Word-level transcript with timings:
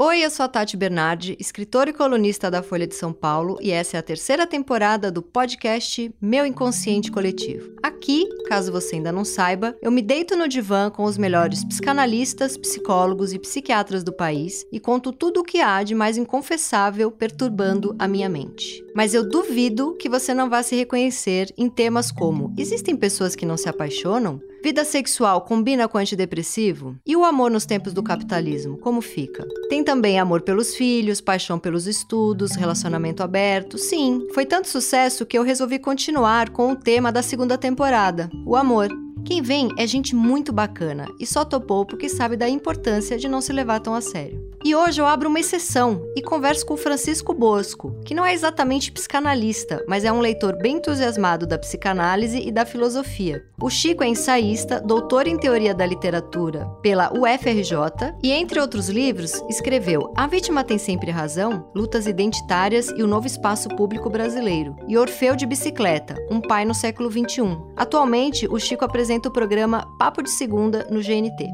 Oi, 0.00 0.24
eu 0.24 0.30
sou 0.30 0.44
a 0.44 0.48
Tati 0.48 0.76
Bernardi, 0.76 1.36
escritora 1.40 1.90
e 1.90 1.92
colunista 1.92 2.48
da 2.48 2.62
Folha 2.62 2.86
de 2.86 2.94
São 2.94 3.12
Paulo, 3.12 3.58
e 3.60 3.72
essa 3.72 3.96
é 3.96 3.98
a 3.98 4.02
terceira 4.02 4.46
temporada 4.46 5.10
do 5.10 5.20
podcast 5.20 6.14
Meu 6.20 6.46
Inconsciente 6.46 7.10
Coletivo. 7.10 7.72
Aqui, 7.82 8.28
caso 8.46 8.70
você 8.70 8.94
ainda 8.94 9.10
não 9.10 9.24
saiba, 9.24 9.74
eu 9.82 9.90
me 9.90 10.00
deito 10.00 10.36
no 10.36 10.46
divã 10.46 10.88
com 10.88 11.02
os 11.02 11.18
melhores 11.18 11.64
psicanalistas, 11.64 12.56
psicólogos 12.56 13.32
e 13.32 13.40
psiquiatras 13.40 14.04
do 14.04 14.12
país 14.12 14.64
e 14.70 14.78
conto 14.78 15.10
tudo 15.10 15.40
o 15.40 15.44
que 15.44 15.60
há 15.60 15.82
de 15.82 15.96
mais 15.96 16.16
inconfessável 16.16 17.10
perturbando 17.10 17.96
a 17.98 18.06
minha 18.06 18.28
mente. 18.28 18.80
Mas 18.94 19.14
eu 19.14 19.28
duvido 19.28 19.96
que 19.96 20.08
você 20.08 20.32
não 20.32 20.48
vá 20.48 20.62
se 20.62 20.76
reconhecer 20.76 21.52
em 21.58 21.68
temas 21.68 22.12
como: 22.12 22.54
existem 22.56 22.96
pessoas 22.96 23.34
que 23.34 23.44
não 23.44 23.56
se 23.56 23.68
apaixonam? 23.68 24.40
Vida 24.60 24.84
sexual 24.84 25.42
combina 25.42 25.86
com 25.86 25.98
antidepressivo? 25.98 26.96
E 27.06 27.14
o 27.14 27.24
amor 27.24 27.48
nos 27.48 27.64
tempos 27.64 27.92
do 27.92 28.02
capitalismo, 28.02 28.76
como 28.78 29.00
fica? 29.00 29.46
Tem 29.68 29.84
também 29.88 30.18
amor 30.18 30.42
pelos 30.42 30.74
filhos, 30.74 31.18
paixão 31.18 31.58
pelos 31.58 31.86
estudos, 31.86 32.54
relacionamento 32.54 33.22
aberto. 33.22 33.78
Sim, 33.78 34.28
foi 34.34 34.44
tanto 34.44 34.68
sucesso 34.68 35.24
que 35.24 35.38
eu 35.38 35.42
resolvi 35.42 35.78
continuar 35.78 36.50
com 36.50 36.72
o 36.72 36.76
tema 36.76 37.10
da 37.10 37.22
segunda 37.22 37.56
temporada, 37.56 38.28
o 38.44 38.54
amor. 38.54 38.90
Quem 39.24 39.42
vem 39.42 39.68
é 39.76 39.86
gente 39.86 40.14
muito 40.14 40.52
bacana 40.52 41.06
e 41.20 41.26
só 41.26 41.44
topou 41.44 41.84
porque 41.84 42.08
sabe 42.08 42.36
da 42.36 42.48
importância 42.48 43.18
de 43.18 43.28
não 43.28 43.40
se 43.40 43.52
levar 43.52 43.80
tão 43.80 43.94
a 43.94 44.00
sério. 44.00 44.48
E 44.64 44.74
hoje 44.74 45.00
eu 45.00 45.06
abro 45.06 45.28
uma 45.28 45.38
exceção 45.38 46.02
e 46.16 46.22
converso 46.22 46.66
com 46.66 46.76
Francisco 46.76 47.32
Bosco, 47.32 47.94
que 48.04 48.12
não 48.12 48.26
é 48.26 48.34
exatamente 48.34 48.90
psicanalista, 48.90 49.84
mas 49.86 50.04
é 50.04 50.12
um 50.12 50.18
leitor 50.18 50.58
bem 50.58 50.76
entusiasmado 50.76 51.46
da 51.46 51.56
psicanálise 51.56 52.40
e 52.40 52.50
da 52.50 52.66
filosofia. 52.66 53.44
O 53.62 53.70
Chico 53.70 54.02
é 54.02 54.08
ensaísta, 54.08 54.80
doutor 54.80 55.28
em 55.28 55.38
teoria 55.38 55.72
da 55.72 55.86
literatura 55.86 56.66
pela 56.82 57.12
UFRJ 57.12 58.14
e, 58.22 58.32
entre 58.32 58.60
outros 58.60 58.88
livros, 58.88 59.40
escreveu 59.48 60.12
A 60.16 60.26
Vítima 60.26 60.64
Tem 60.64 60.76
Sempre 60.76 61.12
Razão, 61.12 61.70
Lutas 61.74 62.06
Identitárias 62.06 62.88
e 62.88 63.02
o 63.02 63.06
Novo 63.06 63.28
Espaço 63.28 63.68
Público 63.70 64.10
Brasileiro, 64.10 64.74
e 64.88 64.98
Orfeu 64.98 65.36
de 65.36 65.46
Bicicleta, 65.46 66.16
Um 66.30 66.40
Pai 66.40 66.64
no 66.64 66.74
Século 66.74 67.10
XXI. 67.10 67.56
Atualmente, 67.76 68.48
o 68.48 68.58
Chico 68.58 68.84
apresenta 68.84 69.07
o 69.10 69.30
programa 69.30 69.86
Papo 69.96 70.22
de 70.22 70.30
Segunda 70.30 70.86
no 70.90 71.00
GNT. 71.00 71.48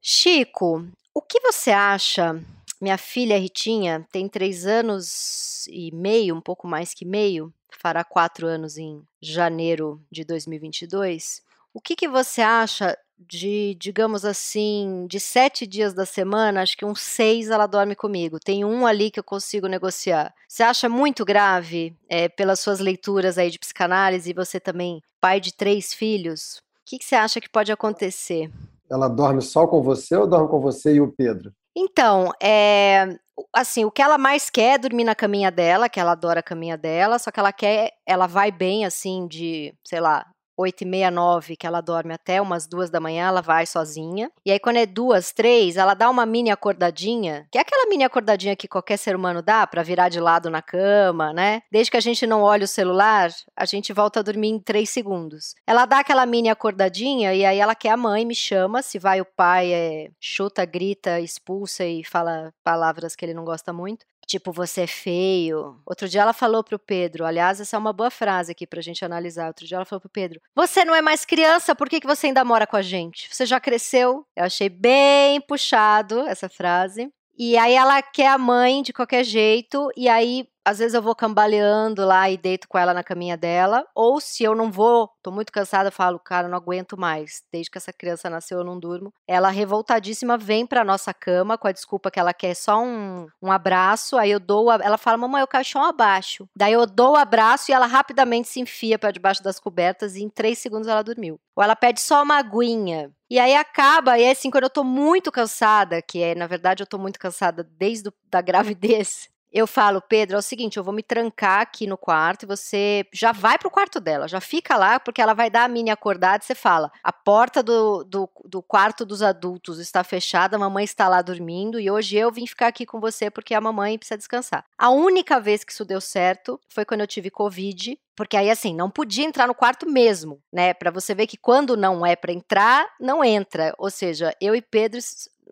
Chico, 0.00 0.86
o 1.12 1.20
que 1.20 1.40
você 1.40 1.72
acha? 1.72 2.40
Minha 2.80 2.96
filha 2.96 3.36
Ritinha 3.36 4.06
tem 4.12 4.28
três 4.28 4.64
anos 4.64 5.66
e 5.66 5.90
meio, 5.92 6.36
um 6.36 6.40
pouco 6.40 6.68
mais 6.68 6.94
que 6.94 7.04
meio, 7.04 7.52
fará 7.68 8.04
quatro 8.04 8.46
anos 8.46 8.78
em 8.78 9.02
janeiro 9.20 10.00
de 10.08 10.24
2022. 10.24 11.42
O 11.74 11.80
que, 11.80 11.96
que 11.96 12.06
você 12.06 12.40
acha 12.40 12.96
de, 13.18 13.76
digamos 13.78 14.24
assim, 14.24 15.06
de 15.08 15.18
sete 15.18 15.66
dias 15.66 15.92
da 15.92 16.06
semana, 16.06 16.62
acho 16.62 16.76
que 16.76 16.84
uns 16.84 17.00
seis 17.00 17.50
ela 17.50 17.66
dorme 17.66 17.94
comigo. 17.94 18.38
Tem 18.38 18.64
um 18.64 18.86
ali 18.86 19.10
que 19.10 19.18
eu 19.18 19.24
consigo 19.24 19.66
negociar. 19.66 20.32
Você 20.48 20.62
acha 20.62 20.88
muito 20.88 21.24
grave, 21.24 21.96
é, 22.08 22.28
pelas 22.28 22.60
suas 22.60 22.78
leituras 22.78 23.38
aí 23.38 23.50
de 23.50 23.58
psicanálise, 23.58 24.30
e 24.30 24.34
você 24.34 24.60
também, 24.60 25.02
pai 25.20 25.40
de 25.40 25.52
três 25.52 25.92
filhos? 25.92 26.58
O 26.58 26.62
que, 26.86 26.98
que 26.98 27.04
você 27.04 27.16
acha 27.16 27.40
que 27.40 27.48
pode 27.48 27.72
acontecer? 27.72 28.50
Ela 28.90 29.08
dorme 29.08 29.42
só 29.42 29.66
com 29.66 29.82
você 29.82 30.16
ou 30.16 30.26
dorme 30.26 30.48
com 30.48 30.60
você 30.60 30.94
e 30.94 31.00
o 31.00 31.12
Pedro? 31.12 31.52
Então, 31.76 32.32
é, 32.42 33.18
assim, 33.52 33.84
o 33.84 33.90
que 33.90 34.02
ela 34.02 34.18
mais 34.18 34.50
quer 34.50 34.74
é 34.74 34.78
dormir 34.78 35.04
na 35.04 35.14
caminha 35.14 35.50
dela, 35.50 35.88
que 35.88 36.00
ela 36.00 36.12
adora 36.12 36.40
a 36.40 36.42
caminha 36.42 36.76
dela, 36.76 37.18
só 37.18 37.30
que 37.30 37.38
ela 37.38 37.52
quer, 37.52 37.92
ela 38.06 38.26
vai 38.26 38.50
bem 38.50 38.84
assim 38.84 39.28
de, 39.28 39.72
sei 39.84 40.00
lá, 40.00 40.26
8 40.58 40.82
e 40.82 40.84
meia, 40.84 41.10
9, 41.10 41.56
que 41.56 41.66
ela 41.66 41.80
dorme 41.80 42.12
até 42.12 42.42
umas 42.42 42.66
duas 42.66 42.90
da 42.90 42.98
manhã, 42.98 43.28
ela 43.28 43.40
vai 43.40 43.64
sozinha. 43.64 44.30
E 44.44 44.50
aí, 44.50 44.58
quando 44.58 44.78
é 44.78 44.86
duas, 44.86 45.32
três, 45.32 45.76
ela 45.76 45.94
dá 45.94 46.10
uma 46.10 46.26
mini 46.26 46.50
acordadinha, 46.50 47.46
que 47.52 47.58
é 47.58 47.60
aquela 47.60 47.88
mini 47.88 48.02
acordadinha 48.02 48.56
que 48.56 48.66
qualquer 48.66 48.96
ser 48.96 49.14
humano 49.14 49.40
dá 49.40 49.66
para 49.66 49.84
virar 49.84 50.08
de 50.08 50.18
lado 50.18 50.50
na 50.50 50.60
cama, 50.60 51.32
né? 51.32 51.62
Desde 51.70 51.92
que 51.92 51.96
a 51.96 52.00
gente 52.00 52.26
não 52.26 52.42
olhe 52.42 52.64
o 52.64 52.68
celular, 52.68 53.30
a 53.56 53.64
gente 53.64 53.92
volta 53.92 54.18
a 54.18 54.22
dormir 54.22 54.48
em 54.48 54.58
três 54.58 54.90
segundos. 54.90 55.54
Ela 55.64 55.86
dá 55.86 56.00
aquela 56.00 56.26
mini 56.26 56.48
acordadinha 56.48 57.32
e 57.34 57.44
aí 57.44 57.58
ela 57.58 57.74
quer 57.74 57.90
a 57.90 57.96
mãe, 57.96 58.24
me 58.24 58.34
chama. 58.34 58.82
Se 58.82 58.98
vai 58.98 59.20
o 59.20 59.24
pai, 59.24 59.72
é, 59.72 60.10
chuta, 60.20 60.64
grita, 60.64 61.20
expulsa 61.20 61.84
e 61.84 62.02
fala 62.02 62.52
palavras 62.64 63.14
que 63.14 63.24
ele 63.24 63.34
não 63.34 63.44
gosta 63.44 63.72
muito. 63.72 64.04
Tipo, 64.28 64.52
você 64.52 64.82
é 64.82 64.86
feio. 64.86 65.80
Outro 65.86 66.06
dia 66.06 66.20
ela 66.20 66.34
falou 66.34 66.62
pro 66.62 66.78
Pedro, 66.78 67.24
aliás, 67.24 67.60
essa 67.60 67.76
é 67.76 67.78
uma 67.78 67.94
boa 67.94 68.10
frase 68.10 68.52
aqui 68.52 68.66
pra 68.66 68.82
gente 68.82 69.02
analisar. 69.02 69.46
Outro 69.46 69.66
dia 69.66 69.76
ela 69.76 69.86
falou 69.86 70.02
pro 70.02 70.10
Pedro: 70.10 70.38
Você 70.54 70.84
não 70.84 70.94
é 70.94 71.00
mais 71.00 71.24
criança, 71.24 71.74
por 71.74 71.88
que, 71.88 71.98
que 71.98 72.06
você 72.06 72.26
ainda 72.26 72.44
mora 72.44 72.66
com 72.66 72.76
a 72.76 72.82
gente? 72.82 73.34
Você 73.34 73.46
já 73.46 73.58
cresceu? 73.58 74.26
Eu 74.36 74.44
achei 74.44 74.68
bem 74.68 75.40
puxado 75.40 76.20
essa 76.28 76.46
frase. 76.46 77.10
E 77.38 77.56
aí 77.56 77.72
ela 77.72 78.02
quer 78.02 78.26
a 78.26 78.36
mãe 78.36 78.82
de 78.82 78.92
qualquer 78.92 79.24
jeito, 79.24 79.88
e 79.96 80.08
aí 80.08 80.46
às 80.68 80.78
vezes 80.78 80.92
eu 80.92 81.00
vou 81.00 81.14
cambaleando 81.14 82.04
lá 82.04 82.28
e 82.28 82.36
deito 82.36 82.68
com 82.68 82.76
ela 82.76 82.92
na 82.92 83.02
caminha 83.02 83.38
dela, 83.38 83.86
ou 83.94 84.20
se 84.20 84.44
eu 84.44 84.54
não 84.54 84.70
vou, 84.70 85.08
tô 85.22 85.30
muito 85.30 85.50
cansada, 85.50 85.90
falo, 85.90 86.18
cara, 86.18 86.46
não 86.46 86.58
aguento 86.58 86.98
mais. 86.98 87.42
Desde 87.50 87.70
que 87.70 87.78
essa 87.78 87.90
criança 87.90 88.28
nasceu, 88.28 88.58
eu 88.58 88.64
não 88.64 88.78
durmo. 88.78 89.10
Ela 89.26 89.48
revoltadíssima 89.48 90.36
vem 90.36 90.66
pra 90.66 90.84
nossa 90.84 91.14
cama 91.14 91.56
com 91.56 91.66
a 91.66 91.72
desculpa 91.72 92.10
que 92.10 92.20
ela 92.20 92.34
quer 92.34 92.54
só 92.54 92.82
um, 92.82 93.26
um 93.40 93.50
abraço. 93.50 94.18
Aí 94.18 94.30
eu 94.30 94.38
dou, 94.38 94.70
a, 94.70 94.74
ela 94.82 94.98
fala, 94.98 95.16
mamãe, 95.16 95.42
o 95.42 95.46
caixão 95.46 95.82
abaixo. 95.82 96.46
Daí 96.54 96.74
eu 96.74 96.84
dou 96.84 97.12
o 97.12 97.16
abraço 97.16 97.70
e 97.70 97.74
ela 97.74 97.86
rapidamente 97.86 98.48
se 98.48 98.60
enfia 98.60 98.98
para 98.98 99.10
debaixo 99.10 99.42
das 99.42 99.58
cobertas 99.58 100.16
e 100.16 100.22
em 100.22 100.28
três 100.28 100.58
segundos 100.58 100.86
ela 100.86 101.02
dormiu. 101.02 101.40
Ou 101.56 101.64
ela 101.64 101.74
pede 101.74 102.02
só 102.02 102.22
uma 102.22 102.36
aguinha. 102.36 103.10
E 103.30 103.38
aí 103.38 103.54
acaba, 103.54 104.18
e 104.18 104.22
é 104.22 104.30
assim, 104.30 104.50
quando 104.50 104.64
eu 104.64 104.70
tô 104.70 104.82
muito 104.82 105.30
cansada, 105.30 106.00
que 106.00 106.22
é, 106.22 106.34
na 106.34 106.46
verdade, 106.46 106.82
eu 106.82 106.86
tô 106.86 106.98
muito 106.98 107.18
cansada 107.18 107.62
desde 107.62 108.10
a 108.32 108.40
gravidez, 108.40 109.28
eu 109.52 109.66
falo, 109.66 110.00
Pedro, 110.00 110.36
é 110.36 110.38
o 110.38 110.42
seguinte, 110.42 110.76
eu 110.76 110.84
vou 110.84 110.92
me 110.92 111.02
trancar 111.02 111.60
aqui 111.60 111.86
no 111.86 111.96
quarto 111.96 112.42
e 112.42 112.46
você 112.46 113.06
já 113.12 113.32
vai 113.32 113.58
pro 113.58 113.70
quarto 113.70 114.00
dela, 114.00 114.28
já 114.28 114.40
fica 114.40 114.76
lá, 114.76 115.00
porque 115.00 115.20
ela 115.20 115.34
vai 115.34 115.50
dar 115.50 115.64
a 115.64 115.68
mini 115.68 115.90
acordada 115.90 116.42
e 116.42 116.46
você 116.46 116.54
fala, 116.54 116.90
a 117.02 117.12
porta 117.12 117.62
do, 117.62 118.04
do, 118.04 118.28
do, 118.44 118.62
quarto 118.62 119.04
dos 119.04 119.22
adultos 119.22 119.78
está 119.78 120.04
fechada, 120.04 120.56
a 120.56 120.58
mamãe 120.58 120.84
está 120.84 121.08
lá 121.08 121.22
dormindo 121.22 121.80
e 121.80 121.90
hoje 121.90 122.16
eu 122.16 122.30
vim 122.30 122.46
ficar 122.46 122.68
aqui 122.68 122.84
com 122.84 123.00
você 123.00 123.30
porque 123.30 123.54
a 123.54 123.60
mamãe 123.60 123.98
precisa 123.98 124.18
descansar. 124.18 124.64
A 124.76 124.90
única 124.90 125.40
vez 125.40 125.64
que 125.64 125.72
isso 125.72 125.84
deu 125.84 126.00
certo 126.00 126.60
foi 126.68 126.84
quando 126.84 127.00
eu 127.00 127.06
tive 127.06 127.30
Covid, 127.30 127.98
porque 128.14 128.36
aí 128.36 128.50
assim, 128.50 128.74
não 128.74 128.90
podia 128.90 129.24
entrar 129.24 129.46
no 129.46 129.54
quarto 129.54 129.88
mesmo, 129.88 130.42
né? 130.52 130.74
Para 130.74 130.90
você 130.90 131.14
ver 131.14 131.26
que 131.26 131.36
quando 131.36 131.76
não 131.76 132.04
é 132.04 132.16
para 132.16 132.32
entrar, 132.32 132.86
não 133.00 133.24
entra. 133.24 133.72
Ou 133.78 133.90
seja, 133.90 134.34
eu 134.40 134.54
e 134.54 134.60
Pedro 134.60 134.98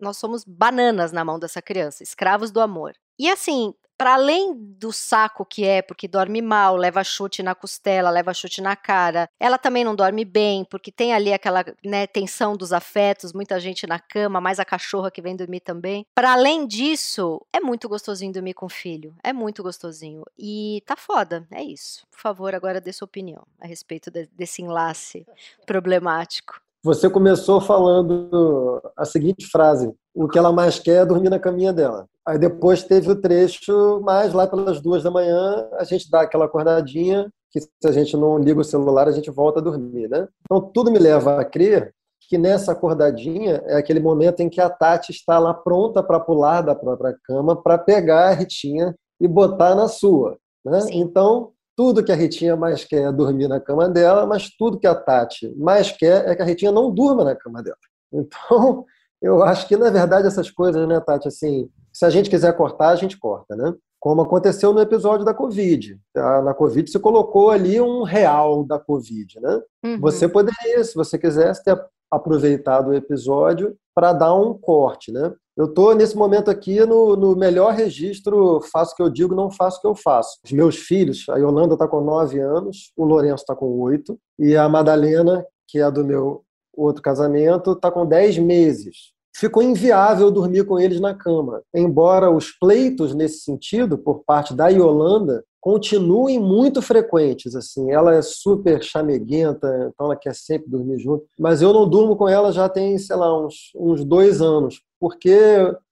nós 0.01 0.17
somos 0.17 0.43
bananas 0.43 1.11
na 1.11 1.23
mão 1.25 1.39
dessa 1.39 1.61
criança, 1.61 2.03
escravos 2.03 2.51
do 2.51 2.61
amor. 2.61 2.93
E 3.17 3.29
assim, 3.29 3.73
para 3.97 4.13
além 4.13 4.53
do 4.55 4.93
saco 4.93 5.45
que 5.45 5.65
é, 5.65 5.81
porque 5.81 6.07
dorme 6.07 6.41
mal, 6.41 6.75
leva 6.75 7.03
chute 7.03 7.41
na 7.41 7.55
costela, 7.55 8.09
leva 8.09 8.33
chute 8.33 8.61
na 8.61 8.75
cara, 8.75 9.29
ela 9.39 9.57
também 9.57 9.83
não 9.83 9.95
dorme 9.95 10.23
bem, 10.23 10.63
porque 10.65 10.91
tem 10.91 11.13
ali 11.13 11.33
aquela 11.33 11.65
né, 11.83 12.05
tensão 12.05 12.55
dos 12.55 12.71
afetos, 12.71 13.33
muita 13.33 13.59
gente 13.59 13.87
na 13.87 13.99
cama, 13.99 14.39
mais 14.39 14.59
a 14.59 14.65
cachorra 14.65 15.09
que 15.09 15.21
vem 15.21 15.35
dormir 15.35 15.61
também. 15.61 16.05
Para 16.13 16.33
além 16.33 16.67
disso, 16.67 17.41
é 17.51 17.59
muito 17.59 17.89
gostosinho 17.89 18.31
dormir 18.31 18.53
com 18.53 18.69
filho, 18.69 19.15
é 19.23 19.33
muito 19.33 19.63
gostosinho. 19.63 20.23
E 20.37 20.83
tá 20.85 20.95
foda, 20.95 21.47
é 21.51 21.63
isso. 21.63 22.05
Por 22.11 22.19
favor, 22.19 22.53
agora 22.53 22.79
dê 22.79 22.93
sua 22.93 23.05
opinião 23.05 23.45
a 23.59 23.65
respeito 23.65 24.11
de, 24.11 24.27
desse 24.27 24.61
enlace 24.61 25.25
problemático. 25.65 26.61
Você 26.87 27.09
começou 27.09 27.59
falando 27.59 28.81
a 28.95 29.03
seguinte 29.03 29.45
frase: 29.47 29.93
o 30.15 30.25
que 30.25 30.39
ela 30.39 30.53
mais 30.53 30.79
quer 30.79 31.01
é 31.01 31.05
dormir 31.05 31.29
na 31.29 31.37
caminha 31.37 31.73
dela. 31.73 32.07
Aí 32.25 32.39
depois 32.39 32.81
teve 32.81 33.11
o 33.11 33.15
trecho, 33.19 33.99
mas 34.01 34.31
lá 34.31 34.47
pelas 34.47 34.79
duas 34.79 35.03
da 35.03 35.11
manhã 35.11 35.67
a 35.73 35.83
gente 35.83 36.09
dá 36.09 36.21
aquela 36.21 36.45
acordadinha, 36.45 37.29
que 37.51 37.59
se 37.59 37.69
a 37.85 37.91
gente 37.91 38.15
não 38.15 38.37
liga 38.37 38.61
o 38.61 38.63
celular 38.63 39.05
a 39.05 39.11
gente 39.11 39.29
volta 39.29 39.59
a 39.59 39.61
dormir, 39.61 40.07
né? 40.07 40.29
Então 40.45 40.61
tudo 40.61 40.89
me 40.89 40.97
leva 40.97 41.41
a 41.41 41.43
crer 41.43 41.93
que 42.21 42.37
nessa 42.37 42.71
acordadinha 42.71 43.61
é 43.65 43.75
aquele 43.75 43.99
momento 43.99 44.39
em 44.39 44.47
que 44.47 44.61
a 44.61 44.69
Tati 44.69 45.11
está 45.11 45.37
lá 45.39 45.53
pronta 45.53 46.01
para 46.01 46.21
pular 46.21 46.61
da 46.61 46.73
própria 46.73 47.17
cama 47.25 47.53
para 47.61 47.77
pegar 47.77 48.29
a 48.29 48.33
Ritinha 48.33 48.95
e 49.19 49.27
botar 49.27 49.75
na 49.75 49.89
sua. 49.89 50.37
Né? 50.63 50.79
Então, 50.91 51.51
tudo 51.77 52.03
que 52.03 52.11
a 52.11 52.15
Ritinha 52.15 52.55
mais 52.55 52.83
quer 52.83 53.03
é 53.03 53.11
dormir 53.11 53.47
na 53.47 53.59
cama 53.59 53.87
dela, 53.87 54.25
mas 54.25 54.49
tudo 54.49 54.79
que 54.79 54.87
a 54.87 54.95
Tati 54.95 55.53
mais 55.55 55.91
quer 55.91 56.27
é 56.27 56.35
que 56.35 56.41
a 56.41 56.45
Ritinha 56.45 56.71
não 56.71 56.91
durma 56.91 57.23
na 57.23 57.35
cama 57.35 57.61
dela. 57.61 57.77
Então, 58.11 58.83
eu 59.21 59.43
acho 59.43 59.67
que, 59.67 59.77
na 59.77 59.89
verdade, 59.89 60.27
essas 60.27 60.49
coisas, 60.49 60.87
né, 60.87 60.99
Tati, 60.99 61.27
assim, 61.27 61.69
se 61.93 62.03
a 62.05 62.09
gente 62.09 62.29
quiser 62.29 62.55
cortar, 62.55 62.89
a 62.89 62.95
gente 62.95 63.19
corta, 63.19 63.55
né? 63.55 63.73
Como 63.99 64.21
aconteceu 64.21 64.73
no 64.73 64.79
episódio 64.79 65.25
da 65.25 65.33
Covid. 65.33 65.99
Tá? 66.13 66.41
Na 66.41 66.53
Covid, 66.53 66.89
você 66.89 66.99
colocou 66.99 67.51
ali 67.51 67.81
um 67.81 68.03
real 68.03 68.63
da 68.63 68.79
Covid, 68.79 69.39
né? 69.39 69.61
Uhum. 69.83 69.99
Você 69.99 70.27
poderia, 70.27 70.83
se 70.83 70.95
você 70.95 71.17
quisesse, 71.17 71.63
ter 71.63 71.77
aproveitado 72.11 72.89
o 72.89 72.93
episódio 72.93 73.75
para 73.95 74.13
dar 74.13 74.33
um 74.33 74.53
corte, 74.53 75.11
né? 75.11 75.33
Eu 75.57 75.65
estou 75.65 75.95
nesse 75.95 76.15
momento 76.15 76.51
aqui 76.51 76.85
no, 76.85 77.15
no, 77.15 77.35
melhor 77.35 77.73
registro, 77.73 78.61
faço 78.71 78.93
o 78.93 78.95
que 78.95 79.01
eu 79.01 79.09
digo, 79.09 79.33
não 79.33 79.49
faço 79.49 79.79
o 79.79 79.81
que 79.81 79.87
eu 79.87 79.95
faço. 79.95 80.37
Os 80.45 80.51
meus 80.51 80.75
filhos, 80.75 81.25
a 81.29 81.37
Yolanda 81.37 81.73
está 81.73 81.87
com 81.87 81.99
nove 81.99 82.39
anos, 82.39 82.91
o 82.95 83.03
Lourenço 83.03 83.41
está 83.41 83.55
com 83.55 83.65
oito, 83.79 84.19
e 84.37 84.55
a 84.55 84.69
Madalena, 84.69 85.43
que 85.67 85.79
é 85.79 85.89
do 85.89 86.05
meu 86.05 86.43
outro 86.75 87.01
casamento, 87.01 87.71
está 87.71 87.89
com 87.89 88.05
10 88.05 88.37
meses. 88.37 89.13
Ficou 89.35 89.63
inviável 89.63 90.29
dormir 90.29 90.63
com 90.63 90.79
eles 90.79 90.99
na 90.99 91.15
cama. 91.15 91.63
Embora 91.73 92.29
os 92.29 92.51
pleitos 92.51 93.15
nesse 93.15 93.39
sentido, 93.39 93.97
por 93.97 94.23
parte 94.25 94.53
da 94.53 94.67
Yolanda, 94.67 95.43
continuem 95.67 96.39
muito 96.39 96.81
frequentes. 96.81 97.53
Assim, 97.53 97.91
ela 97.91 98.15
é 98.15 98.21
super 98.21 98.81
chameguenta, 98.81 99.67
então 99.93 100.05
ela 100.05 100.15
quer 100.15 100.33
sempre 100.33 100.69
dormir 100.69 100.97
junto. 100.97 101.25
Mas 101.37 101.61
eu 101.61 101.73
não 101.73 101.85
durmo 101.85 102.15
com 102.15 102.25
ela 102.25 102.53
já 102.53 102.69
tem, 102.69 102.97
sei 102.97 103.17
lá, 103.17 103.37
uns, 103.37 103.73
uns 103.75 104.05
dois 104.05 104.41
anos, 104.41 104.81
porque 104.97 105.29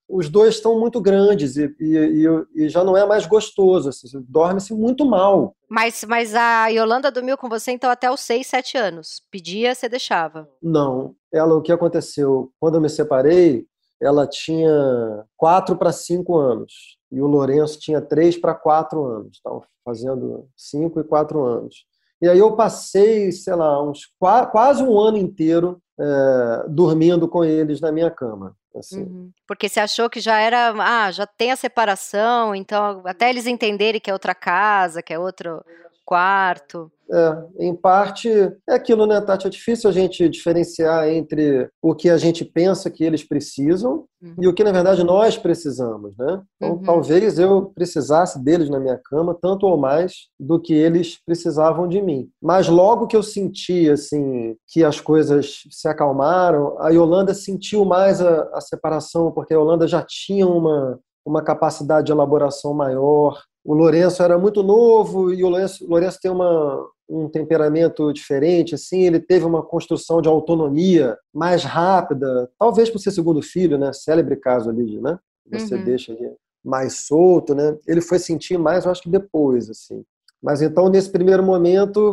os 0.08 0.30
dois 0.30 0.54
estão 0.54 0.80
muito 0.80 0.98
grandes 0.98 1.58
e, 1.58 1.76
e, 1.78 2.24
e, 2.54 2.68
já 2.70 2.82
não 2.82 2.96
é 2.96 3.04
mais 3.04 3.26
gostoso, 3.26 3.90
assim, 3.90 4.06
dorme-se 4.26 4.72
muito 4.72 5.04
mal. 5.04 5.54
Mas, 5.68 6.02
mas 6.08 6.34
a 6.34 6.68
Yolanda 6.68 7.10
dormiu 7.10 7.36
com 7.36 7.46
você 7.46 7.72
então 7.72 7.90
até 7.90 8.10
os 8.10 8.20
6, 8.20 8.46
7 8.46 8.78
anos? 8.78 9.20
Pedia, 9.30 9.74
você 9.74 9.90
deixava? 9.90 10.48
Não. 10.62 11.14
Ela, 11.30 11.54
o 11.54 11.60
que 11.60 11.72
aconteceu? 11.72 12.50
Quando 12.58 12.76
eu 12.76 12.80
me 12.80 12.88
separei, 12.88 13.66
ela 14.00 14.26
tinha 14.26 15.24
4 15.36 15.76
para 15.76 15.92
5 15.92 16.36
anos 16.36 16.98
e 17.10 17.20
o 17.20 17.26
Lourenço 17.26 17.78
tinha 17.78 18.00
3 18.00 18.38
para 18.38 18.54
4 18.54 19.04
anos, 19.04 19.36
estavam 19.36 19.62
fazendo 19.84 20.48
5 20.56 21.00
e 21.00 21.04
4 21.04 21.44
anos. 21.44 21.86
E 22.20 22.28
aí 22.28 22.38
eu 22.38 22.56
passei, 22.56 23.30
sei 23.30 23.54
lá, 23.54 23.82
uns 23.82 24.10
quase 24.18 24.82
um 24.82 24.98
ano 24.98 25.18
inteiro 25.18 25.80
é, 25.98 26.64
dormindo 26.68 27.28
com 27.28 27.44
eles 27.44 27.80
na 27.80 27.92
minha 27.92 28.10
cama. 28.10 28.56
Assim. 28.74 29.02
Uhum. 29.02 29.30
Porque 29.46 29.68
você 29.68 29.80
achou 29.80 30.10
que 30.10 30.20
já 30.20 30.38
era, 30.38 30.74
ah, 30.78 31.10
já 31.10 31.26
tem 31.26 31.50
a 31.50 31.56
separação, 31.56 32.54
então 32.54 33.02
até 33.06 33.30
eles 33.30 33.46
entenderem 33.46 34.00
que 34.00 34.10
é 34.10 34.12
outra 34.12 34.34
casa, 34.34 35.02
que 35.02 35.14
é 35.14 35.18
outro 35.18 35.64
quarto. 36.06 36.90
É, 37.12 37.66
em 37.66 37.74
parte 37.74 38.28
é 38.68 38.74
aquilo, 38.74 39.06
né, 39.06 39.20
Tati? 39.20 39.46
É 39.46 39.50
difícil 39.50 39.90
a 39.90 39.92
gente 39.92 40.28
diferenciar 40.28 41.08
entre 41.08 41.68
o 41.80 41.94
que 41.94 42.08
a 42.08 42.16
gente 42.16 42.44
pensa 42.44 42.90
que 42.90 43.04
eles 43.04 43.22
precisam 43.22 44.04
uhum. 44.20 44.34
e 44.40 44.48
o 44.48 44.54
que, 44.54 44.64
na 44.64 44.72
verdade, 44.72 45.04
nós 45.04 45.36
precisamos, 45.36 46.16
né? 46.16 46.42
Então, 46.56 46.76
uhum. 46.76 46.82
talvez 46.82 47.38
eu 47.38 47.72
precisasse 47.74 48.42
deles 48.42 48.68
na 48.68 48.80
minha 48.80 48.98
cama, 49.04 49.36
tanto 49.40 49.66
ou 49.66 49.76
mais 49.76 50.28
do 50.38 50.60
que 50.60 50.74
eles 50.74 51.18
precisavam 51.24 51.86
de 51.86 52.00
mim. 52.02 52.28
Mas 52.42 52.68
logo 52.68 53.06
que 53.06 53.16
eu 53.16 53.22
senti, 53.22 53.88
assim, 53.88 54.56
que 54.68 54.82
as 54.82 55.00
coisas 55.00 55.62
se 55.70 55.88
acalmaram, 55.88 56.76
a 56.80 56.90
Yolanda 56.90 57.34
sentiu 57.34 57.84
mais 57.84 58.20
a, 58.20 58.48
a 58.52 58.60
separação, 58.60 59.30
porque 59.30 59.54
a 59.54 59.56
Yolanda 59.56 59.86
já 59.86 60.04
tinha 60.06 60.46
uma, 60.46 60.98
uma 61.24 61.42
capacidade 61.42 62.06
de 62.06 62.12
elaboração 62.12 62.74
maior, 62.74 63.40
o 63.66 63.74
Lourenço 63.74 64.22
era 64.22 64.38
muito 64.38 64.62
novo 64.62 65.32
e 65.32 65.42
o 65.42 65.48
Lourenço, 65.48 65.84
o 65.84 65.88
Lourenço 65.88 66.20
tem 66.22 66.30
uma, 66.30 66.88
um 67.08 67.28
temperamento 67.28 68.12
diferente, 68.12 68.76
assim, 68.76 69.02
ele 69.02 69.18
teve 69.18 69.44
uma 69.44 69.60
construção 69.60 70.22
de 70.22 70.28
autonomia 70.28 71.18
mais 71.34 71.64
rápida, 71.64 72.48
talvez 72.56 72.88
por 72.88 73.00
ser 73.00 73.10
segundo 73.10 73.42
filho, 73.42 73.76
né? 73.76 73.92
Célebre 73.92 74.36
caso 74.36 74.70
ali, 74.70 75.00
né? 75.00 75.18
Você 75.50 75.74
uhum. 75.74 75.84
deixa 75.84 76.12
ele 76.12 76.32
mais 76.64 77.06
solto, 77.06 77.56
né? 77.56 77.76
Ele 77.88 78.00
foi 78.00 78.20
sentir 78.20 78.56
mais, 78.56 78.84
eu 78.84 78.90
acho 78.92 79.02
que 79.02 79.10
depois, 79.10 79.68
assim. 79.68 80.04
Mas 80.40 80.62
então, 80.62 80.88
nesse 80.88 81.10
primeiro 81.10 81.42
momento, 81.42 82.12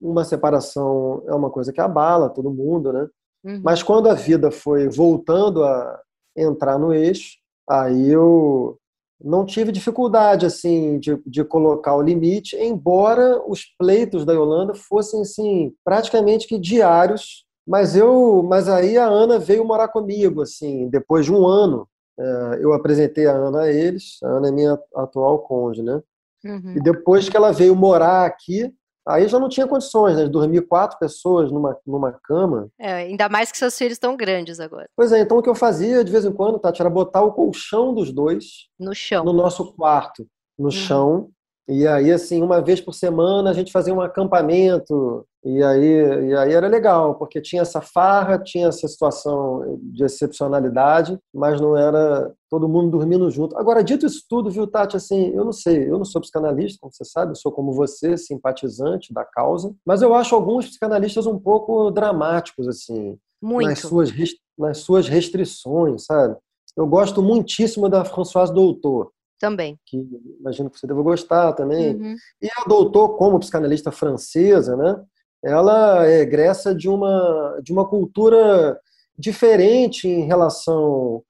uma 0.00 0.22
separação 0.24 1.24
é 1.26 1.34
uma 1.34 1.50
coisa 1.50 1.72
que 1.72 1.80
abala 1.80 2.30
todo 2.30 2.54
mundo, 2.54 2.92
né? 2.92 3.08
Uhum. 3.44 3.60
Mas 3.64 3.82
quando 3.82 4.08
a 4.08 4.14
vida 4.14 4.52
foi 4.52 4.88
voltando 4.88 5.64
a 5.64 6.00
entrar 6.36 6.78
no 6.78 6.94
eixo, 6.94 7.38
aí 7.68 8.08
eu 8.08 8.78
não 9.24 9.46
tive 9.46 9.72
dificuldade 9.72 10.44
assim 10.44 10.98
de, 10.98 11.18
de 11.26 11.42
colocar 11.42 11.96
o 11.96 12.02
limite, 12.02 12.56
embora 12.56 13.42
os 13.48 13.64
pleitos 13.78 14.24
da 14.24 14.34
Yolanda 14.34 14.74
fossem 14.74 15.22
assim 15.22 15.72
praticamente 15.82 16.46
que 16.46 16.58
diários. 16.58 17.44
Mas 17.66 17.96
eu, 17.96 18.42
mas 18.46 18.68
aí 18.68 18.98
a 18.98 19.06
Ana 19.06 19.38
veio 19.38 19.64
morar 19.64 19.88
comigo 19.88 20.42
assim 20.42 20.88
depois 20.88 21.24
de 21.24 21.32
um 21.32 21.46
ano. 21.46 21.88
É, 22.20 22.58
eu 22.60 22.74
apresentei 22.74 23.26
a 23.26 23.32
Ana 23.32 23.62
a 23.62 23.72
eles. 23.72 24.18
A 24.22 24.28
Ana 24.28 24.48
é 24.48 24.52
minha 24.52 24.78
atual 24.94 25.38
cônjuge, 25.38 25.82
né? 25.82 26.02
Uhum. 26.44 26.74
E 26.76 26.80
depois 26.80 27.26
que 27.28 27.36
ela 27.36 27.50
veio 27.52 27.74
morar 27.74 28.26
aqui, 28.26 28.70
Aí 29.06 29.28
já 29.28 29.38
não 29.38 29.48
tinha 29.48 29.66
condições, 29.66 30.16
né? 30.16 30.24
De 30.24 30.30
dormir 30.30 30.62
quatro 30.62 30.98
pessoas 30.98 31.52
numa, 31.52 31.76
numa 31.86 32.12
cama. 32.12 32.68
É, 32.78 32.94
ainda 32.94 33.28
mais 33.28 33.52
que 33.52 33.58
seus 33.58 33.76
filhos 33.76 33.94
estão 33.94 34.16
grandes 34.16 34.60
agora. 34.60 34.88
Pois 34.96 35.12
é, 35.12 35.20
então 35.20 35.38
o 35.38 35.42
que 35.42 35.48
eu 35.48 35.54
fazia 35.54 36.02
de 36.02 36.10
vez 36.10 36.24
em 36.24 36.32
quando, 36.32 36.58
Tati, 36.58 36.80
era 36.80 36.90
botar 36.90 37.22
o 37.22 37.32
colchão 37.32 37.94
dos 37.94 38.12
dois 38.12 38.68
no 38.78 38.94
chão. 38.94 39.24
No 39.24 39.32
nosso 39.32 39.74
quarto, 39.74 40.26
no 40.58 40.66
uhum. 40.66 40.70
chão. 40.70 41.30
E 41.66 41.86
aí, 41.86 42.12
assim, 42.12 42.42
uma 42.42 42.60
vez 42.60 42.80
por 42.80 42.92
semana 42.92 43.50
a 43.50 43.52
gente 43.54 43.72
fazia 43.72 43.94
um 43.94 44.00
acampamento. 44.00 45.26
E 45.42 45.62
aí, 45.62 46.28
e 46.28 46.34
aí 46.34 46.52
era 46.52 46.66
legal, 46.68 47.16
porque 47.16 47.40
tinha 47.40 47.62
essa 47.62 47.80
farra, 47.80 48.38
tinha 48.38 48.68
essa 48.68 48.88
situação 48.88 49.78
de 49.82 50.04
excepcionalidade, 50.04 51.18
mas 51.34 51.60
não 51.60 51.76
era 51.76 52.32
todo 52.50 52.68
mundo 52.68 52.90
dormindo 52.90 53.30
junto. 53.30 53.56
Agora, 53.56 53.84
dito 53.84 54.06
isso 54.06 54.24
tudo, 54.28 54.50
viu, 54.50 54.66
Tati, 54.66 54.96
assim, 54.96 55.32
eu 55.34 55.44
não 55.44 55.52
sei, 55.52 55.90
eu 55.90 55.98
não 55.98 56.04
sou 56.04 56.20
psicanalista, 56.20 56.78
como 56.80 56.92
você 56.92 57.04
sabe, 57.04 57.32
eu 57.32 57.36
sou 57.36 57.52
como 57.52 57.72
você, 57.72 58.16
simpatizante 58.16 59.12
da 59.12 59.22
causa, 59.22 59.74
mas 59.84 60.00
eu 60.00 60.14
acho 60.14 60.34
alguns 60.34 60.66
psicanalistas 60.66 61.26
um 61.26 61.38
pouco 61.38 61.90
dramáticos, 61.90 62.66
assim, 62.66 63.18
Muito. 63.42 63.68
Nas, 63.68 63.80
suas, 63.80 64.10
nas 64.58 64.78
suas 64.78 65.08
restrições, 65.08 66.06
sabe? 66.06 66.36
Eu 66.76 66.86
gosto 66.86 67.22
muitíssimo 67.22 67.88
da 67.88 68.04
Françoise 68.04 68.52
Doutor. 68.52 69.10
Também. 69.38 69.78
Que 69.86 69.96
imagino 70.40 70.70
que 70.70 70.78
você 70.78 70.86
deve 70.86 71.02
gostar 71.02 71.52
também. 71.52 71.94
Uhum. 71.94 72.16
E 72.40 72.48
a 72.56 72.64
doutor, 72.68 73.16
como 73.16 73.38
psicanalista 73.38 73.90
francesa, 73.90 74.76
né? 74.76 75.02
Ela 75.42 76.06
é 76.06 76.20
egressa 76.20 76.74
de 76.74 76.88
uma, 76.88 77.60
de 77.62 77.72
uma 77.72 77.86
cultura 77.86 78.78
diferente 79.18 80.08
em 80.08 80.24
relação 80.24 81.22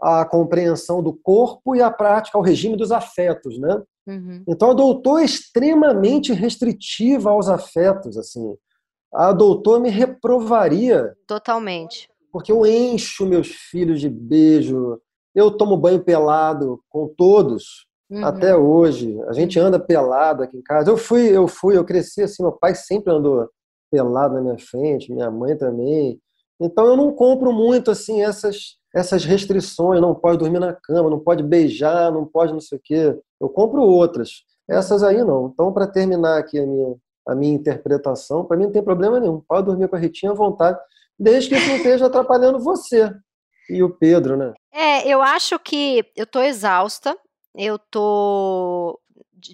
à 0.00 0.24
compreensão 0.24 1.02
do 1.02 1.12
corpo 1.12 1.74
e 1.74 1.82
à 1.82 1.90
prática, 1.90 2.38
ao 2.38 2.44
regime 2.44 2.76
dos 2.76 2.92
afetos, 2.92 3.58
né? 3.58 3.82
Uhum. 4.06 4.44
Então 4.46 4.70
a 4.70 4.74
doutor 4.74 5.20
é 5.20 5.24
extremamente 5.24 6.32
restritiva 6.32 7.30
aos 7.30 7.48
afetos, 7.48 8.16
assim. 8.16 8.56
A 9.12 9.32
doutor 9.32 9.80
me 9.80 9.90
reprovaria. 9.90 11.16
Totalmente. 11.26 12.08
Porque 12.30 12.52
eu 12.52 12.64
encho 12.66 13.26
meus 13.26 13.48
filhos 13.48 14.00
de 14.00 14.08
beijo, 14.08 15.00
eu 15.36 15.50
tomo 15.50 15.76
banho 15.76 16.02
pelado 16.02 16.80
com 16.88 17.06
todos 17.06 17.86
uhum. 18.10 18.24
até 18.24 18.56
hoje. 18.56 19.20
A 19.28 19.34
gente 19.34 19.60
anda 19.60 19.78
pelado 19.78 20.42
aqui 20.42 20.56
em 20.56 20.62
casa. 20.62 20.90
Eu 20.90 20.96
fui, 20.96 21.28
eu 21.28 21.46
fui, 21.46 21.76
eu 21.76 21.84
cresci 21.84 22.22
assim, 22.22 22.42
meu 22.42 22.52
pai 22.52 22.74
sempre 22.74 23.12
andou 23.12 23.46
pelado 23.90 24.34
na 24.34 24.40
minha 24.40 24.58
frente, 24.58 25.12
minha 25.12 25.30
mãe 25.30 25.54
também. 25.54 26.18
Então 26.58 26.86
eu 26.86 26.96
não 26.96 27.12
compro 27.12 27.52
muito 27.52 27.90
assim 27.90 28.22
essas 28.22 28.76
essas 28.94 29.26
restrições, 29.26 30.00
não 30.00 30.14
pode 30.14 30.38
dormir 30.38 30.58
na 30.58 30.72
cama, 30.72 31.10
não 31.10 31.20
pode 31.20 31.42
beijar, 31.42 32.10
não 32.10 32.24
pode 32.24 32.54
não 32.54 32.60
sei 32.60 32.78
o 32.78 32.80
quê. 32.82 33.18
Eu 33.38 33.50
compro 33.50 33.82
outras. 33.82 34.42
Essas 34.66 35.02
aí 35.02 35.22
não. 35.22 35.50
Então 35.52 35.70
para 35.70 35.86
terminar 35.86 36.38
aqui 36.38 36.58
a 36.58 36.66
minha 36.66 36.96
a 37.28 37.34
minha 37.34 37.52
interpretação, 37.52 38.44
para 38.44 38.56
mim 38.56 38.64
não 38.64 38.72
tem 38.72 38.82
problema 38.82 39.20
nenhum. 39.20 39.42
Pode 39.46 39.66
dormir 39.66 39.88
com 39.88 39.96
a 39.96 39.98
Ritinha 39.98 40.32
à 40.32 40.34
vontade, 40.34 40.78
desde 41.18 41.50
que 41.50 41.56
isso 41.56 41.68
não 41.68 41.76
esteja 41.76 42.06
atrapalhando 42.06 42.58
você 42.58 43.12
e 43.68 43.82
o 43.82 43.90
Pedro, 43.90 44.36
né? 44.36 44.52
É, 44.72 45.08
eu 45.08 45.22
acho 45.22 45.58
que 45.58 46.04
eu 46.14 46.26
tô 46.26 46.42
exausta, 46.42 47.16
eu 47.54 47.78
tô 47.78 49.00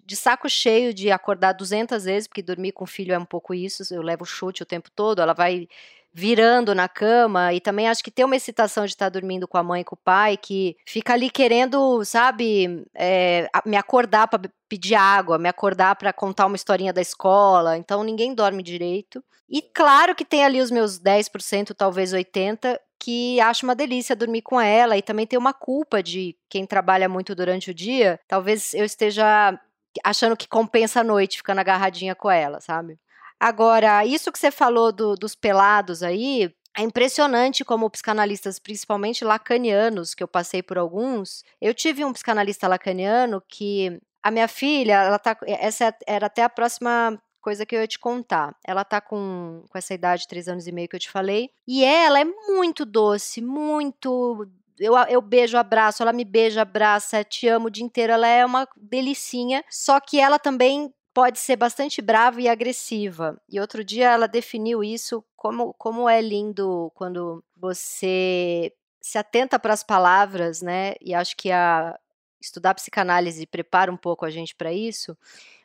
de 0.05 0.17
saco 0.17 0.49
cheio 0.49 0.95
de 0.95 1.11
acordar 1.11 1.53
200 1.53 2.05
vezes, 2.05 2.27
porque 2.27 2.43
dormir 2.43 2.73
com 2.73 2.85
o 2.85 2.87
filho 2.87 3.13
é 3.13 3.19
um 3.19 3.25
pouco 3.25 3.53
isso, 3.53 3.83
eu 3.93 4.01
levo 4.01 4.25
chute 4.25 4.63
o 4.63 4.67
tempo 4.67 4.91
todo, 4.91 5.21
ela 5.21 5.35
vai 5.35 5.69
virando 6.15 6.75
na 6.75 6.89
cama 6.89 7.55
e 7.55 7.61
também 7.61 7.89
acho 7.89 8.05
que 8.05 8.11
tem 8.11 8.25
uma 8.25 8.37
excitação 8.37 8.85
de 8.85 8.93
estar 8.93 9.09
dormindo 9.09 9.49
com 9.49 9.57
a 9.57 9.63
mãe 9.63 9.81
e 9.81 9.85
com 9.85 9.95
o 9.95 9.99
pai 10.05 10.37
que 10.37 10.77
fica 10.87 11.15
ali 11.15 11.31
querendo, 11.31 12.05
sabe, 12.05 12.85
é, 12.95 13.49
me 13.65 13.77
acordar 13.77 14.29
para 14.29 14.51
pedir 14.69 14.95
água, 14.95 15.39
me 15.39 15.49
acordar 15.49 15.97
para 15.97 16.13
contar 16.13 16.47
uma 16.47 16.57
historinha 16.57 16.93
da 16.93 17.01
escola, 17.01 17.79
então 17.79 18.05
ninguém 18.05 18.35
dorme 18.35 18.63
direito. 18.63 19.25
E 19.49 19.63
claro 19.63 20.15
que 20.15 20.25
tem 20.25 20.45
ali 20.45 20.61
os 20.61 20.71
meus 20.71 20.99
10%, 20.99 21.75
talvez 21.75 22.13
80%, 22.13 22.79
que 23.03 23.41
acho 23.41 23.67
uma 23.67 23.75
delícia 23.75 24.15
dormir 24.15 24.43
com 24.43 24.61
ela 24.61 24.97
e 24.97 25.03
também 25.03 25.27
tem 25.27 25.37
uma 25.37 25.53
culpa 25.53 26.01
de 26.01 26.37
quem 26.49 26.65
trabalha 26.65 27.09
muito 27.09 27.35
durante 27.35 27.69
o 27.69 27.75
dia, 27.75 28.21
talvez 28.29 28.73
eu 28.75 28.85
esteja 28.85 29.59
achando 30.05 30.37
que 30.37 30.47
compensa 30.47 31.01
a 31.01 31.05
noite 31.05 31.39
ficando 31.39 31.59
agarradinha 31.59 32.15
com 32.15 32.31
ela, 32.31 32.61
sabe? 32.61 32.97
Agora, 33.41 34.07
isso 34.07 34.31
que 34.31 34.39
você 34.39 34.53
falou 34.53 34.93
do, 34.93 35.17
dos 35.17 35.35
pelados 35.35 36.05
aí, 36.05 36.55
é 36.79 36.83
impressionante 36.83 37.65
como 37.65 37.91
psicanalistas, 37.91 38.61
principalmente 38.61 39.25
lacanianos, 39.25 40.15
que 40.15 40.23
eu 40.23 40.29
passei 40.29 40.63
por 40.63 40.79
alguns. 40.79 41.43
Eu 41.61 41.75
tive 41.75 42.05
um 42.05 42.13
psicanalista 42.13 42.69
lacaniano 42.69 43.43
que 43.49 44.01
a 44.23 44.31
minha 44.31 44.47
filha, 44.47 45.03
ela 45.03 45.19
tá, 45.19 45.37
essa 45.45 45.93
era 46.07 46.27
até 46.27 46.45
a 46.45 46.49
próxima 46.49 47.21
coisa 47.43 47.67
que 47.67 47.77
eu 47.77 47.81
ia 47.81 47.87
te 47.87 47.99
contar. 47.99 48.57
Ela 48.65 48.85
tá 48.85 49.01
com, 49.01 49.65
com 49.69 49.77
essa 49.77 49.93
idade, 49.93 50.29
três 50.29 50.49
anos 50.49 50.67
e 50.67 50.73
meio 50.73 50.89
que 50.89 50.97
eu 50.97 51.01
te 51.01 51.11
falei, 51.11 51.51
e 51.67 51.85
ela 51.85 52.21
é 52.21 52.25
muito 52.25 52.87
doce, 52.87 53.43
muito 53.43 54.49
eu, 54.79 54.97
eu 55.09 55.21
beijo, 55.21 55.57
abraço, 55.57 56.03
ela 56.03 56.13
me 56.13 56.25
beija, 56.25 56.63
abraça, 56.63 57.23
te 57.23 57.47
amo 57.47 57.67
o 57.67 57.71
dia 57.71 57.85
inteiro, 57.85 58.13
ela 58.13 58.27
é 58.27 58.45
uma 58.45 58.67
delicinha, 58.77 59.65
só 59.71 60.01
que 60.01 60.19
ela 60.19 60.39
também 60.39 60.93
pode 61.15 61.39
ser 61.39 61.57
bastante 61.57 62.01
brava 62.01 62.41
e 62.41 62.49
agressiva. 62.49 63.41
E 63.49 63.61
outro 63.61 63.85
dia 63.85 64.11
ela 64.11 64.27
definiu 64.27 64.83
isso 64.83 65.23
como, 65.37 65.75
como 65.75 66.09
é 66.09 66.21
lindo 66.21 66.91
quando 66.95 67.45
você 67.57 68.73
se 69.01 69.19
atenta 69.19 69.59
para 69.59 69.75
as 69.75 69.83
palavras, 69.83 70.63
né? 70.63 70.95
E 71.01 71.15
acho 71.15 71.37
que 71.37 71.51
a 71.51 71.99
estudar 72.41 72.75
psicanálise 72.75 73.47
prepara 73.47 73.93
um 73.93 73.97
pouco 73.97 74.25
a 74.25 74.31
gente 74.31 74.55
para 74.55 74.73
isso. 74.73 75.17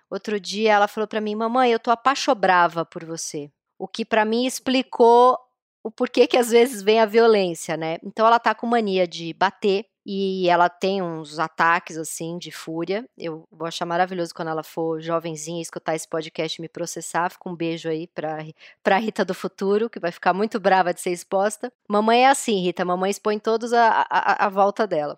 Outro 0.09 0.39
dia 0.39 0.73
ela 0.73 0.87
falou 0.87 1.07
para 1.07 1.21
mim: 1.21 1.35
"Mamãe, 1.35 1.71
eu 1.71 1.79
tô 1.79 1.91
apaixonada 1.91 2.85
por 2.85 3.05
você". 3.05 3.49
O 3.79 3.87
que 3.87 4.03
para 4.03 4.25
mim 4.25 4.45
explicou 4.45 5.37
o 5.83 5.91
porquê 5.91 6.27
que 6.27 6.37
às 6.37 6.49
vezes 6.49 6.81
vem 6.81 6.99
a 6.99 7.05
violência, 7.05 7.77
né? 7.77 7.97
Então 8.03 8.25
ela 8.27 8.39
tá 8.39 8.53
com 8.53 8.67
mania 8.67 9.07
de 9.07 9.33
bater 9.33 9.85
e 10.09 10.47
ela 10.49 10.69
tem 10.69 11.01
uns 11.01 11.37
ataques 11.37 11.97
assim 11.97 12.37
de 12.37 12.49
fúria. 12.49 13.05
Eu 13.17 13.43
vou 13.51 13.67
achar 13.67 13.85
maravilhoso 13.85 14.33
quando 14.33 14.47
ela 14.47 14.63
for 14.63 15.01
jovenzinha 15.01 15.61
escutar 15.61 15.95
esse 15.95 16.07
podcast 16.07 16.57
e 16.57 16.61
me 16.61 16.69
processar. 16.69 17.29
Fica 17.29 17.49
um 17.49 17.55
beijo 17.55 17.89
aí 17.89 18.07
pra, 18.07 18.37
pra 18.81 18.97
Rita 18.97 19.25
do 19.25 19.33
futuro, 19.33 19.89
que 19.89 19.99
vai 19.99 20.11
ficar 20.11 20.33
muito 20.33 20.59
brava 20.61 20.93
de 20.93 21.01
ser 21.01 21.11
exposta. 21.11 21.71
Mamãe 21.89 22.23
é 22.23 22.29
assim, 22.29 22.61
Rita, 22.61 22.85
mamãe 22.85 23.11
expõe 23.11 23.37
todos 23.37 23.73
a, 23.73 24.05
a, 24.09 24.45
a 24.45 24.49
volta 24.49 24.87
dela. 24.87 25.17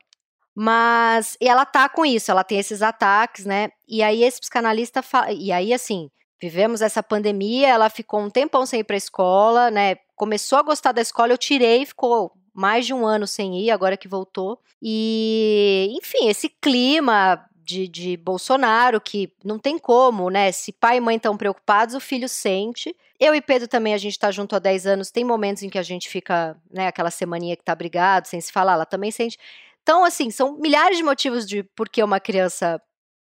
Mas 0.55 1.37
e 1.39 1.47
ela 1.47 1.65
tá 1.65 1.87
com 1.87 2.05
isso, 2.05 2.31
ela 2.31 2.43
tem 2.43 2.59
esses 2.59 2.81
ataques, 2.81 3.45
né? 3.45 3.69
E 3.87 4.03
aí 4.03 4.23
esse 4.23 4.39
psicanalista 4.39 5.01
fala, 5.01 5.31
e 5.31 5.51
aí 5.51 5.73
assim, 5.73 6.09
vivemos 6.41 6.81
essa 6.81 7.03
pandemia, 7.03 7.67
ela 7.67 7.89
ficou 7.89 8.19
um 8.19 8.29
tempão 8.29 8.65
sem 8.65 8.81
ir 8.81 8.83
pra 8.83 8.97
escola, 8.97 9.69
né? 9.71 9.95
Começou 10.15 10.59
a 10.59 10.63
gostar 10.63 10.91
da 10.91 11.01
escola, 11.01 11.33
eu 11.33 11.37
tirei, 11.37 11.85
ficou 11.85 12.33
mais 12.53 12.85
de 12.85 12.93
um 12.93 13.05
ano 13.05 13.25
sem 13.25 13.59
ir, 13.61 13.71
agora 13.71 13.95
que 13.95 14.07
voltou. 14.07 14.59
E, 14.81 15.89
enfim, 15.97 16.27
esse 16.27 16.49
clima 16.49 17.45
de, 17.69 17.87
de 17.87 18.17
Bolsonaro, 18.17 18.99
que 18.99 19.31
não 19.43 19.59
tem 19.59 19.77
como, 19.77 20.29
né? 20.29 20.51
Se 20.51 20.71
pai 20.71 20.97
e 20.97 21.01
mãe 21.01 21.17
estão 21.17 21.37
preocupados, 21.37 21.93
o 21.93 21.99
filho 21.99 22.27
sente. 22.27 22.95
Eu 23.19 23.35
e 23.35 23.41
Pedro 23.41 23.67
também, 23.67 23.93
a 23.93 23.97
gente 23.97 24.13
está 24.13 24.31
junto 24.31 24.55
há 24.55 24.59
10 24.59 24.87
anos, 24.87 25.11
tem 25.11 25.23
momentos 25.23 25.61
em 25.61 25.69
que 25.69 25.77
a 25.77 25.83
gente 25.83 26.09
fica, 26.09 26.57
né, 26.71 26.87
aquela 26.87 27.11
semaninha 27.11 27.55
que 27.55 27.63
tá 27.63 27.75
brigado, 27.75 28.27
sem 28.27 28.41
se 28.41 28.51
falar, 28.51 28.73
ela 28.73 28.85
também 28.85 29.11
sente. 29.11 29.37
Então, 29.89 30.05
assim, 30.05 30.29
são 30.29 30.55
milhares 30.59 30.97
de 30.97 31.03
motivos 31.03 31.47
de 31.47 31.63
por 31.63 31.89
que 31.89 32.03
uma 32.03 32.19
criança 32.19 32.79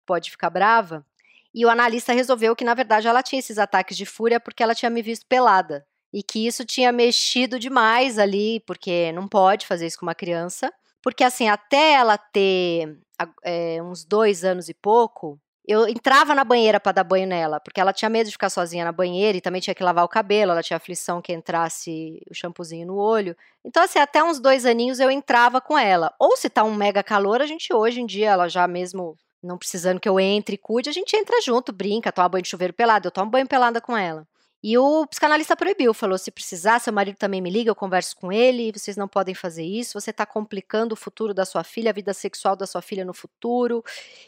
pode 0.06 0.32
ficar 0.32 0.50
brava. 0.50 1.06
E 1.54 1.66
o 1.66 1.70
analista 1.70 2.14
resolveu 2.14 2.56
que, 2.56 2.64
na 2.64 2.74
verdade, 2.74 3.06
ela 3.06 3.22
tinha 3.22 3.40
esses 3.40 3.58
ataques 3.58 3.98
de 3.98 4.06
fúria 4.06 4.40
porque 4.40 4.64
ela 4.64 4.74
tinha 4.74 4.90
me 4.90 5.02
visto 5.02 5.26
pelada 5.28 5.86
e 6.14 6.24
que 6.24 6.48
isso 6.48 6.64
tinha 6.64 6.90
mexido 6.94 7.60
demais 7.60 8.18
ali, 8.18 8.62
porque 8.62 9.12
não 9.12 9.28
pode 9.28 9.68
fazer 9.68 9.88
isso 9.88 10.00
com 10.00 10.06
uma 10.06 10.16
criança. 10.16 10.72
Porque, 11.02 11.26
assim, 11.26 11.50
até 11.50 11.96
ela 11.96 12.18
ter 12.18 12.98
é, 13.44 13.84
uns 13.84 14.06
dois 14.06 14.46
anos 14.46 14.70
e 14.70 14.74
pouco, 14.74 15.38
eu 15.66 15.88
entrava 15.88 16.36
na 16.36 16.44
banheira 16.44 16.80
para 16.80 16.92
dar 16.92 17.04
banho 17.04 17.28
nela, 17.28 17.60
porque 17.60 17.80
ela 17.80 17.94
tinha 17.94 18.10
medo 18.10 18.28
de 18.28 18.34
ficar 18.34 18.50
sozinha 18.50 18.84
na 18.84 18.92
banheira 18.92 19.38
e 19.38 19.42
também 19.42 19.62
tinha 19.62 19.74
que 19.74 19.84
lavar 19.84 20.04
o 20.04 20.10
cabelo, 20.10 20.52
ela 20.52 20.64
tinha 20.64 20.78
aflição 20.78 21.22
que 21.22 21.32
entrasse 21.32 22.22
o 22.30 22.34
shampoozinho 22.34 22.88
no 22.88 22.98
olho. 22.98 23.36
Então, 23.64 23.82
assim, 23.84 24.00
até 24.00 24.24
uns 24.24 24.40
dois 24.40 24.66
aninhos 24.66 25.00
eu 25.00 25.10
entrava 25.10 25.62
com 25.62 25.78
ela. 25.78 26.14
Ou 26.20 26.36
se 26.36 26.50
tá 26.50 26.64
um 26.64 26.74
mega 26.76 27.02
calor, 27.02 27.42
a 27.42 27.46
gente 27.46 27.74
hoje 27.74 28.02
em 28.02 28.06
dia, 28.06 28.32
ela 28.32 28.50
já 28.50 28.68
mesmo 28.68 29.18
não 29.42 29.58
precisando 29.58 30.00
que 30.00 30.08
eu 30.08 30.20
entre 30.20 30.56
e 30.56 30.58
cuide, 30.58 30.90
a 30.90 30.94
gente 30.94 31.16
entra 31.16 31.42
junto, 31.42 31.74
brinca, 31.74 32.12
toma 32.12 32.30
banho 32.30 32.44
de 32.44 32.50
chuveiro 32.50 32.74
pelado, 32.74 33.08
eu 33.08 33.12
tomo 33.12 33.32
banho 33.32 33.48
pelada 33.48 33.82
com 33.82 33.96
ela. 33.96 34.26
E 34.64 34.78
o 34.78 35.06
psicanalista 35.08 35.58
proibiu, 35.58 35.94
falou: 35.94 36.18
se 36.18 36.32
precisar, 36.32 36.80
seu 36.80 36.94
marido 36.94 37.18
também 37.18 37.42
me 37.42 37.50
liga, 37.50 37.70
eu 37.70 37.76
converso 37.76 38.16
com 38.16 38.32
ele, 38.32 38.72
vocês 38.74 38.96
não 38.96 39.10
podem 39.10 39.36
fazer 39.36 39.64
isso, 39.64 40.00
você 40.00 40.12
está 40.12 40.26
complicando 40.26 40.94
o 40.94 40.96
futuro 40.96 41.34
da 41.34 41.44
sua 41.44 41.66
filha, 41.66 41.90
a 41.90 41.94
vida 41.94 42.14
sexual 42.14 42.56
da 42.56 42.66
sua 42.66 42.82
filha 42.82 43.04
no 43.04 43.14
futuro, 43.14 43.84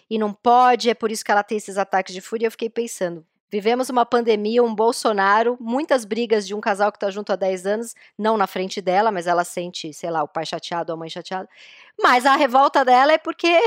e 0.09 0.19
não 0.19 0.33
pode, 0.33 0.89
é 0.89 0.93
por 0.93 1.09
isso 1.09 1.23
que 1.23 1.31
ela 1.31 1.43
tem 1.43 1.57
esses 1.57 1.77
ataques 1.77 2.13
de 2.13 2.19
fúria. 2.19 2.47
Eu 2.47 2.51
fiquei 2.51 2.69
pensando. 2.69 3.25
Vivemos 3.49 3.89
uma 3.89 4.05
pandemia, 4.05 4.61
um 4.61 4.75
Bolsonaro, 4.75 5.55
muitas 5.61 6.03
brigas 6.03 6.45
de 6.45 6.53
um 6.53 6.59
casal 6.59 6.91
que 6.91 6.97
está 6.97 7.09
junto 7.09 7.31
há 7.31 7.37
10 7.37 7.65
anos, 7.65 7.93
não 8.17 8.35
na 8.35 8.47
frente 8.47 8.81
dela, 8.81 9.11
mas 9.11 9.27
ela 9.27 9.45
sente, 9.45 9.93
sei 9.93 10.09
lá, 10.09 10.23
o 10.23 10.27
pai 10.27 10.45
chateado, 10.45 10.91
a 10.91 10.97
mãe 10.97 11.09
chateada. 11.09 11.47
Mas 11.97 12.25
a 12.25 12.35
revolta 12.35 12.83
dela 12.83 13.13
é 13.13 13.17
porque 13.17 13.57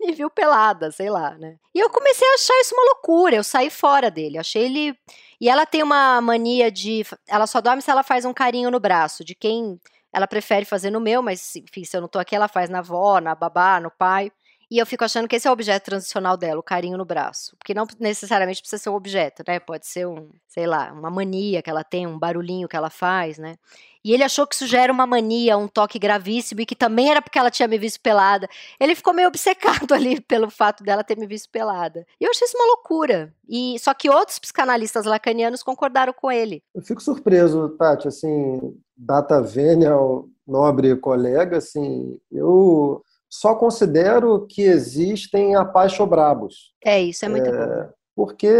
me 0.00 0.12
viu 0.12 0.30
pelada, 0.30 0.90
sei 0.90 1.10
lá, 1.10 1.34
né? 1.34 1.56
E 1.74 1.78
eu 1.78 1.90
comecei 1.90 2.28
a 2.28 2.34
achar 2.34 2.60
isso 2.60 2.74
uma 2.74 2.84
loucura, 2.84 3.36
eu 3.36 3.44
saí 3.44 3.70
fora 3.70 4.10
dele, 4.10 4.38
achei 4.38 4.64
ele. 4.64 4.98
E 5.40 5.48
ela 5.48 5.66
tem 5.66 5.82
uma 5.82 6.20
mania 6.20 6.70
de. 6.70 7.04
Ela 7.26 7.46
só 7.46 7.60
dorme 7.60 7.82
se 7.82 7.90
ela 7.90 8.02
faz 8.02 8.24
um 8.24 8.32
carinho 8.32 8.70
no 8.70 8.80
braço, 8.80 9.24
de 9.24 9.34
quem 9.34 9.80
ela 10.12 10.26
prefere 10.26 10.64
fazer 10.64 10.90
no 10.90 11.00
meu, 11.00 11.22
mas 11.22 11.54
enfim, 11.56 11.84
se 11.84 11.96
eu 11.96 12.00
não 12.00 12.08
tô 12.08 12.18
aqui, 12.18 12.34
ela 12.34 12.48
faz 12.48 12.70
na 12.70 12.78
avó, 12.78 13.20
na 13.20 13.34
babá, 13.34 13.80
no 13.80 13.90
pai. 13.90 14.32
E 14.70 14.76
eu 14.78 14.84
fico 14.84 15.02
achando 15.02 15.26
que 15.26 15.36
esse 15.36 15.48
é 15.48 15.50
o 15.50 15.52
objeto 15.54 15.84
transicional 15.84 16.36
dela, 16.36 16.60
o 16.60 16.62
carinho 16.62 16.98
no 16.98 17.04
braço. 17.04 17.56
Porque 17.56 17.72
não 17.72 17.86
necessariamente 17.98 18.60
precisa 18.60 18.82
ser 18.82 18.90
um 18.90 18.94
objeto, 18.94 19.42
né? 19.46 19.58
Pode 19.58 19.86
ser 19.86 20.06
um, 20.06 20.30
sei 20.46 20.66
lá, 20.66 20.92
uma 20.92 21.10
mania 21.10 21.62
que 21.62 21.70
ela 21.70 21.82
tem, 21.82 22.06
um 22.06 22.18
barulhinho 22.18 22.68
que 22.68 22.76
ela 22.76 22.90
faz, 22.90 23.38
né? 23.38 23.56
E 24.04 24.12
ele 24.12 24.22
achou 24.22 24.46
que 24.46 24.54
isso 24.54 24.66
já 24.66 24.80
era 24.80 24.92
uma 24.92 25.06
mania, 25.06 25.56
um 25.56 25.68
toque 25.68 25.98
gravíssimo, 25.98 26.60
e 26.60 26.66
que 26.66 26.76
também 26.76 27.10
era 27.10 27.22
porque 27.22 27.38
ela 27.38 27.50
tinha 27.50 27.68
me 27.68 27.78
visto 27.78 28.00
pelada. 28.00 28.48
Ele 28.78 28.94
ficou 28.94 29.12
meio 29.12 29.28
obcecado 29.28 29.92
ali 29.94 30.20
pelo 30.20 30.50
fato 30.50 30.82
dela 30.82 31.04
ter 31.04 31.16
me 31.16 31.26
visto 31.26 31.50
pelada. 31.50 32.06
E 32.20 32.24
eu 32.24 32.30
achei 32.30 32.46
isso 32.46 32.56
uma 32.56 32.66
loucura. 32.66 33.32
E 33.48 33.78
só 33.78 33.94
que 33.94 34.10
outros 34.10 34.38
psicanalistas 34.38 35.04
lacanianos 35.04 35.62
concordaram 35.62 36.12
com 36.12 36.30
ele. 36.30 36.62
Eu 36.74 36.82
fico 36.82 37.02
surpreso, 37.02 37.70
Tati, 37.70 38.08
assim, 38.08 38.76
data 38.96 39.40
venial, 39.40 40.26
nobre 40.46 40.96
colega, 40.96 41.58
assim, 41.58 42.18
eu 42.32 43.02
só 43.28 43.54
considero 43.54 44.46
que 44.46 44.62
existem 44.62 45.54
apaixobrabos. 45.54 46.72
É, 46.84 47.00
isso 47.00 47.24
é 47.24 47.28
muito 47.28 47.48
é, 47.48 47.52
bom. 47.52 47.92
Porque 48.18 48.50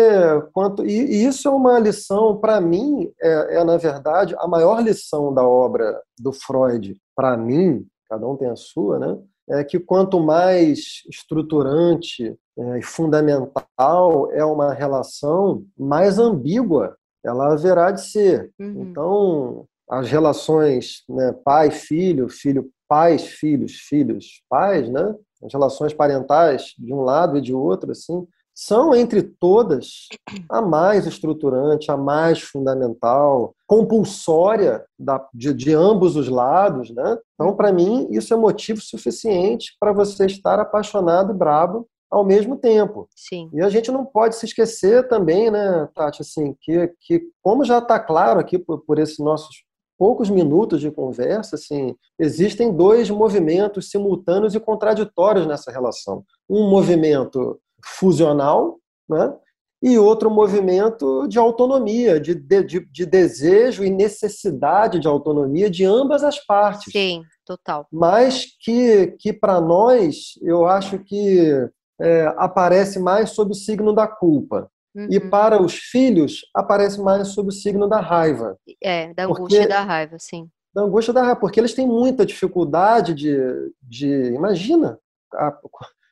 quanto 0.52 0.86
e, 0.86 1.26
isso 1.26 1.48
é 1.48 1.50
uma 1.50 1.80
lição 1.80 2.36
para 2.36 2.60
mim 2.60 3.10
é, 3.20 3.56
é, 3.56 3.64
na 3.64 3.76
verdade 3.76 4.32
a 4.38 4.46
maior 4.46 4.80
lição 4.80 5.34
da 5.34 5.42
obra 5.42 6.00
do 6.16 6.32
Freud 6.32 6.96
para 7.16 7.36
mim, 7.36 7.84
cada 8.08 8.24
um 8.24 8.36
tem 8.36 8.48
a 8.48 8.54
sua, 8.54 9.00
né? 9.00 9.18
É 9.50 9.64
que 9.64 9.80
quanto 9.80 10.20
mais 10.20 11.02
estruturante 11.10 12.38
é, 12.56 12.78
e 12.78 12.82
fundamental 12.84 14.30
é 14.30 14.44
uma 14.44 14.72
relação, 14.72 15.64
mais 15.76 16.20
ambígua 16.20 16.96
ela 17.24 17.52
haverá 17.52 17.90
de 17.90 18.08
ser. 18.08 18.52
Uhum. 18.60 18.82
Então, 18.82 19.64
as 19.90 20.08
relações 20.08 21.02
né, 21.08 21.34
pai-filho, 21.44 22.28
filho 22.28 22.70
pais, 22.88 23.26
filhos, 23.26 23.72
filhos, 23.72 24.40
pais, 24.48 24.88
né? 24.88 25.16
As 25.42 25.52
relações 25.52 25.92
parentais 25.92 26.74
de 26.78 26.94
um 26.94 27.00
lado 27.00 27.38
e 27.38 27.40
de 27.40 27.52
outro, 27.52 27.90
assim, 27.90 28.24
são 28.60 28.92
entre 28.92 29.22
todas 29.22 30.08
a 30.50 30.60
mais 30.60 31.06
estruturante, 31.06 31.92
a 31.92 31.96
mais 31.96 32.42
fundamental, 32.42 33.54
compulsória 33.68 34.84
da, 34.98 35.24
de, 35.32 35.54
de 35.54 35.72
ambos 35.72 36.16
os 36.16 36.28
lados, 36.28 36.90
né? 36.90 37.16
Então, 37.34 37.54
para 37.54 37.72
mim, 37.72 38.08
isso 38.10 38.34
é 38.34 38.36
motivo 38.36 38.80
suficiente 38.80 39.76
para 39.78 39.92
você 39.92 40.26
estar 40.26 40.58
apaixonado 40.58 41.32
e 41.32 41.36
brabo 41.36 41.86
ao 42.10 42.24
mesmo 42.24 42.56
tempo. 42.56 43.08
Sim. 43.14 43.48
E 43.52 43.62
a 43.62 43.68
gente 43.68 43.92
não 43.92 44.04
pode 44.04 44.34
se 44.34 44.46
esquecer 44.46 45.06
também, 45.06 45.52
né, 45.52 45.88
Tati, 45.94 46.22
assim, 46.22 46.56
que, 46.60 46.92
que 46.98 47.22
como 47.40 47.64
já 47.64 47.78
está 47.78 48.00
claro 48.00 48.40
aqui 48.40 48.58
por, 48.58 48.80
por 48.80 48.98
esses 48.98 49.20
nossos 49.20 49.62
poucos 49.96 50.28
minutos 50.28 50.80
de 50.80 50.90
conversa, 50.90 51.54
assim, 51.54 51.94
existem 52.18 52.72
dois 52.72 53.08
movimentos 53.08 53.88
simultâneos 53.88 54.56
e 54.56 54.60
contraditórios 54.60 55.46
nessa 55.46 55.70
relação. 55.70 56.24
Um 56.50 56.68
movimento 56.68 57.60
fusional, 57.82 58.78
né? 59.08 59.34
e 59.82 59.96
outro 59.98 60.30
movimento 60.30 61.26
de 61.28 61.38
autonomia, 61.38 62.18
de, 62.18 62.34
de, 62.34 62.80
de, 62.80 63.06
desejo 63.06 63.84
e 63.84 63.90
necessidade 63.90 64.98
de 64.98 65.06
autonomia 65.06 65.70
de 65.70 65.84
ambas 65.84 66.24
as 66.24 66.44
partes. 66.44 66.92
Sim, 66.92 67.22
total. 67.46 67.86
Mas 67.92 68.46
que, 68.60 69.14
que 69.18 69.32
para 69.32 69.60
nós, 69.60 70.32
eu 70.42 70.66
acho 70.66 70.98
que 70.98 71.68
é, 72.00 72.34
aparece 72.36 72.98
mais 72.98 73.30
sob 73.30 73.52
o 73.52 73.54
signo 73.54 73.92
da 73.92 74.06
culpa. 74.06 74.68
Uhum. 74.94 75.08
E 75.10 75.20
para 75.20 75.62
os 75.62 75.74
filhos, 75.74 76.40
aparece 76.54 77.00
mais 77.00 77.28
sob 77.28 77.50
o 77.50 77.52
signo 77.52 77.88
da 77.88 78.00
raiva. 78.00 78.58
É, 78.82 79.14
da 79.14 79.24
angústia 79.24 79.60
porque, 79.60 79.62
e 79.62 79.68
da 79.68 79.82
raiva, 79.82 80.16
sim. 80.18 80.48
Da 80.74 80.82
angústia 80.82 81.12
e 81.12 81.14
da 81.14 81.22
raiva, 81.22 81.40
porque 81.40 81.60
eles 81.60 81.74
têm 81.74 81.86
muita 81.86 82.26
dificuldade 82.26 83.14
de. 83.14 83.36
de 83.80 84.08
imagina 84.34 84.98
a, 85.34 85.54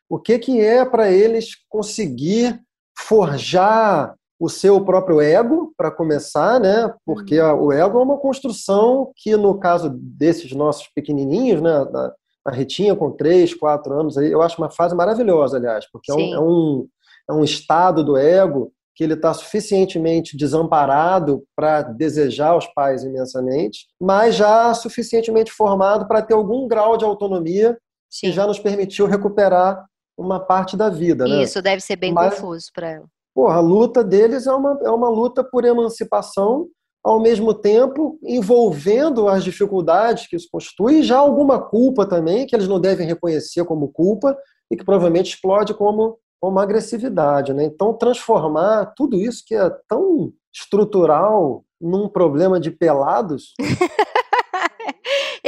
o 0.08 0.18
que, 0.18 0.38
que 0.38 0.60
é 0.60 0.84
para 0.84 1.10
eles 1.10 1.50
conseguir 1.68 2.60
forjar 2.96 4.14
o 4.38 4.48
seu 4.48 4.84
próprio 4.84 5.20
ego, 5.20 5.72
para 5.76 5.90
começar, 5.90 6.60
né? 6.60 6.92
Porque 7.04 7.40
uhum. 7.40 7.64
o 7.64 7.72
ego 7.72 7.98
é 7.98 8.02
uma 8.02 8.18
construção 8.18 9.10
que, 9.16 9.34
no 9.36 9.58
caso 9.58 9.90
desses 9.90 10.52
nossos 10.52 10.88
pequenininhos, 10.94 11.62
né? 11.62 11.84
Da, 11.86 12.14
a 12.46 12.52
Ritinha 12.52 12.94
com 12.94 13.10
3, 13.10 13.54
4 13.54 13.92
anos, 13.92 14.16
eu 14.16 14.40
acho 14.40 14.58
uma 14.58 14.70
fase 14.70 14.94
maravilhosa, 14.94 15.56
aliás, 15.56 15.84
porque 15.90 16.12
é 16.12 16.14
um, 16.14 16.34
é 16.34 16.40
um, 16.40 16.88
é 17.30 17.32
um 17.32 17.42
estado 17.42 18.04
do 18.04 18.16
ego 18.16 18.72
que 18.94 19.02
ele 19.02 19.14
está 19.14 19.34
suficientemente 19.34 20.36
desamparado 20.36 21.42
para 21.56 21.82
desejar 21.82 22.56
os 22.56 22.66
pais 22.68 23.02
imensamente, 23.02 23.86
mas 24.00 24.36
já 24.36 24.72
suficientemente 24.74 25.50
formado 25.50 26.06
para 26.06 26.22
ter 26.22 26.34
algum 26.34 26.68
grau 26.68 26.96
de 26.96 27.04
autonomia 27.04 27.76
Sim. 28.08 28.28
que 28.28 28.32
já 28.32 28.46
nos 28.46 28.60
permitiu 28.60 29.06
recuperar 29.06 29.84
uma 30.16 30.40
parte 30.40 30.76
da 30.76 30.88
vida. 30.88 31.24
Né? 31.24 31.42
Isso 31.42 31.60
deve 31.60 31.80
ser 31.80 31.96
bem 31.96 32.12
mas, 32.12 32.34
confuso 32.34 32.66
para 32.74 32.90
ela. 32.90 33.06
porra, 33.34 33.56
a 33.56 33.60
luta 33.60 34.02
deles 34.02 34.46
é 34.46 34.52
uma, 34.52 34.78
é 34.82 34.90
uma 34.90 35.08
luta 35.08 35.44
por 35.44 35.64
emancipação, 35.64 36.68
ao 37.04 37.20
mesmo 37.20 37.54
tempo 37.54 38.18
envolvendo 38.24 39.28
as 39.28 39.44
dificuldades 39.44 40.26
que 40.26 40.34
isso 40.34 40.48
constitui 40.50 41.00
e 41.00 41.02
já 41.02 41.18
alguma 41.18 41.60
culpa 41.60 42.04
também, 42.04 42.46
que 42.46 42.56
eles 42.56 42.66
não 42.66 42.80
devem 42.80 43.06
reconhecer 43.06 43.64
como 43.64 43.92
culpa 43.92 44.36
e 44.70 44.76
que 44.76 44.84
provavelmente 44.84 45.34
explode 45.34 45.72
como, 45.74 46.18
como 46.40 46.58
agressividade. 46.58 47.52
Né? 47.52 47.64
Então, 47.64 47.92
transformar 47.92 48.86
tudo 48.96 49.20
isso 49.20 49.44
que 49.46 49.54
é 49.54 49.70
tão 49.88 50.32
estrutural 50.52 51.64
num 51.80 52.08
problema 52.08 52.58
de 52.58 52.70
pelados. 52.70 53.52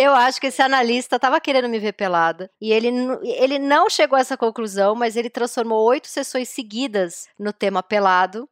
Eu 0.01 0.15
acho 0.15 0.41
que 0.41 0.47
esse 0.47 0.63
analista 0.63 1.17
estava 1.17 1.41
querendo 1.41 1.69
me 1.69 1.81
ver 1.81 1.93
pelada. 1.93 2.49
E 2.61 2.73
ele, 2.73 2.89
ele 3.25 3.59
não 3.59 3.91
chegou 3.91 4.17
a 4.17 4.21
essa 4.21 4.37
conclusão, 4.37 4.95
mas 4.95 5.17
ele 5.17 5.29
transformou 5.29 5.85
oito 5.89 6.07
sessões 6.07 6.49
seguidas 6.49 7.27
no 7.37 7.53
tema 7.53 7.83
pelado. 7.83 8.49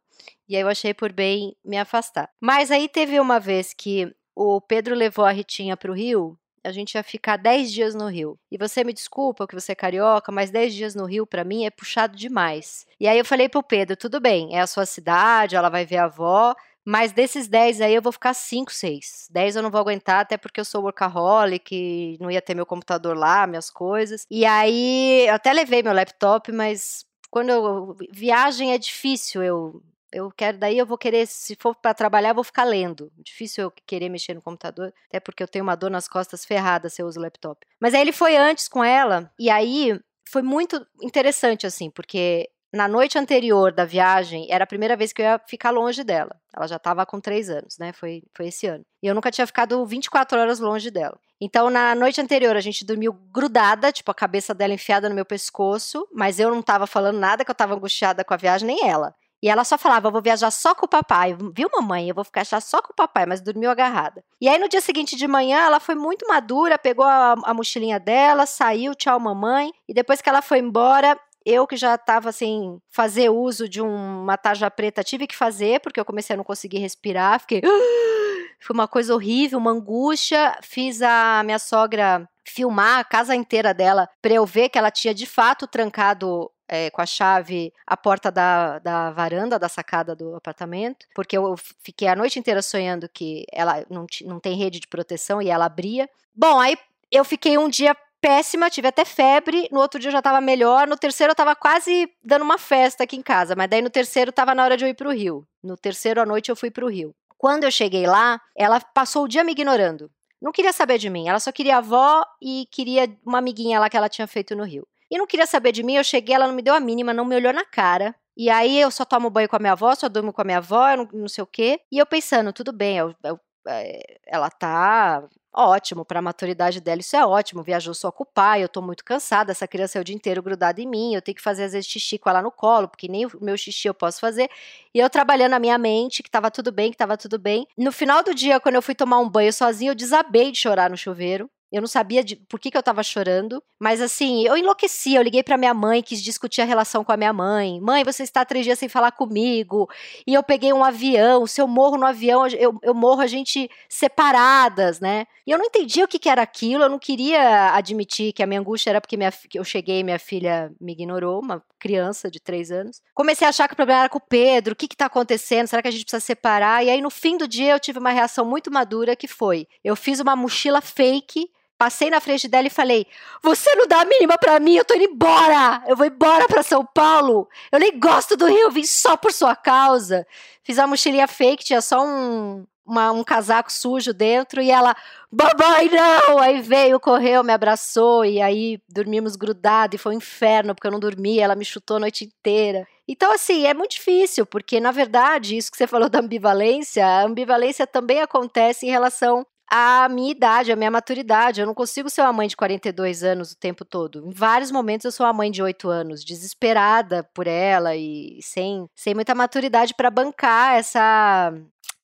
E 0.49 0.57
aí 0.57 0.63
eu 0.63 0.69
achei 0.69 0.93
por 0.93 1.13
bem 1.13 1.57
me 1.65 1.79
afastar. 1.79 2.29
Mas 2.41 2.73
aí 2.73 2.89
teve 2.89 3.21
uma 3.21 3.39
vez 3.39 3.73
que 3.73 4.13
o 4.35 4.61
Pedro 4.61 4.93
levou 4.97 5.25
a 5.25 5.31
Ritinha 5.31 5.77
para 5.77 5.93
o 5.93 5.95
Rio 5.95 6.37
a 6.65 6.73
gente 6.73 6.95
ia 6.95 7.03
ficar 7.05 7.37
10 7.37 7.71
dias 7.71 7.95
no 7.95 8.09
Rio. 8.09 8.37
E 8.51 8.59
você 8.59 8.83
me 8.83 8.93
desculpa 8.93 9.47
que 9.47 9.55
você 9.55 9.71
é 9.71 9.75
carioca, 9.77 10.33
mas 10.33 10.51
10 10.51 10.75
dias 10.75 10.95
no 10.97 11.05
Rio 11.05 11.25
para 11.25 11.45
mim 11.45 11.65
é 11.65 11.71
puxado 11.71 12.17
demais. 12.17 12.85
E 12.99 13.07
aí 13.07 13.17
eu 13.17 13.25
falei 13.25 13.49
pro 13.49 13.63
Pedro, 13.63 13.97
tudo 13.97 14.19
bem, 14.21 14.57
é 14.57 14.61
a 14.61 14.67
sua 14.67 14.85
cidade, 14.85 15.55
ela 15.55 15.69
vai 15.69 15.87
ver 15.87 15.99
a 15.99 16.05
avó, 16.07 16.57
mas 16.87 17.11
desses 17.11 17.49
10 17.49 17.81
aí 17.81 17.95
eu 17.95 18.01
vou 18.01 18.13
ficar 18.13 18.33
5, 18.33 18.73
6. 18.73 19.27
10 19.31 19.57
eu 19.57 19.63
não 19.63 19.71
vou 19.73 19.81
aguentar, 19.81 20.21
até 20.21 20.37
porque 20.37 20.61
eu 20.61 20.65
sou 20.65 20.83
workaholic, 20.83 22.17
não 22.21 22.31
ia 22.31 22.41
ter 22.41 22.55
meu 22.55 22.65
computador 22.65 23.17
lá, 23.17 23.45
minhas 23.47 23.69
coisas. 23.69 24.25
E 24.31 24.45
aí 24.47 25.27
eu 25.27 25.35
até 25.35 25.53
levei 25.53 25.83
meu 25.83 25.93
laptop, 25.93 26.53
mas 26.53 27.05
quando 27.29 27.51
eu 27.51 27.97
viagem 28.13 28.73
é 28.73 28.79
difícil 28.79 29.43
eu 29.43 29.83
eu 30.13 30.31
quero, 30.35 30.57
daí 30.57 30.79
eu 30.79 30.87
vou 30.87 30.97
querer, 30.97 31.27
se 31.27 31.57
for 31.57 31.75
para 31.75 31.93
trabalhar, 31.93 32.31
eu 32.31 32.35
vou 32.35 32.45
ficar 32.45 32.65
lendo. 32.65 33.13
Difícil 33.19 33.65
eu 33.65 33.73
querer 33.85 34.09
mexer 34.09 34.35
no 34.35 34.41
computador, 34.41 34.95
até 35.09 35.21
porque 35.21 35.43
eu 35.43 35.49
tenho 35.49 35.65
uma 35.65 35.75
dor 35.75 35.91
nas 35.91 36.09
costas 36.09 36.45
ferrada 36.45 36.89
se 36.89 37.03
eu 37.03 37.07
uso 37.07 37.19
o 37.19 37.23
laptop. 37.23 37.67
Mas 37.81 37.93
aí 37.93 38.01
ele 38.01 38.13
foi 38.13 38.37
antes 38.37 38.69
com 38.69 38.83
ela, 38.83 39.31
e 39.39 39.51
aí 39.51 39.99
foi 40.29 40.43
muito 40.43 40.85
interessante, 41.03 41.67
assim, 41.67 41.91
porque 41.91 42.49
na 42.77 42.87
noite 42.87 43.19
anterior 43.19 43.73
da 43.73 43.85
viagem, 43.85 44.47
era 44.51 44.65
a 44.65 44.67
primeira 44.67 44.97
vez 44.97 45.13
que 45.13 45.23
eu 45.23 45.27
ia 45.27 45.41
ficar 45.47 45.71
longe 45.71 46.05
dela. 46.05 46.37
Ela 46.55 46.67
já 46.67 46.77
estava 46.77 47.05
com 47.05 47.21
três 47.21 47.51
anos, 47.51 47.77
né? 47.79 47.93
Foi, 47.93 48.23
foi 48.35 48.47
esse 48.49 48.67
ano. 48.67 48.85
E 49.03 49.07
eu 49.07 49.15
nunca 49.15 49.31
tinha 49.31 49.47
ficado 49.47 49.85
24 49.85 50.39
horas 50.39 50.61
longe 50.61 50.91
dela. 50.91 51.19
Então, 51.41 51.69
na 51.69 51.95
noite 51.95 52.21
anterior, 52.21 52.57
a 52.57 52.61
gente 52.61 52.85
dormiu 52.85 53.13
grudada, 53.13 53.93
tipo, 53.93 54.11
a 54.11 54.15
cabeça 54.15 54.55
dela 54.55 54.73
enfiada 54.73 55.09
no 55.09 55.15
meu 55.15 55.25
pescoço, 55.25 56.07
mas 56.15 56.39
eu 56.39 56.51
não 56.51 56.61
estava 56.61 56.87
falando 56.87 57.19
nada, 57.19 57.45
que 57.45 57.51
eu 57.51 57.55
estava 57.55 57.75
angustiada 57.75 58.25
com 58.25 58.33
a 58.33 58.39
viagem, 58.39 58.67
nem 58.67 58.89
ela. 58.89 59.15
E 59.43 59.49
ela 59.49 59.65
só 59.65 59.77
falava: 59.77 60.09
eu 60.09 60.13
vou 60.13 60.23
viajar 60.23 60.51
só 60.51 60.75
com 60.75 60.87
o 60.87 60.89
papai. 60.89 61.37
Viu, 61.55 61.69
mamãe? 61.73 62.09
Eu 62.09 62.15
vou 62.15 62.25
ficar 62.25 62.45
só 62.45 62.81
com 62.81 62.93
o 62.93 62.97
papai, 62.97 63.27
mas 63.27 63.41
dormiu 63.41 63.71
agarrada. 63.71 64.25
E 64.41 64.49
aí, 64.49 64.59
no 64.59 64.69
dia 64.69 64.81
seguinte 64.81 65.15
de 65.15 65.29
manhã, 65.29 65.59
ela 65.59 65.79
foi 65.79 65.95
muito 65.95 66.27
madura, 66.27 66.79
pegou 66.79 67.05
a, 67.05 67.35
a 67.45 67.55
mochilinha 67.55 68.01
dela, 68.01 68.47
saiu, 68.47 68.95
tchau, 68.95 69.21
mamãe. 69.21 69.71
E 69.89 69.95
depois 69.95 70.21
que 70.21 70.29
ela 70.29 70.43
foi 70.43 70.59
embora, 70.59 71.19
eu 71.47 71.65
que 71.65 71.77
já 71.77 71.95
estava 71.95 72.29
assim, 72.29 72.81
fazer 72.91 73.31
uso 73.31 73.69
de 73.69 73.81
uma 73.81 74.37
tarja 74.37 74.69
preta, 74.69 75.05
tive 75.05 75.29
que 75.29 75.37
fazer, 75.37 75.81
porque 75.81 76.01
eu 76.01 76.05
comecei 76.05 76.35
a 76.35 76.37
não 76.37 76.45
conseguir 76.45 76.79
respirar, 76.79 77.41
fiquei. 77.41 77.63
Foi 78.59 78.75
uma 78.75 78.89
coisa 78.89 79.15
horrível, 79.15 79.59
uma 79.59 79.71
angústia. 79.71 80.59
Fiz 80.63 81.03
a 81.03 81.43
minha 81.45 81.59
sogra 81.59 82.29
filmar 82.45 82.99
a 82.99 83.05
casa 83.05 83.37
inteira 83.37 83.73
dela 83.73 84.09
para 84.21 84.33
eu 84.33 84.47
ver 84.47 84.71
que 84.71 84.79
ela 84.79 84.91
tinha 84.91 85.15
de 85.15 85.27
fato 85.27 85.67
trancado 85.67 86.51
é, 86.69 86.91
com 86.91 87.01
a 87.01 87.07
chave 87.07 87.73
a 87.87 87.97
porta 87.97 88.31
da, 88.31 88.79
da 88.79 89.11
varanda, 89.11 89.59
da 89.59 89.69
sacada 89.69 90.17
do 90.17 90.35
apartamento, 90.35 91.07
porque 91.15 91.37
eu 91.37 91.55
fiquei 91.83 92.09
a 92.09 92.17
noite 92.17 92.39
inteira 92.39 92.63
sonhando 92.63 93.09
que 93.09 93.45
ela 93.53 93.85
não, 93.91 94.07
não 94.25 94.41
tem 94.41 94.57
rede 94.57 94.81
de 94.81 94.89
proteção 94.89 95.41
e 95.41 95.49
ela 95.49 95.67
abria. 95.67 96.09
Bom, 96.35 96.59
aí 96.59 96.77
eu 97.11 97.25
fiquei 97.25 97.57
um 97.57 97.69
dia 97.69 97.97
péssima, 98.21 98.71
tive 98.71 98.89
até 98.89 99.05
febre, 99.05 99.69
no 99.71 99.81
outro 99.81 100.01
dia 100.01 100.09
eu 100.09 100.13
já 100.13 100.23
tava 100.23 100.41
melhor, 100.41 100.87
no 100.87 100.97
terceiro 100.97 101.31
eu 101.31 101.35
tava 101.35 101.55
quase 101.55 102.09
dando 102.23 102.43
uma 102.43 102.59
festa 102.59 103.05
aqui 103.05 103.17
em 103.17 103.23
casa, 103.23 103.55
mas 103.57 103.69
daí 103.69 103.83
no 103.83 103.91
terceiro 103.91 104.33
tava 104.33 104.55
na 104.55 104.65
hora 104.65 104.77
de 104.77 104.85
eu 104.85 104.89
ir 104.89 104.95
pro 104.95 105.13
Rio. 105.13 105.47
No 105.63 105.77
terceiro 105.77 106.21
à 106.21 106.27
noite 106.27 106.51
eu 106.51 106.57
fui 106.57 106.71
pro 106.71 106.89
Rio. 106.89 107.15
Quando 107.39 107.65
eu 107.65 107.71
cheguei 107.71 108.07
lá, 108.07 108.41
ela 108.57 108.81
passou 108.81 109.25
o 109.25 109.29
dia 109.29 109.45
me 109.45 109.53
ignorando. 109.53 110.11
Não 110.41 110.53
queria 110.53 110.73
saber 110.73 110.99
de 110.99 111.09
mim, 111.09 111.29
ela 111.29 111.41
só 111.41 111.53
queria 111.53 111.77
a 111.77 111.79
avó 111.79 112.25
e 112.43 112.67
queria 112.71 113.09
uma 113.25 113.39
amiguinha 113.39 113.81
lá 113.81 113.89
que 113.89 113.97
ela 113.97 114.09
tinha 114.09 114.27
feito 114.27 114.55
no 114.55 114.65
Rio. 114.65 114.87
E 115.11 115.19
não 115.19 115.27
queria 115.27 115.47
saber 115.47 115.73
de 115.73 115.83
mim, 115.83 115.97
eu 115.97 116.05
cheguei, 116.05 116.35
ela 116.35 116.47
não 116.47 116.55
me 116.55 116.63
deu 116.63 116.75
a 116.75 116.81
mínima, 116.81 117.15
não 117.15 117.25
me 117.25 117.37
olhou 117.37 117.53
na 117.53 117.65
cara. 117.65 118.15
E 118.37 118.51
aí 118.51 118.79
eu 118.79 118.91
só 118.91 119.05
tomo 119.05 119.31
banho 119.31 119.49
com 119.49 119.57
a 119.57 119.59
minha 119.59 119.73
avó, 119.73 119.95
só 119.95 120.09
durmo 120.09 120.33
com 120.33 120.43
a 120.43 120.45
minha 120.45 120.59
avó, 120.59 120.95
não, 120.97 121.09
não 121.13 121.29
sei 121.29 121.43
o 121.43 121.47
quê. 121.47 121.81
E 121.91 121.99
eu 121.99 122.05
pensando, 122.05 122.53
tudo 122.53 122.73
bem, 122.73 122.99
eu, 122.99 123.15
eu, 123.25 123.41
é, 123.69 124.19
ela 124.27 124.51
tá 124.51 125.27
ótimo, 125.57 126.05
para 126.05 126.19
a 126.19 126.23
maturidade 126.23 126.81
dela 126.81 127.01
isso 127.01 127.17
é 127.17 127.25
ótimo, 127.25 127.63
viajou 127.63 127.95
só 127.95 128.13
com 128.13 128.23
o 128.25 128.27
pai, 128.27 128.63
eu 128.63 128.69
tô 128.69 128.83
muito 128.83 129.05
cansada, 129.05 129.53
essa 129.53 129.67
criança 129.67 129.99
é 129.99 130.01
o 130.01 130.05
dia 130.05 130.15
inteiro 130.15 130.43
grudada 130.43 130.81
em 130.81 130.87
mim, 130.87 131.15
eu 131.15 131.23
tenho 131.23 131.35
que 131.35 131.43
fazer 131.43 131.65
às 131.65 131.73
vezes 131.73 131.89
xixi 131.89 132.19
com 132.19 132.29
ela 132.29 132.43
no 132.43 132.51
colo, 132.51 132.89
porque 132.89 133.09
nem 133.09 133.27
o 133.27 133.31
meu 133.41 133.57
xixi 133.57 133.89
eu 133.89 133.95
posso 133.95 134.21
fazer, 134.21 134.51
e 134.95 134.99
eu 134.99 135.09
trabalhando 135.09 135.55
a 135.55 135.59
minha 135.59 135.79
mente, 135.79 136.23
que 136.23 136.31
tava 136.31 136.51
tudo 136.51 136.71
bem, 136.71 136.91
que 136.91 136.97
tava 136.97 137.17
tudo 137.17 137.39
bem. 137.39 137.67
No 137.77 137.91
final 137.91 138.23
do 138.23 138.35
dia, 138.35 138.61
quando 138.61 138.75
eu 138.77 138.83
fui 138.83 138.95
tomar 138.95 139.19
um 139.19 139.29
banho 139.29 139.53
sozinha, 139.53 139.91
eu 139.91 139.95
desabei 139.95 140.53
de 140.53 140.59
chorar 140.59 140.91
no 140.91 140.97
chuveiro, 140.97 141.51
eu 141.73 141.81
não 141.81 141.89
sabia 141.89 142.23
de, 142.23 142.37
por 142.37 142.61
que, 142.61 142.71
que 142.71 142.77
eu 142.77 142.83
tava 142.83 143.03
chorando, 143.03 143.63
mas 143.79 144.01
assim, 144.01 144.47
eu 144.47 144.57
enlouqueci. 144.57 145.15
Eu 145.15 145.23
liguei 145.23 145.43
para 145.43 145.59
minha 145.59 145.75
mãe, 145.75 146.03
quis 146.03 146.23
discutir 146.23 146.63
a 146.63 146.65
relação 146.65 147.05
com 147.05 147.13
a 147.13 147.17
minha 147.17 147.33
mãe. 147.33 147.81
Mãe, 147.81 148.05
você 148.05 148.23
está 148.23 148.45
três 148.45 148.65
dias 148.65 148.79
sem 148.79 148.89
falar 148.89 149.13
comigo. 149.13 149.89
E 150.27 150.33
eu 150.33 150.43
peguei 150.43 150.73
um 150.73 150.85
avião. 150.85 151.47
Se 151.47 151.61
eu 151.61 151.67
morro 151.67 151.97
no 151.97 152.07
avião, 152.07 152.47
eu, 152.47 152.79
eu 152.83 152.95
morro 152.95 153.21
a 153.21 153.27
gente 153.27 153.69
separadas, 153.89 155.01
né? 155.01 155.27
E 155.47 155.51
eu 155.51 155.59
não 155.59 155.67
entendia 155.67 156.05
o 156.05 156.09
que, 156.09 156.19
que 156.19 156.29
era 156.29 156.41
aquilo. 156.41 156.85
Eu 156.85 156.89
não 156.89 156.99
queria 156.99 157.75
admitir 157.75 158.33
que 158.33 158.43
a 158.43 158.47
minha 158.47 158.61
angústia 158.61 158.91
era 158.91 159.01
porque 159.01 159.17
minha, 159.17 159.33
que 159.33 159.59
eu 159.59 159.65
cheguei 159.65 160.01
e 160.01 160.05
minha 160.05 160.19
filha 160.19 160.73
me 160.81 160.93
ignorou, 160.93 161.41
uma 161.43 161.63
criança 161.79 162.31
de 162.31 162.41
três 162.41 162.71
anos. 162.71 163.03
Comecei 163.13 163.47
a 163.47 163.51
achar 163.51 163.69
que 163.69 163.75
o 163.75 163.77
problema 163.77 164.01
era 164.01 164.09
com 164.09 164.19
o 164.19 164.27
Pedro. 164.29 164.73
O 164.73 164.77
que 164.77 164.87
está 164.87 165.07
acontecendo? 165.07 165.67
Será 165.67 165.83
que 165.83 165.89
a 165.89 165.91
gente 165.91 166.05
precisa 166.05 166.25
separar? 166.25 166.85
E 166.85 166.91
aí, 166.91 167.03
no 167.03 167.11
fim 167.11 167.37
do 167.37 167.47
dia, 167.47 167.73
eu 167.73 167.81
tive 167.81 167.99
uma 167.99 168.11
reação 168.11 168.45
muito 168.45 168.73
madura 168.73 169.17
que 169.17 169.29
foi: 169.29 169.67
eu 169.85 169.95
fiz 169.95 170.21
uma 170.21 170.37
mochila 170.37 170.81
fake 170.81 171.51
Passei 171.79 172.09
na 172.09 172.21
frente 172.21 172.49
dela 172.49 172.67
e 172.67 172.71
falei: 172.71 173.07
Você 173.43 173.75
não 173.75 173.87
dá 173.87 174.01
a 174.01 174.05
mínima 174.05 174.39
para 174.39 174.59
mim, 174.59 174.77
eu 174.77 174.85
tô 174.85 174.95
indo 174.95 175.05
embora! 175.05 175.83
Eu 175.87 175.95
vou 175.95 176.07
embora 176.07 176.47
para 176.49 176.63
São 176.63 176.85
Paulo! 176.85 177.49
Eu 177.71 177.79
nem 177.79 177.99
gosto 177.99 178.35
do 178.37 178.47
Rio, 178.47 178.61
eu 178.61 178.71
vim 178.71 178.85
só 178.85 179.17
por 179.17 179.31
sua 179.31 179.55
causa. 179.55 180.27
Fiz 180.63 180.79
a 180.79 180.87
mochilinha 180.87 181.29
fake, 181.29 181.65
tinha 181.65 181.83
só 181.83 182.03
um, 182.03 182.67
uma, 182.87 183.13
um 183.13 183.23
casaco 183.23 183.71
sujo 183.71 184.15
dentro 184.15 184.63
e 184.63 184.71
ela, 184.71 184.97
babai 185.31 185.91
não! 185.91 186.39
Aí 186.39 186.63
veio, 186.63 186.99
correu, 186.99 187.45
me 187.45 187.53
abraçou 187.53 188.25
e 188.25 188.41
aí 188.41 188.81
dormimos 188.89 189.37
grudados 189.37 189.97
e 189.97 190.03
foi 190.03 190.15
um 190.15 190.19
inferno 190.19 190.75
porque 190.75 190.87
eu 190.87 190.93
não 190.93 191.01
dormia, 191.01 191.45
ela 191.45 191.55
me 191.55 191.65
chutou 191.65 191.99
a 191.99 192.01
noite 192.01 192.25
inteira. 192.25 192.87
Então, 193.07 193.31
assim, 193.33 193.67
é 193.67 193.75
muito 193.75 193.93
difícil, 193.93 194.47
porque 194.47 194.81
na 194.81 194.93
verdade, 194.93 195.57
isso 195.59 195.71
que 195.71 195.77
você 195.77 195.87
falou 195.87 196.09
da 196.09 196.21
ambivalência, 196.21 197.07
a 197.07 197.23
ambivalência 197.23 197.87
também 197.87 198.23
acontece 198.23 198.87
em 198.87 198.91
relação 198.91 199.47
a 199.71 200.09
minha 200.09 200.31
idade, 200.31 200.73
a 200.73 200.77
minha 200.77 200.91
maturidade. 200.91 201.61
Eu 201.61 201.67
não 201.67 201.75
consigo 201.75 202.09
ser 202.09 202.23
uma 202.23 202.33
mãe 202.33 202.49
de 202.49 202.57
42 202.57 203.23
anos 203.23 203.53
o 203.53 203.59
tempo 203.59 203.85
todo. 203.85 204.27
Em 204.27 204.31
vários 204.31 204.71
momentos 204.71 205.05
eu 205.05 205.13
sou 205.13 205.27
uma 205.27 205.33
mãe 205.33 205.51
de 205.51 205.63
8 205.63 205.89
anos, 205.89 206.25
desesperada 206.25 207.25
por 207.35 207.47
ela 207.47 207.97
e 207.97 208.39
sem, 208.43 208.89
sem 208.95 209.15
muita 209.15 209.35
maturidade 209.35 209.95
para 209.95 210.11
bancar 210.11 210.77
essa. 210.77 211.53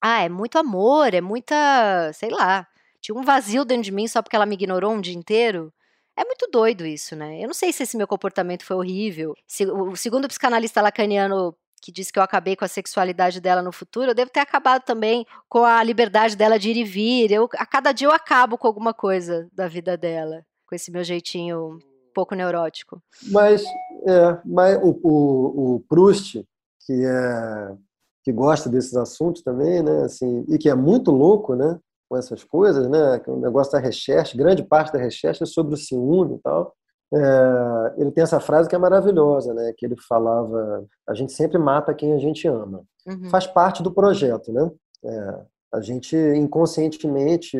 Ah, 0.00 0.22
é 0.22 0.28
muito 0.28 0.58
amor, 0.58 1.14
é 1.14 1.20
muita. 1.20 2.12
sei 2.14 2.30
lá. 2.30 2.66
Tinha 3.00 3.16
um 3.18 3.22
vazio 3.24 3.64
dentro 3.64 3.84
de 3.84 3.92
mim 3.92 4.06
só 4.08 4.22
porque 4.22 4.36
ela 4.36 4.46
me 4.46 4.54
ignorou 4.54 4.92
um 4.92 5.00
dia 5.00 5.14
inteiro. 5.14 5.72
É 6.16 6.24
muito 6.24 6.46
doido 6.50 6.84
isso, 6.86 7.16
né? 7.16 7.40
Eu 7.40 7.46
não 7.46 7.54
sei 7.54 7.72
se 7.72 7.82
esse 7.82 7.96
meu 7.96 8.06
comportamento 8.06 8.64
foi 8.64 8.76
horrível. 8.76 9.34
Se, 9.46 9.64
o 9.66 9.96
segundo 9.96 10.28
psicanalista 10.28 10.82
lacaniano 10.82 11.56
que 11.82 11.90
disse 11.90 12.12
que 12.12 12.18
eu 12.18 12.22
acabei 12.22 12.54
com 12.54 12.64
a 12.64 12.68
sexualidade 12.68 13.40
dela 13.40 13.60
no 13.60 13.72
futuro, 13.72 14.12
eu 14.12 14.14
devo 14.14 14.30
ter 14.30 14.38
acabado 14.40 14.82
também 14.84 15.26
com 15.48 15.64
a 15.64 15.82
liberdade 15.82 16.36
dela 16.36 16.58
de 16.58 16.70
ir 16.70 16.76
e 16.76 16.84
vir. 16.84 17.32
Eu, 17.32 17.48
a 17.56 17.66
cada 17.66 17.90
dia 17.90 18.06
eu 18.06 18.12
acabo 18.12 18.56
com 18.56 18.68
alguma 18.68 18.94
coisa 18.94 19.48
da 19.52 19.66
vida 19.66 19.96
dela, 19.96 20.46
com 20.66 20.76
esse 20.76 20.92
meu 20.92 21.02
jeitinho 21.02 21.78
pouco 22.14 22.36
neurótico. 22.36 23.02
Mas, 23.30 23.64
é, 24.06 24.38
mas 24.44 24.78
o, 24.82 24.98
o, 25.02 25.74
o 25.74 25.80
Proust, 25.88 26.44
que 26.86 27.04
é 27.04 27.76
que 28.24 28.30
gosta 28.30 28.70
desses 28.70 28.94
assuntos 28.94 29.42
também, 29.42 29.82
né, 29.82 30.04
assim, 30.04 30.44
e 30.48 30.56
que 30.56 30.68
é 30.68 30.74
muito 30.76 31.10
louco, 31.10 31.56
né, 31.56 31.78
com 32.08 32.16
essas 32.16 32.44
coisas, 32.44 32.88
né, 32.88 33.20
o 33.26 33.36
negócio 33.36 33.72
da 33.72 33.80
recherche, 33.80 34.36
grande 34.36 34.62
parte 34.62 34.92
da 34.92 34.98
recherche 35.00 35.42
é 35.42 35.46
sobre 35.46 35.74
o 35.74 35.76
ciúme 35.76 36.36
e 36.36 36.38
tal. 36.38 36.72
É, 37.14 37.94
ele 37.98 38.10
tem 38.10 38.24
essa 38.24 38.40
frase 38.40 38.68
que 38.68 38.74
é 38.74 38.78
maravilhosa, 38.78 39.52
né? 39.52 39.72
Que 39.76 39.86
ele 39.86 39.96
falava: 39.96 40.84
a 41.06 41.14
gente 41.14 41.32
sempre 41.32 41.58
mata 41.58 41.94
quem 41.94 42.12
a 42.14 42.18
gente 42.18 42.48
ama. 42.48 42.82
Uhum. 43.06 43.28
Faz 43.30 43.46
parte 43.46 43.82
do 43.82 43.92
projeto, 43.92 44.52
né? 44.52 44.70
É, 45.04 45.40
a 45.74 45.80
gente 45.80 46.16
inconscientemente 46.16 47.58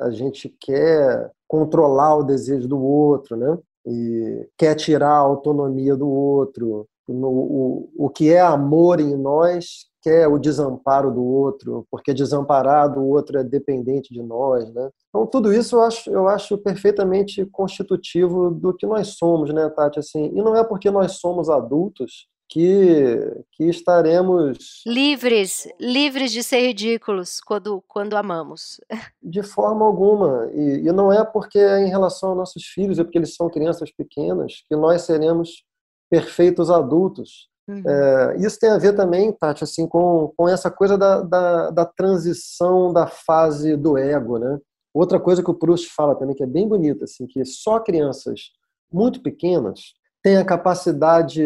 a 0.00 0.10
gente 0.10 0.54
quer 0.60 1.30
controlar 1.46 2.16
o 2.16 2.24
desejo 2.24 2.66
do 2.66 2.80
outro, 2.80 3.36
né? 3.36 3.58
E 3.86 4.48
quer 4.56 4.74
tirar 4.74 5.10
a 5.10 5.18
autonomia 5.18 5.94
do 5.94 6.08
outro 6.08 6.88
no, 7.06 7.28
o, 7.28 7.90
o 7.96 8.08
que 8.08 8.32
é 8.32 8.40
amor 8.40 9.00
em 9.00 9.14
nós 9.14 9.86
quer 10.04 10.28
o 10.28 10.38
desamparo 10.38 11.10
do 11.10 11.24
outro, 11.24 11.86
porque 11.90 12.12
desamparado 12.12 13.00
o 13.00 13.08
outro 13.08 13.38
é 13.38 13.42
dependente 13.42 14.12
de 14.12 14.22
nós, 14.22 14.70
né? 14.74 14.90
Então 15.08 15.26
tudo 15.26 15.52
isso 15.52 15.76
eu 15.76 15.80
acho, 15.80 16.10
eu 16.10 16.28
acho 16.28 16.58
perfeitamente 16.58 17.46
constitutivo 17.46 18.50
do 18.50 18.74
que 18.74 18.86
nós 18.86 19.16
somos, 19.16 19.52
né, 19.52 19.68
Tati? 19.70 19.98
Assim, 19.98 20.26
e 20.26 20.42
não 20.42 20.54
é 20.54 20.62
porque 20.62 20.90
nós 20.90 21.12
somos 21.12 21.48
adultos 21.48 22.28
que, 22.48 23.16
que 23.52 23.64
estaremos 23.64 24.82
livres, 24.86 25.66
livres 25.80 26.30
de 26.30 26.42
ser 26.42 26.60
ridículos 26.60 27.40
quando, 27.40 27.82
quando 27.88 28.14
amamos. 28.14 28.80
De 29.22 29.42
forma 29.42 29.86
alguma. 29.86 30.50
E, 30.52 30.86
e 30.86 30.92
não 30.92 31.12
é 31.12 31.24
porque 31.24 31.58
é 31.58 31.80
em 31.80 31.88
relação 31.88 32.30
aos 32.30 32.38
nossos 32.38 32.64
filhos, 32.64 32.98
é 32.98 33.04
porque 33.04 33.18
eles 33.18 33.34
são 33.34 33.48
crianças 33.48 33.90
pequenas, 33.90 34.62
que 34.68 34.76
nós 34.76 35.02
seremos 35.02 35.64
perfeitos 36.10 36.70
adultos. 36.70 37.48
Uhum. 37.66 37.82
É, 37.86 38.36
isso 38.38 38.58
tem 38.58 38.70
a 38.70 38.78
ver 38.78 38.94
também, 38.94 39.32
Tati, 39.32 39.64
assim, 39.64 39.86
com, 39.86 40.32
com 40.36 40.48
essa 40.48 40.70
coisa 40.70 40.98
da, 40.98 41.22
da, 41.22 41.70
da, 41.70 41.84
transição 41.86 42.92
da 42.92 43.06
fase 43.06 43.76
do 43.76 43.96
ego, 43.96 44.38
né? 44.38 44.58
Outra 44.92 45.18
coisa 45.18 45.42
que 45.42 45.50
o 45.50 45.54
Proust 45.54 45.90
fala 45.90 46.14
também, 46.14 46.36
que 46.36 46.42
é 46.42 46.46
bem 46.46 46.68
bonita, 46.68 47.04
assim, 47.04 47.26
que 47.26 47.44
só 47.44 47.80
crianças 47.80 48.52
muito 48.92 49.22
pequenas 49.22 49.94
têm 50.22 50.36
a 50.36 50.44
capacidade 50.44 51.42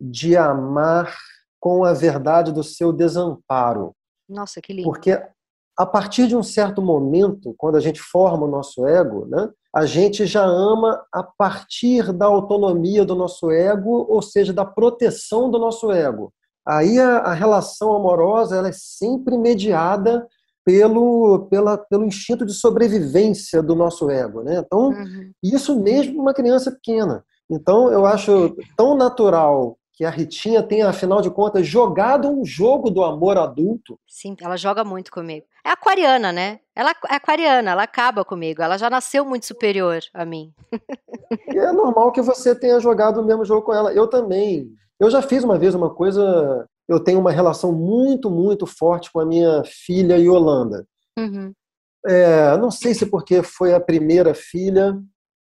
de 0.00 0.36
amar 0.36 1.16
com 1.60 1.84
a 1.84 1.92
verdade 1.92 2.52
do 2.52 2.62
seu 2.62 2.92
desamparo. 2.92 3.92
Nossa, 4.28 4.60
que 4.60 4.72
lindo. 4.72 4.88
Porque 4.88 5.20
a 5.78 5.86
partir 5.86 6.26
de 6.26 6.36
um 6.36 6.42
certo 6.42 6.82
momento, 6.82 7.54
quando 7.56 7.76
a 7.76 7.80
gente 7.80 8.00
forma 8.00 8.44
o 8.44 8.50
nosso 8.50 8.86
ego, 8.86 9.24
né, 9.26 9.48
a 9.78 9.86
gente 9.86 10.26
já 10.26 10.44
ama 10.44 11.00
a 11.12 11.22
partir 11.22 12.12
da 12.12 12.26
autonomia 12.26 13.04
do 13.04 13.14
nosso 13.14 13.48
ego, 13.48 14.06
ou 14.08 14.20
seja, 14.20 14.52
da 14.52 14.64
proteção 14.64 15.48
do 15.48 15.56
nosso 15.56 15.92
ego. 15.92 16.32
Aí 16.66 16.98
a, 16.98 17.18
a 17.18 17.32
relação 17.32 17.94
amorosa 17.94 18.56
ela 18.56 18.68
é 18.68 18.72
sempre 18.72 19.38
mediada 19.38 20.26
pelo, 20.64 21.46
pela, 21.48 21.78
pelo 21.78 22.04
instinto 22.04 22.44
de 22.44 22.52
sobrevivência 22.52 23.62
do 23.62 23.76
nosso 23.76 24.10
ego. 24.10 24.42
Né? 24.42 24.62
Então, 24.66 24.88
uhum. 24.88 25.30
isso 25.42 25.80
mesmo 25.80 26.20
uma 26.20 26.34
criança 26.34 26.72
pequena. 26.72 27.24
Então, 27.48 27.90
eu 27.92 28.04
acho 28.04 28.56
tão 28.76 28.96
natural 28.96 29.77
que 29.98 30.04
a 30.04 30.10
Ritinha 30.10 30.62
tenha, 30.62 30.88
afinal 30.88 31.20
de 31.20 31.28
contas, 31.28 31.66
jogado 31.66 32.30
um 32.30 32.44
jogo 32.44 32.88
do 32.88 33.02
amor 33.02 33.36
adulto. 33.36 33.98
Sim, 34.06 34.36
ela 34.40 34.56
joga 34.56 34.84
muito 34.84 35.10
comigo. 35.10 35.44
É 35.66 35.70
aquariana, 35.70 36.30
né? 36.30 36.60
Ela 36.72 36.92
é 37.10 37.16
aquariana, 37.16 37.72
ela 37.72 37.82
acaba 37.82 38.24
comigo. 38.24 38.62
Ela 38.62 38.78
já 38.78 38.88
nasceu 38.88 39.24
muito 39.24 39.46
superior 39.46 39.98
a 40.14 40.24
mim. 40.24 40.54
E 41.52 41.58
é 41.58 41.72
normal 41.72 42.10
que 42.10 42.22
você 42.22 42.54
tenha 42.54 42.80
jogado 42.80 43.20
o 43.20 43.24
mesmo 43.24 43.44
jogo 43.44 43.60
com 43.60 43.74
ela. 43.74 43.92
Eu 43.92 44.06
também. 44.06 44.70
Eu 44.98 45.10
já 45.10 45.20
fiz 45.20 45.44
uma 45.44 45.58
vez 45.58 45.74
uma 45.74 45.92
coisa. 45.92 46.66
Eu 46.88 47.00
tenho 47.00 47.20
uma 47.20 47.30
relação 47.30 47.70
muito, 47.70 48.30
muito 48.30 48.66
forte 48.66 49.12
com 49.12 49.20
a 49.20 49.26
minha 49.26 49.62
filha 49.64 50.16
Yolanda. 50.16 50.86
Uhum. 51.18 51.52
É, 52.06 52.56
não 52.56 52.70
sei 52.70 52.94
se 52.94 53.04
porque 53.04 53.42
foi 53.42 53.74
a 53.74 53.80
primeira 53.80 54.32
filha, 54.32 54.98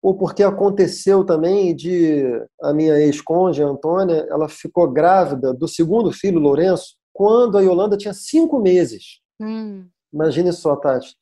ou 0.05 0.13
porque 0.13 0.43
aconteceu 0.43 1.23
também 1.23 1.75
de 1.75 2.23
a 2.61 2.71
minha 2.71 2.95
ex-conge, 2.99 3.63
Antônia, 3.63 4.27
ela 4.29 4.47
ficou 4.47 4.87
grávida 4.87 5.51
do 5.51 5.67
segundo 5.67 6.11
filho, 6.11 6.39
Lourenço, 6.39 6.95
quando 7.11 7.57
a 7.57 7.61
Yolanda 7.61 7.97
tinha 7.97 8.13
cinco 8.13 8.59
meses. 8.59 9.19
Hum. 9.41 9.87
Imagine 10.13 10.53
só, 10.53 10.75
Tati. 10.75 11.15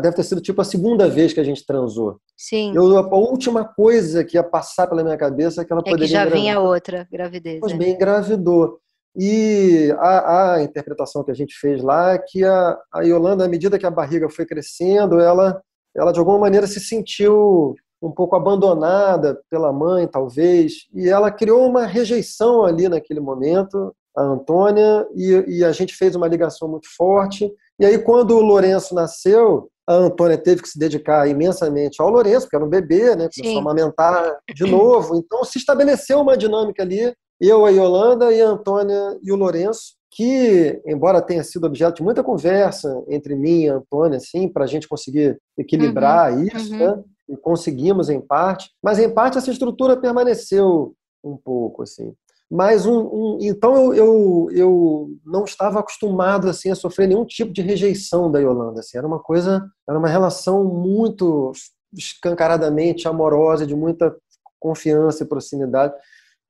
Deve 0.00 0.14
ter 0.14 0.22
sido 0.22 0.40
tipo 0.40 0.60
a 0.60 0.64
segunda 0.64 1.08
vez 1.08 1.32
que 1.32 1.40
a 1.40 1.44
gente 1.44 1.66
transou. 1.66 2.20
Sim. 2.36 2.72
Eu, 2.76 2.96
a 2.96 3.16
última 3.16 3.64
coisa 3.64 4.22
que 4.22 4.36
ia 4.36 4.44
passar 4.44 4.86
pela 4.86 5.02
minha 5.02 5.16
cabeça 5.16 5.62
é 5.62 5.64
que 5.64 5.72
ela 5.72 5.82
poderia. 5.82 6.04
É 6.04 6.06
que 6.06 6.12
já 6.12 6.24
vinha 6.24 6.60
outra 6.60 7.08
gravidez. 7.10 7.58
Pois 7.58 7.72
é. 7.72 7.76
bem, 7.76 7.94
engravidou. 7.94 8.78
E 9.16 9.92
a, 9.98 10.54
a, 10.54 10.62
interpretação 10.62 11.24
que 11.24 11.32
a 11.32 11.34
gente 11.34 11.56
fez 11.58 11.82
lá 11.82 12.12
é 12.12 12.18
que 12.18 12.44
a, 12.44 12.78
a 12.94 13.00
Yolanda, 13.00 13.44
à 13.44 13.48
medida 13.48 13.80
que 13.80 13.86
a 13.86 13.90
barriga 13.90 14.30
foi 14.30 14.46
crescendo, 14.46 15.18
ela, 15.18 15.60
ela 15.92 16.12
de 16.12 16.20
alguma 16.20 16.38
maneira 16.38 16.68
se 16.68 16.78
sentiu 16.78 17.74
um 18.02 18.10
pouco 18.10 18.34
abandonada 18.34 19.40
pela 19.48 19.72
mãe, 19.72 20.08
talvez, 20.08 20.88
e 20.92 21.08
ela 21.08 21.30
criou 21.30 21.66
uma 21.66 21.86
rejeição 21.86 22.64
ali 22.64 22.88
naquele 22.88 23.20
momento, 23.20 23.94
a 24.16 24.22
Antônia, 24.22 25.06
e, 25.14 25.58
e, 25.58 25.64
a 25.64 25.72
gente 25.72 25.94
fez 25.94 26.14
uma 26.14 26.28
ligação 26.28 26.68
muito 26.68 26.86
forte. 26.96 27.50
E 27.78 27.86
aí, 27.86 27.98
quando 27.98 28.36
o 28.36 28.42
Lourenço 28.42 28.94
nasceu, 28.94 29.70
a 29.86 29.94
Antônia 29.94 30.36
teve 30.36 30.62
que 30.62 30.68
se 30.68 30.78
dedicar 30.78 31.26
imensamente 31.28 32.02
ao 32.02 32.10
Lourenço, 32.10 32.42
porque 32.42 32.56
era 32.56 32.64
um 32.64 32.68
bebê, 32.68 33.16
né? 33.16 33.28
Começou 33.34 33.52
Sim. 33.52 33.56
a 33.56 33.60
amamentar 33.60 34.38
de 34.54 34.64
novo. 34.64 35.16
Então, 35.16 35.44
se 35.44 35.58
estabeleceu 35.58 36.20
uma 36.20 36.36
dinâmica 36.36 36.82
ali, 36.82 37.14
eu, 37.40 37.64
a 37.64 37.70
Yolanda, 37.70 38.32
e 38.32 38.40
a 38.40 38.48
Antônia 38.48 39.18
e 39.22 39.32
o 39.32 39.36
Lourenço, 39.36 39.94
que, 40.10 40.80
embora 40.86 41.22
tenha 41.22 41.42
sido 41.42 41.66
objeto 41.66 41.96
de 41.96 42.02
muita 42.02 42.22
conversa 42.22 43.02
entre 43.08 43.34
mim 43.34 43.62
e 43.62 43.70
a 43.70 43.76
Antônia, 43.76 44.18
assim, 44.18 44.46
para 44.46 44.64
a 44.64 44.66
gente 44.66 44.86
conseguir 44.86 45.38
equilibrar 45.56 46.32
uhum, 46.32 46.44
isso, 46.44 46.72
uhum. 46.72 46.78
né? 46.78 47.02
E 47.28 47.36
conseguimos 47.36 48.08
em 48.08 48.20
parte, 48.20 48.70
mas 48.82 48.98
em 48.98 49.08
parte 49.08 49.38
essa 49.38 49.50
estrutura 49.50 49.96
permaneceu 49.96 50.94
um 51.22 51.36
pouco 51.36 51.82
assim. 51.82 52.14
Mas 52.50 52.84
um, 52.84 52.98
um 52.98 53.38
então 53.40 53.74
eu, 53.74 53.94
eu, 53.94 54.48
eu 54.52 55.10
não 55.24 55.44
estava 55.44 55.80
acostumado 55.80 56.50
assim 56.50 56.70
a 56.70 56.74
sofrer 56.74 57.08
nenhum 57.08 57.24
tipo 57.24 57.50
de 57.50 57.62
rejeição 57.62 58.30
da 58.30 58.40
Yolanda. 58.40 58.80
Assim, 58.80 58.98
era 58.98 59.06
uma 59.06 59.18
coisa, 59.18 59.66
era 59.88 59.98
uma 59.98 60.08
relação 60.08 60.64
muito 60.64 61.52
escancaradamente 61.94 63.08
amorosa, 63.08 63.66
de 63.66 63.74
muita 63.74 64.14
confiança 64.60 65.24
e 65.24 65.26
proximidade. 65.26 65.94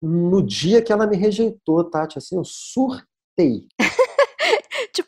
No 0.00 0.42
dia 0.42 0.82
que 0.82 0.92
ela 0.92 1.06
me 1.06 1.16
rejeitou, 1.16 1.84
Tati, 1.84 2.18
assim, 2.18 2.36
eu 2.36 2.44
surtei. 2.44 3.66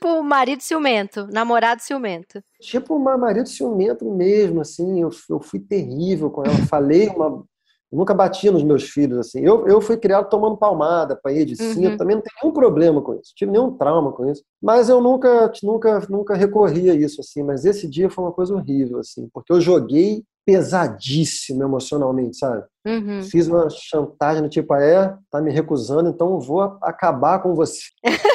Tipo 0.04 0.22
marido 0.22 0.62
ciumento, 0.62 1.26
namorado 1.32 1.82
ciumento. 1.82 2.42
Tipo 2.60 2.94
uma 2.94 3.16
marido 3.16 3.48
ciumento 3.48 4.04
mesmo, 4.10 4.60
assim. 4.60 5.00
Eu, 5.00 5.10
eu 5.30 5.40
fui 5.40 5.58
terrível 5.58 6.30
com 6.30 6.44
ela. 6.44 6.54
Falei 6.68 7.08
uma. 7.08 7.42
Eu 7.90 7.98
nunca 7.98 8.12
bati 8.12 8.50
nos 8.50 8.62
meus 8.62 8.84
filhos, 8.90 9.18
assim. 9.18 9.40
Eu, 9.40 9.66
eu 9.66 9.80
fui 9.80 9.96
criado 9.96 10.28
tomando 10.28 10.56
palmada, 10.56 11.14
apanhei 11.14 11.44
de 11.44 11.56
cinto, 11.56 11.92
uhum. 11.92 11.96
também 11.96 12.16
não 12.16 12.22
tenho 12.22 12.36
nenhum 12.42 12.52
problema 12.52 13.00
com 13.00 13.14
isso, 13.14 13.32
tive 13.36 13.52
nenhum 13.52 13.70
trauma 13.70 14.12
com 14.12 14.28
isso. 14.28 14.42
Mas 14.60 14.88
eu 14.88 15.00
nunca, 15.00 15.52
nunca, 15.62 16.00
nunca 16.10 16.34
recorri 16.34 16.90
a 16.90 16.94
isso, 16.94 17.20
assim. 17.20 17.42
Mas 17.42 17.64
esse 17.64 17.88
dia 17.88 18.10
foi 18.10 18.24
uma 18.24 18.32
coisa 18.32 18.52
horrível, 18.52 18.98
assim, 18.98 19.28
porque 19.32 19.52
eu 19.52 19.60
joguei 19.60 20.24
pesadíssimo 20.44 21.62
emocionalmente, 21.62 22.36
sabe? 22.36 22.64
Uhum. 22.86 23.22
Fiz 23.22 23.46
uma 23.46 23.68
chantagem 23.70 24.42
no 24.42 24.48
tipo, 24.48 24.74
ah, 24.74 24.82
é, 24.82 25.16
tá 25.30 25.40
me 25.40 25.50
recusando, 25.50 26.10
então 26.10 26.32
eu 26.32 26.40
vou 26.40 26.60
acabar 26.82 27.40
com 27.40 27.54
você. 27.54 27.80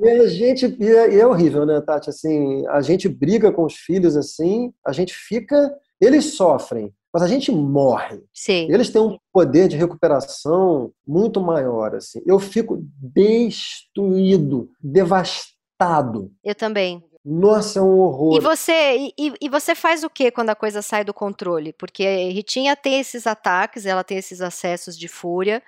E 0.00 0.08
a 0.08 0.26
gente, 0.26 0.76
e 0.80 0.88
é, 0.88 1.14
e 1.14 1.20
é, 1.20 1.26
horrível, 1.26 1.66
né, 1.66 1.80
Tati? 1.80 2.08
Assim, 2.08 2.66
a 2.68 2.80
gente 2.80 3.08
briga 3.08 3.52
com 3.52 3.64
os 3.64 3.74
filhos 3.74 4.16
assim, 4.16 4.72
a 4.84 4.92
gente 4.92 5.14
fica, 5.14 5.74
eles 6.00 6.36
sofrem, 6.36 6.92
mas 7.12 7.22
a 7.22 7.28
gente 7.28 7.52
morre. 7.52 8.22
Sim. 8.32 8.72
Eles 8.72 8.88
têm 8.88 9.02
um 9.02 9.18
poder 9.32 9.68
de 9.68 9.76
recuperação 9.76 10.90
muito 11.06 11.40
maior, 11.40 11.94
assim. 11.94 12.22
Eu 12.24 12.38
fico 12.38 12.82
destruído, 12.96 14.70
devastado. 14.82 16.32
Eu 16.42 16.54
também. 16.54 17.04
Nossa, 17.22 17.80
é 17.80 17.82
um 17.82 17.98
horror. 17.98 18.38
E 18.38 18.40
você, 18.40 19.12
e, 19.18 19.34
e, 19.38 19.48
você 19.50 19.74
faz 19.74 20.02
o 20.02 20.08
que 20.08 20.30
quando 20.30 20.48
a 20.48 20.54
coisa 20.54 20.80
sai 20.80 21.04
do 21.04 21.12
controle? 21.12 21.74
Porque 21.74 22.02
a 22.02 22.32
Ritinha 22.32 22.74
tem 22.74 22.98
esses 22.98 23.26
ataques, 23.26 23.84
ela 23.84 24.02
tem 24.02 24.16
esses 24.16 24.40
acessos 24.40 24.98
de 24.98 25.06
fúria, 25.06 25.62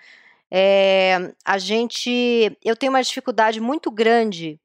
é, 0.54 1.32
a 1.46 1.56
gente. 1.56 2.54
Eu 2.62 2.76
tenho 2.76 2.92
uma 2.92 3.02
dificuldade 3.02 3.58
muito 3.58 3.90
grande 3.90 4.60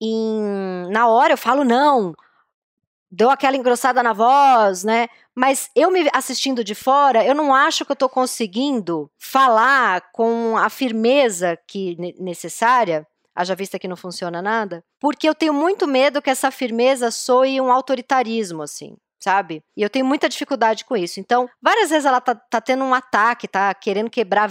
em. 0.00 0.88
Na 0.92 1.08
hora 1.08 1.32
eu 1.32 1.36
falo 1.36 1.64
não, 1.64 2.14
deu 3.10 3.28
aquela 3.28 3.56
engrossada 3.56 4.00
na 4.00 4.12
voz, 4.12 4.84
né? 4.84 5.08
Mas 5.34 5.68
eu 5.74 5.90
me 5.90 6.08
assistindo 6.12 6.62
de 6.62 6.76
fora, 6.76 7.24
eu 7.24 7.34
não 7.34 7.52
acho 7.52 7.84
que 7.84 7.90
eu 7.90 7.94
estou 7.94 8.08
conseguindo 8.08 9.10
falar 9.18 10.12
com 10.12 10.56
a 10.56 10.70
firmeza 10.70 11.58
que 11.66 11.96
necessária, 12.20 13.04
haja 13.34 13.56
vista 13.56 13.80
que 13.80 13.88
não 13.88 13.96
funciona 13.96 14.40
nada, 14.40 14.84
porque 15.00 15.28
eu 15.28 15.34
tenho 15.34 15.52
muito 15.52 15.88
medo 15.88 16.22
que 16.22 16.30
essa 16.30 16.52
firmeza 16.52 17.10
soe 17.10 17.60
um 17.60 17.72
autoritarismo, 17.72 18.62
assim 18.62 18.96
sabe? 19.18 19.64
E 19.76 19.82
eu 19.82 19.90
tenho 19.90 20.06
muita 20.06 20.28
dificuldade 20.28 20.84
com 20.84 20.96
isso. 20.96 21.18
Então, 21.18 21.48
várias 21.60 21.90
vezes 21.90 22.04
ela 22.04 22.20
tá, 22.20 22.32
tá 22.32 22.60
tendo 22.60 22.84
um 22.84 22.94
ataque, 22.94 23.48
tá 23.48 23.74
querendo 23.74 24.08
quebrar 24.08 24.48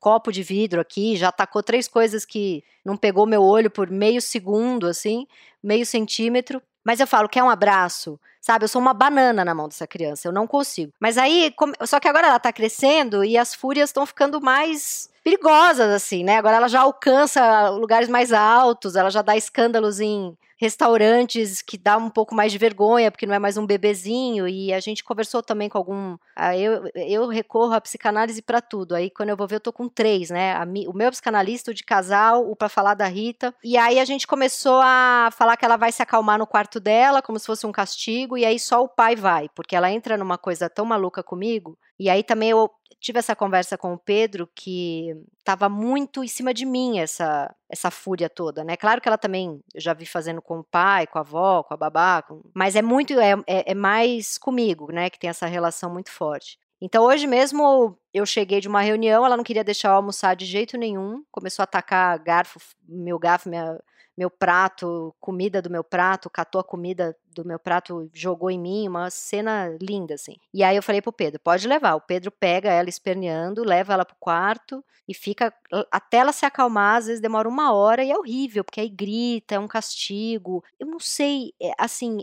copo 0.00 0.30
de 0.32 0.42
vidro 0.42 0.80
aqui, 0.80 1.16
já 1.16 1.30
tacou 1.32 1.62
três 1.62 1.88
coisas 1.88 2.24
que 2.24 2.62
não 2.84 2.96
pegou 2.96 3.26
meu 3.26 3.42
olho 3.42 3.70
por 3.70 3.90
meio 3.90 4.20
segundo, 4.20 4.86
assim, 4.86 5.26
meio 5.62 5.84
centímetro. 5.84 6.62
Mas 6.84 7.00
eu 7.00 7.06
falo, 7.06 7.28
quer 7.28 7.42
um 7.42 7.50
abraço? 7.50 8.18
Sabe, 8.40 8.64
eu 8.64 8.68
sou 8.68 8.80
uma 8.80 8.94
banana 8.94 9.44
na 9.44 9.54
mão 9.54 9.68
dessa 9.68 9.86
criança, 9.86 10.28
eu 10.28 10.32
não 10.32 10.46
consigo. 10.46 10.92
Mas 11.00 11.18
aí, 11.18 11.52
só 11.86 12.00
que 12.00 12.08
agora 12.08 12.28
ela 12.28 12.38
tá 12.38 12.52
crescendo 12.52 13.24
e 13.24 13.36
as 13.36 13.54
fúrias 13.54 13.90
estão 13.90 14.06
ficando 14.06 14.40
mais 14.40 15.10
perigosas, 15.22 15.90
assim, 15.90 16.24
né? 16.24 16.36
Agora 16.36 16.56
ela 16.56 16.68
já 16.68 16.80
alcança 16.80 17.68
lugares 17.70 18.08
mais 18.08 18.32
altos, 18.32 18.96
ela 18.96 19.10
já 19.10 19.20
dá 19.20 19.36
escândalos 19.36 20.00
em 20.00 20.36
restaurantes 20.58 21.62
que 21.62 21.78
dá 21.78 21.96
um 21.96 22.10
pouco 22.10 22.34
mais 22.34 22.50
de 22.50 22.58
vergonha, 22.58 23.12
porque 23.12 23.26
não 23.26 23.34
é 23.34 23.38
mais 23.38 23.56
um 23.56 23.64
bebezinho, 23.64 24.48
e 24.48 24.72
a 24.72 24.80
gente 24.80 25.04
conversou 25.04 25.40
também 25.40 25.68
com 25.68 25.78
algum. 25.78 26.18
Ah, 26.34 26.56
eu, 26.56 26.90
eu 26.94 27.28
recorro 27.28 27.72
à 27.72 27.80
psicanálise 27.80 28.42
para 28.42 28.60
tudo. 28.60 28.94
Aí 28.94 29.08
quando 29.08 29.28
eu 29.28 29.36
vou 29.36 29.46
ver, 29.46 29.56
eu 29.56 29.60
tô 29.60 29.72
com 29.72 29.88
três, 29.88 30.30
né? 30.30 30.54
A, 30.54 30.64
o 30.88 30.92
meu 30.92 31.10
psicanalista, 31.10 31.70
o 31.70 31.74
de 31.74 31.84
casal, 31.84 32.50
o 32.50 32.56
para 32.56 32.68
falar 32.68 32.94
da 32.94 33.06
Rita. 33.06 33.54
E 33.62 33.76
aí 33.76 34.00
a 34.00 34.04
gente 34.04 34.26
começou 34.26 34.80
a 34.82 35.30
falar 35.32 35.56
que 35.56 35.64
ela 35.64 35.76
vai 35.76 35.92
se 35.92 36.02
acalmar 36.02 36.38
no 36.38 36.46
quarto 36.46 36.80
dela, 36.80 37.22
como 37.22 37.38
se 37.38 37.46
fosse 37.46 37.64
um 37.64 37.72
castigo, 37.72 38.27
e 38.36 38.44
aí 38.44 38.58
só 38.58 38.82
o 38.82 38.88
pai 38.88 39.14
vai, 39.16 39.48
porque 39.54 39.76
ela 39.76 39.90
entra 39.90 40.16
numa 40.16 40.36
coisa 40.36 40.68
tão 40.68 40.84
maluca 40.84 41.22
comigo. 41.22 41.78
E 41.98 42.10
aí 42.10 42.22
também 42.22 42.50
eu 42.50 42.70
tive 43.00 43.18
essa 43.18 43.34
conversa 43.36 43.78
com 43.78 43.92
o 43.94 43.98
Pedro 43.98 44.48
que 44.54 45.14
estava 45.38 45.68
muito 45.68 46.22
em 46.24 46.28
cima 46.28 46.52
de 46.52 46.66
mim 46.66 46.98
essa 46.98 47.54
essa 47.70 47.90
fúria 47.90 48.28
toda, 48.28 48.64
né? 48.64 48.76
Claro 48.76 49.00
que 49.00 49.08
ela 49.08 49.18
também 49.18 49.60
eu 49.74 49.80
já 49.80 49.92
vi 49.94 50.06
fazendo 50.06 50.42
com 50.42 50.60
o 50.60 50.64
pai, 50.64 51.06
com 51.06 51.18
a 51.18 51.20
avó, 51.20 51.62
com 51.62 51.74
a 51.74 51.76
babá, 51.76 52.22
com, 52.22 52.42
mas 52.54 52.76
é 52.76 52.82
muito 52.82 53.18
é, 53.20 53.32
é, 53.46 53.72
é 53.72 53.74
mais 53.74 54.38
comigo, 54.38 54.90
né? 54.92 55.10
Que 55.10 55.18
tem 55.18 55.30
essa 55.30 55.46
relação 55.46 55.92
muito 55.92 56.10
forte. 56.10 56.58
Então 56.80 57.04
hoje 57.04 57.26
mesmo 57.26 57.96
eu 58.14 58.24
cheguei 58.24 58.60
de 58.60 58.68
uma 58.68 58.80
reunião, 58.80 59.24
ela 59.26 59.36
não 59.36 59.44
queria 59.44 59.64
deixar 59.64 59.90
eu 59.90 59.94
almoçar 59.94 60.34
de 60.34 60.46
jeito 60.46 60.76
nenhum, 60.76 61.22
começou 61.30 61.62
a 61.62 61.64
atacar 61.64 62.18
garfo, 62.18 62.58
meu 62.88 63.18
garfo, 63.18 63.48
minha 63.48 63.78
meu 64.18 64.28
prato, 64.28 65.14
comida 65.20 65.62
do 65.62 65.70
meu 65.70 65.84
prato, 65.84 66.28
catou 66.28 66.60
a 66.60 66.64
comida 66.64 67.16
do 67.32 67.44
meu 67.44 67.56
prato, 67.56 68.10
jogou 68.12 68.50
em 68.50 68.58
mim, 68.58 68.88
uma 68.88 69.08
cena 69.10 69.78
linda, 69.80 70.14
assim. 70.14 70.34
E 70.52 70.64
aí 70.64 70.74
eu 70.74 70.82
falei 70.82 71.00
pro 71.00 71.12
Pedro, 71.12 71.38
pode 71.38 71.68
levar. 71.68 71.94
O 71.94 72.00
Pedro 72.00 72.32
pega 72.32 72.68
ela 72.68 72.88
esperneando, 72.88 73.62
leva 73.62 73.92
ela 73.92 74.04
pro 74.04 74.16
quarto 74.18 74.84
e 75.06 75.14
fica 75.14 75.54
até 75.92 76.16
ela 76.16 76.32
se 76.32 76.44
acalmar, 76.44 76.96
às 76.96 77.06
vezes 77.06 77.22
demora 77.22 77.48
uma 77.48 77.72
hora 77.72 78.02
e 78.02 78.10
é 78.10 78.18
horrível, 78.18 78.64
porque 78.64 78.80
aí 78.80 78.88
grita, 78.88 79.54
é 79.54 79.58
um 79.60 79.68
castigo. 79.68 80.64
Eu 80.80 80.88
não 80.88 80.98
sei, 80.98 81.52
é, 81.62 81.70
assim, 81.78 82.18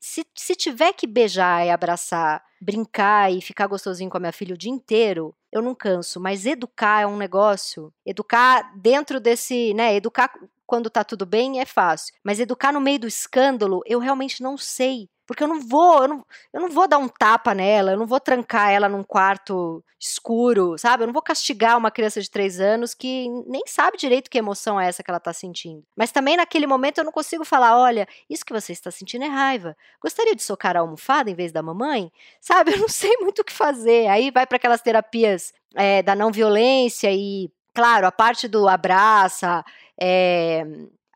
se, 0.00 0.24
se 0.36 0.54
tiver 0.54 0.92
que 0.92 1.04
beijar 1.04 1.66
e 1.66 1.70
abraçar, 1.70 2.44
brincar 2.60 3.32
e 3.32 3.40
ficar 3.40 3.66
gostosinho 3.66 4.08
com 4.08 4.16
a 4.18 4.20
minha 4.20 4.32
filha 4.32 4.54
o 4.54 4.58
dia 4.58 4.70
inteiro, 4.70 5.34
eu 5.50 5.60
não 5.60 5.74
canso. 5.74 6.20
Mas 6.20 6.46
educar 6.46 7.02
é 7.02 7.06
um 7.06 7.16
negócio. 7.16 7.92
Educar 8.06 8.72
dentro 8.76 9.20
desse, 9.20 9.74
né? 9.74 9.94
Educar 9.94 10.32
quando 10.66 10.90
tá 10.90 11.04
tudo 11.04 11.26
bem 11.26 11.60
é 11.60 11.64
fácil. 11.64 12.14
Mas 12.22 12.40
educar 12.40 12.72
no 12.72 12.80
meio 12.80 13.00
do 13.00 13.06
escândalo, 13.06 13.82
eu 13.86 13.98
realmente 13.98 14.42
não 14.42 14.56
sei. 14.56 15.08
Porque 15.26 15.42
eu 15.42 15.48
não 15.48 15.60
vou, 15.60 16.02
eu 16.02 16.08
não, 16.08 16.26
eu 16.52 16.60
não 16.60 16.68
vou 16.68 16.86
dar 16.86 16.98
um 16.98 17.08
tapa 17.08 17.54
nela, 17.54 17.92
eu 17.92 17.98
não 17.98 18.06
vou 18.06 18.20
trancar 18.20 18.70
ela 18.70 18.88
num 18.90 19.02
quarto 19.02 19.82
escuro, 19.98 20.76
sabe? 20.76 21.02
Eu 21.02 21.06
não 21.06 21.14
vou 21.14 21.22
castigar 21.22 21.78
uma 21.78 21.90
criança 21.90 22.20
de 22.20 22.30
três 22.30 22.60
anos 22.60 22.92
que 22.92 23.26
nem 23.46 23.62
sabe 23.66 23.96
direito 23.96 24.30
que 24.30 24.36
emoção 24.36 24.78
é 24.78 24.86
essa 24.86 25.02
que 25.02 25.10
ela 25.10 25.18
tá 25.20 25.32
sentindo. 25.32 25.82
Mas 25.96 26.12
também 26.12 26.36
naquele 26.36 26.66
momento 26.66 26.98
eu 26.98 27.04
não 27.04 27.12
consigo 27.12 27.44
falar: 27.44 27.78
olha, 27.78 28.06
isso 28.28 28.44
que 28.44 28.52
você 28.52 28.72
está 28.72 28.90
sentindo 28.90 29.24
é 29.24 29.28
raiva. 29.28 29.74
Gostaria 30.00 30.34
de 30.36 30.42
socar 30.42 30.76
a 30.76 30.80
almofada 30.80 31.30
em 31.30 31.34
vez 31.34 31.52
da 31.52 31.62
mamãe? 31.62 32.12
Sabe? 32.40 32.72
Eu 32.74 32.78
não 32.80 32.88
sei 32.88 33.16
muito 33.18 33.40
o 33.40 33.44
que 33.44 33.52
fazer. 33.52 34.08
Aí 34.08 34.30
vai 34.30 34.46
para 34.46 34.56
aquelas 34.56 34.82
terapias 34.82 35.52
é, 35.74 36.02
da 36.02 36.14
não 36.14 36.30
violência 36.30 37.10
e 37.12 37.50
Claro, 37.74 38.06
a 38.06 38.12
parte 38.12 38.46
do 38.46 38.68
abraça, 38.68 39.64
é, 40.00 40.64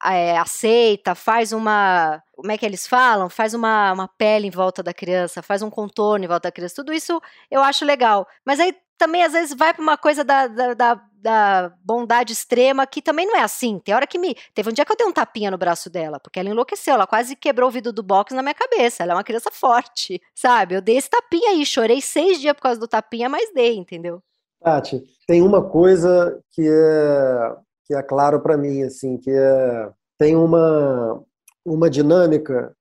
é, 0.05 0.37
aceita, 0.39 1.15
faz 1.15 1.53
uma. 1.53 2.23
Como 2.35 2.51
é 2.51 2.59
que 2.59 2.67
eles 2.67 2.87
falam? 2.87 3.29
Faz 3.29 3.55
uma, 3.55 3.93
uma 3.93 4.09
pele 4.09 4.49
em 4.49 4.51
volta 4.51 4.83
da 4.83 4.93
criança, 4.95 5.43
faz 5.43 5.63
um 5.63 5.71
contorno 5.71 6.25
em 6.25 6.29
volta 6.29 6.49
da 6.49 6.53
criança. 6.53 6.75
Tudo 6.77 6.93
isso 6.93 7.21
eu 7.51 7.63
acho 7.63 7.85
legal. 7.85 8.27
Mas 8.45 8.61
aí 8.61 8.75
também, 8.99 9.23
às 9.23 9.33
vezes, 9.33 9.55
vai 9.57 9.73
para 9.73 9.83
uma 9.83 9.97
coisa 9.97 10.25
da, 10.25 10.49
da, 10.49 10.75
da, 10.75 11.01
da, 11.13 11.73
bondade 11.85 12.33
extrema, 12.33 12.87
que 12.87 13.01
também 13.01 13.27
não 13.27 13.37
é 13.37 13.43
assim. 13.43 13.79
Tem 13.79 13.95
hora 13.95 14.07
que 14.07 14.19
me. 14.19 14.35
Teve 14.55 14.71
um 14.71 14.73
dia 14.73 14.85
que 14.85 14.93
eu 14.93 14.97
dei 14.97 15.07
um 15.07 15.13
tapinha 15.13 15.51
no 15.51 15.59
braço 15.59 15.89
dela, 15.89 16.19
porque 16.21 16.41
ela 16.41 16.51
enlouqueceu, 16.51 16.95
ela 16.95 17.07
quase 17.07 17.37
quebrou 17.37 17.69
o 17.69 17.73
vidro 17.73 17.93
do 17.93 18.03
box 18.03 18.35
na 18.35 18.43
minha 18.43 18.55
cabeça. 18.55 19.03
Ela 19.03 19.13
é 19.13 19.17
uma 19.17 19.25
criança 19.25 19.51
forte, 19.53 20.21
sabe? 20.35 20.75
Eu 20.75 20.83
dei 20.83 20.97
esse 20.97 21.09
tapinha 21.09 21.51
aí, 21.51 21.65
chorei 21.65 22.01
seis 22.01 22.41
dias 22.41 22.55
por 22.55 22.63
causa 22.63 22.81
do 22.81 22.89
tapinha, 22.89 23.29
mas 23.29 23.53
dei, 23.55 23.77
entendeu? 23.77 24.23
Tati, 24.61 25.03
tem 25.27 25.43
uma 25.43 25.63
coisa 25.63 26.41
que 26.53 26.63
é, 26.63 27.57
que 27.87 27.95
é 27.95 28.03
claro 28.03 28.41
para 28.41 28.57
mim, 28.57 28.83
assim, 28.83 29.17
que 29.17 29.31
é, 29.31 29.91
tem 30.19 30.37
uma, 30.37 31.23
uma 31.65 31.89
dinâmica 31.89 32.75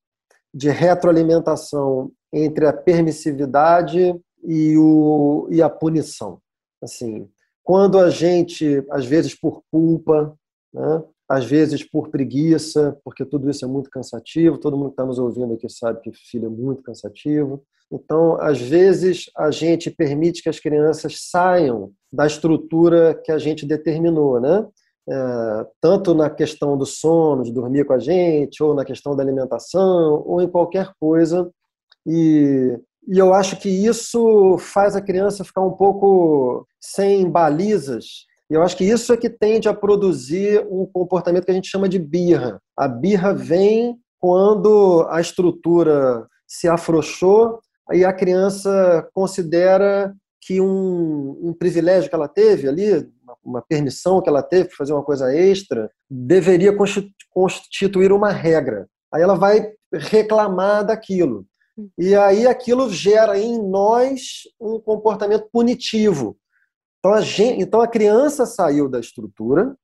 de 0.54 0.70
retroalimentação 0.70 2.12
entre 2.34 2.66
a 2.66 2.74
permissividade 2.74 4.20
e, 4.44 4.78
o, 4.78 5.48
e 5.52 5.62
a 5.62 5.70
punição. 5.70 6.40
Assim, 6.82 7.30
quando 7.64 8.00
a 8.00 8.10
gente, 8.10 8.84
às 8.92 9.06
vezes 9.06 9.36
por 9.36 9.62
culpa, 9.72 10.36
né, 10.74 11.04
às 11.30 11.46
vezes 11.46 11.84
por 11.84 12.10
preguiça, 12.10 12.98
porque 13.04 13.26
tudo 13.26 13.50
isso 13.50 13.66
é 13.66 13.68
muito 13.68 13.90
cansativo, 13.90 14.58
todo 14.58 14.78
mundo 14.78 14.90
que 14.90 14.94
está 14.94 15.06
nos 15.06 15.20
ouvindo 15.20 15.54
aqui 15.54 15.70
sabe 15.70 16.00
que 16.02 16.12
filho 16.14 16.46
é 16.46 16.50
muito 16.50 16.82
cansativo. 16.82 17.64
Então, 17.92 18.40
às 18.42 18.60
vezes, 18.60 19.26
a 19.38 19.50
gente 19.50 19.90
permite 19.90 20.44
que 20.44 20.50
as 20.50 20.60
crianças 20.60 21.30
saiam 21.30 21.92
da 22.12 22.28
estrutura 22.28 23.20
que 23.24 23.32
a 23.32 23.38
gente 23.38 23.66
determinou, 23.66 24.40
né? 24.40 24.66
É, 25.10 25.66
tanto 25.80 26.14
na 26.14 26.30
questão 26.30 26.78
do 26.78 26.86
sono, 26.86 27.44
de 27.44 27.54
dormir 27.54 27.86
com 27.86 27.94
a 27.94 28.00
gente, 28.00 28.62
ou 28.62 28.76
na 28.76 28.84
questão 28.84 29.16
da 29.16 29.24
alimentação, 29.24 30.22
ou 30.26 30.42
em 30.42 30.50
qualquer 30.50 30.92
coisa. 31.00 31.50
E, 32.06 32.78
e 33.08 33.18
eu 33.18 33.34
acho 33.34 33.58
que 33.58 33.70
isso 33.70 34.58
faz 34.60 34.96
a 34.96 35.02
criança 35.02 35.46
ficar 35.46 35.62
um 35.62 35.72
pouco 35.72 36.68
sem 36.82 37.30
balizas 37.30 38.28
e 38.50 38.54
eu 38.54 38.64
acho 38.64 38.78
que 38.78 38.86
isso 38.86 39.12
é 39.12 39.18
que 39.18 39.30
tende 39.30 39.68
a 39.68 39.74
produzir 39.74 40.66
um 40.70 40.86
comportamento 40.86 41.44
que 41.44 41.52
a 41.52 41.54
gente 41.54 41.70
chama 41.70 41.90
de 41.90 42.00
birra. 42.00 42.62
A 42.78 42.88
birra 42.88 43.34
vem 43.34 43.98
quando 44.20 45.06
a 45.10 45.20
estrutura 45.20 46.26
se 46.48 46.68
afrouxou 46.68 47.60
e 47.94 48.04
a 48.04 48.14
criança 48.14 49.08
considera 49.14 50.14
que 50.42 50.62
um, 50.62 51.38
um 51.42 51.54
privilégio 51.54 52.10
que 52.10 52.16
ela 52.16 52.28
teve 52.28 52.68
ali, 52.68 53.10
uma 53.44 53.62
permissão 53.62 54.22
que 54.22 54.30
ela 54.30 54.42
teve 54.42 54.70
para 54.70 54.78
fazer 54.78 54.94
uma 54.94 55.04
coisa 55.04 55.34
extra, 55.36 55.90
deveria 56.10 56.76
constituir 57.30 58.12
uma 58.12 58.32
regra. 58.32 58.88
Aí 59.14 59.22
ela 59.22 59.36
vai 59.36 59.74
reclamar 59.94 60.86
daquilo. 60.86 61.46
E 61.98 62.16
aí 62.16 62.48
aquilo 62.48 62.90
gera 62.90 63.38
em 63.38 63.62
nós 63.62 64.44
um 64.60 64.80
comportamento 64.80 65.48
punitivo. 65.52 66.38
Então 67.00 67.14
a, 67.14 67.22
gente, 67.22 67.62
então 67.62 67.82
a 67.82 67.88
criança 67.88 68.46
saiu 68.46 68.90
da 68.90 69.00
estrutura 69.00 69.76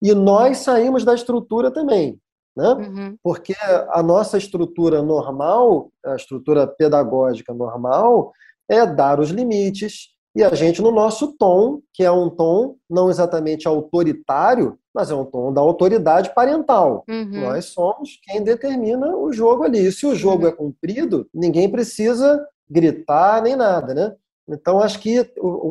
e 0.00 0.14
nós 0.14 0.58
saímos 0.58 1.04
da 1.04 1.14
estrutura 1.14 1.70
também. 1.70 2.18
Né? 2.56 2.68
Uhum. 2.68 3.16
Porque 3.22 3.54
a 3.90 4.02
nossa 4.02 4.38
estrutura 4.38 5.02
normal, 5.02 5.90
a 6.04 6.14
estrutura 6.14 6.66
pedagógica 6.66 7.52
normal, 7.52 8.32
é 8.68 8.86
dar 8.86 9.18
os 9.20 9.30
limites 9.30 10.14
e 10.36 10.42
a 10.42 10.52
gente 10.54 10.82
no 10.82 10.90
nosso 10.90 11.36
tom, 11.38 11.80
que 11.92 12.02
é 12.02 12.10
um 12.10 12.28
tom 12.28 12.74
não 12.90 13.08
exatamente 13.08 13.68
autoritário, 13.68 14.76
mas 14.92 15.10
é 15.10 15.14
um 15.14 15.24
tom 15.24 15.52
da 15.52 15.60
autoridade 15.60 16.34
parental. 16.34 17.04
Uhum. 17.08 17.40
Nós 17.40 17.66
somos 17.66 18.18
quem 18.22 18.42
determina 18.42 19.16
o 19.16 19.32
jogo 19.32 19.62
ali. 19.62 19.86
E 19.86 19.92
se 19.92 20.06
o 20.06 20.14
jogo 20.14 20.42
uhum. 20.42 20.48
é 20.48 20.52
cumprido, 20.52 21.28
ninguém 21.32 21.70
precisa 21.70 22.44
gritar 22.68 23.42
nem 23.42 23.54
nada, 23.54 23.94
né? 23.94 24.14
Então, 24.48 24.80
acho 24.80 24.98
que 24.98 25.26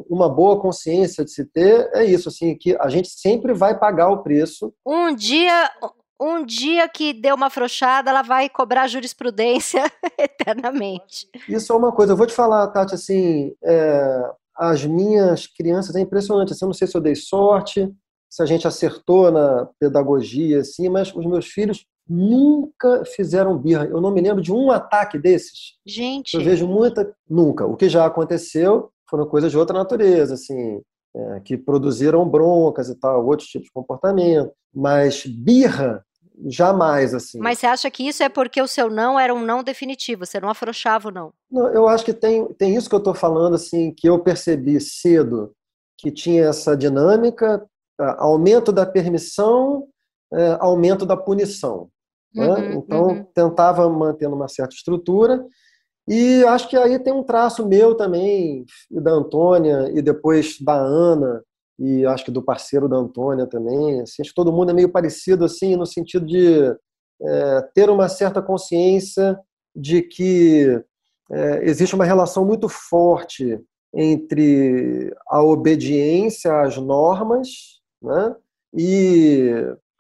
uma 0.10 0.28
boa 0.28 0.60
consciência 0.60 1.24
de 1.24 1.30
se 1.30 1.46
ter 1.46 1.92
é 1.94 2.04
isso, 2.06 2.30
assim, 2.30 2.56
que 2.56 2.76
a 2.80 2.90
gente 2.90 3.08
sempre 3.08 3.54
vai 3.54 3.78
pagar 3.78 4.10
o 4.10 4.24
preço. 4.24 4.74
Um 4.86 5.14
dia, 5.14 5.70
um 6.24 6.46
dia 6.46 6.88
que 6.88 7.14
deu 7.14 7.36
uma 7.36 7.48
afrouxada, 7.48 8.10
ela 8.10 8.22
vai 8.22 8.50
cobrar 8.50 8.88
jurisprudência 8.88 9.84
eternamente. 10.18 11.28
Isso 11.48 11.74
é 11.74 11.76
uma 11.76 11.92
coisa. 11.92 12.14
Eu 12.14 12.18
vou 12.18 12.28
te 12.28 12.34
falar, 12.34 12.68
Tati, 12.68 12.96
assim, 12.96 13.54
é, 13.64 14.32
as 14.56 14.86
minhas 14.86 15.48
crianças 15.48 15.96
é 15.96 16.00
impressionante. 16.00 16.54
Assim, 16.54 16.66
eu 16.66 16.70
não 16.70 16.74
sei 16.74 16.88
se 16.88 16.96
eu 16.96 17.02
dei 17.02 17.16
sorte, 17.16 17.92
se 18.30 18.42
a 18.42 18.46
gente 18.46 18.68
acertou 18.68 19.32
na 19.32 19.68
pedagogia, 19.80 20.60
assim, 20.60 20.90
mas 20.90 21.14
os 21.14 21.26
meus 21.26 21.48
filhos 21.48 21.86
nunca 22.08 23.04
fizeram 23.06 23.58
birra. 23.58 23.86
Eu 23.86 24.02
não 24.02 24.12
me 24.12 24.22
lembro 24.22 24.42
de 24.42 24.52
um 24.52 24.72
ataque 24.72 25.18
desses. 25.18 25.76
Gente. 25.86 26.34
Eu 26.34 26.44
vejo 26.44 26.68
muita. 26.68 27.16
Nunca. 27.30 27.66
O 27.66 27.76
que 27.76 27.88
já 27.90 28.06
aconteceu 28.06 28.90
foram 29.10 29.28
coisas 29.28 29.52
de 29.52 29.58
outra 29.58 29.78
natureza, 29.78 30.34
assim, 30.34 30.82
é, 31.16 31.40
que 31.42 31.58
produziram 31.58 32.28
broncas 32.28 32.90
e 32.90 32.96
tal, 32.96 33.26
outros 33.26 33.48
tipos 33.48 33.68
de 33.68 33.74
comportamento. 33.74 34.52
Mas 34.74 35.26
birra, 35.26 36.04
jamais, 36.48 37.14
assim. 37.14 37.40
Mas 37.40 37.60
você 37.60 37.68
acha 37.68 37.90
que 37.92 38.08
isso 38.08 38.24
é 38.24 38.30
porque 38.30 38.62
o 38.62 38.68
seu 38.68 38.90
não 38.90 39.20
era 39.20 39.34
um 39.34 39.42
não 39.42 39.64
definitivo, 39.64 40.26
você 40.26 40.40
não 40.40 40.50
afrouxava 40.50 41.10
o 41.10 41.12
não? 41.12 41.34
Não, 41.52 41.68
eu 41.70 41.88
acho 41.88 42.04
que 42.04 42.14
tem, 42.14 42.46
tem 42.54 42.76
isso 42.76 42.90
que 42.90 42.96
eu 42.96 43.00
estou 43.00 43.14
falando, 43.14 43.56
assim, 43.56 43.92
que 43.92 44.08
eu 44.08 44.20
percebi 44.20 44.80
cedo, 44.80 45.54
que 45.98 46.12
tinha 46.12 46.46
essa 46.46 46.76
dinâmica, 46.76 47.66
aumento 48.18 48.72
da 48.72 48.86
permissão, 48.86 49.88
é, 50.34 50.58
aumento 50.60 51.06
da 51.06 51.16
punição. 51.16 51.90
Né? 52.34 52.48
Uhum, 52.48 52.74
então, 52.74 53.08
uhum. 53.08 53.24
tentava 53.34 53.88
manter 53.90 54.28
uma 54.28 54.48
certa 54.48 54.76
estrutura. 54.76 55.46
E 56.08 56.44
acho 56.46 56.68
que 56.68 56.76
aí 56.76 57.00
tem 57.00 57.14
um 57.14 57.24
traço 57.24 57.66
meu 57.66 57.96
também, 57.96 58.66
da 58.92 59.12
Antônia, 59.12 59.90
e 59.94 60.02
depois 60.02 60.60
da 60.60 60.74
Ana, 60.74 61.42
e 61.80 62.06
acho 62.06 62.26
que 62.26 62.32
do 62.32 62.44
parceiro 62.44 62.88
da 62.88 62.98
Antônia 62.98 63.48
também. 63.48 64.02
Assim, 64.02 64.22
acho 64.22 64.30
que 64.30 64.36
todo 64.36 64.54
mundo 64.54 64.72
é 64.72 64.74
meio 64.74 64.90
parecido 64.90 65.46
assim 65.46 65.76
no 65.76 65.86
sentido 65.86 66.26
de 66.26 66.76
é, 67.22 67.62
ter 67.74 67.90
uma 67.90 68.08
certa 68.10 68.42
consciência 68.42 69.40
de 69.76 70.02
que 70.02 70.82
é, 71.32 71.64
existe 71.70 71.96
uma 71.96 72.06
relação 72.06 72.46
muito 72.46 72.70
forte 72.70 73.60
entre 73.94 75.14
a 75.28 75.42
obediência 75.42 76.62
às 76.62 76.78
normas 76.78 77.48
né, 78.02 78.36
e 78.76 79.52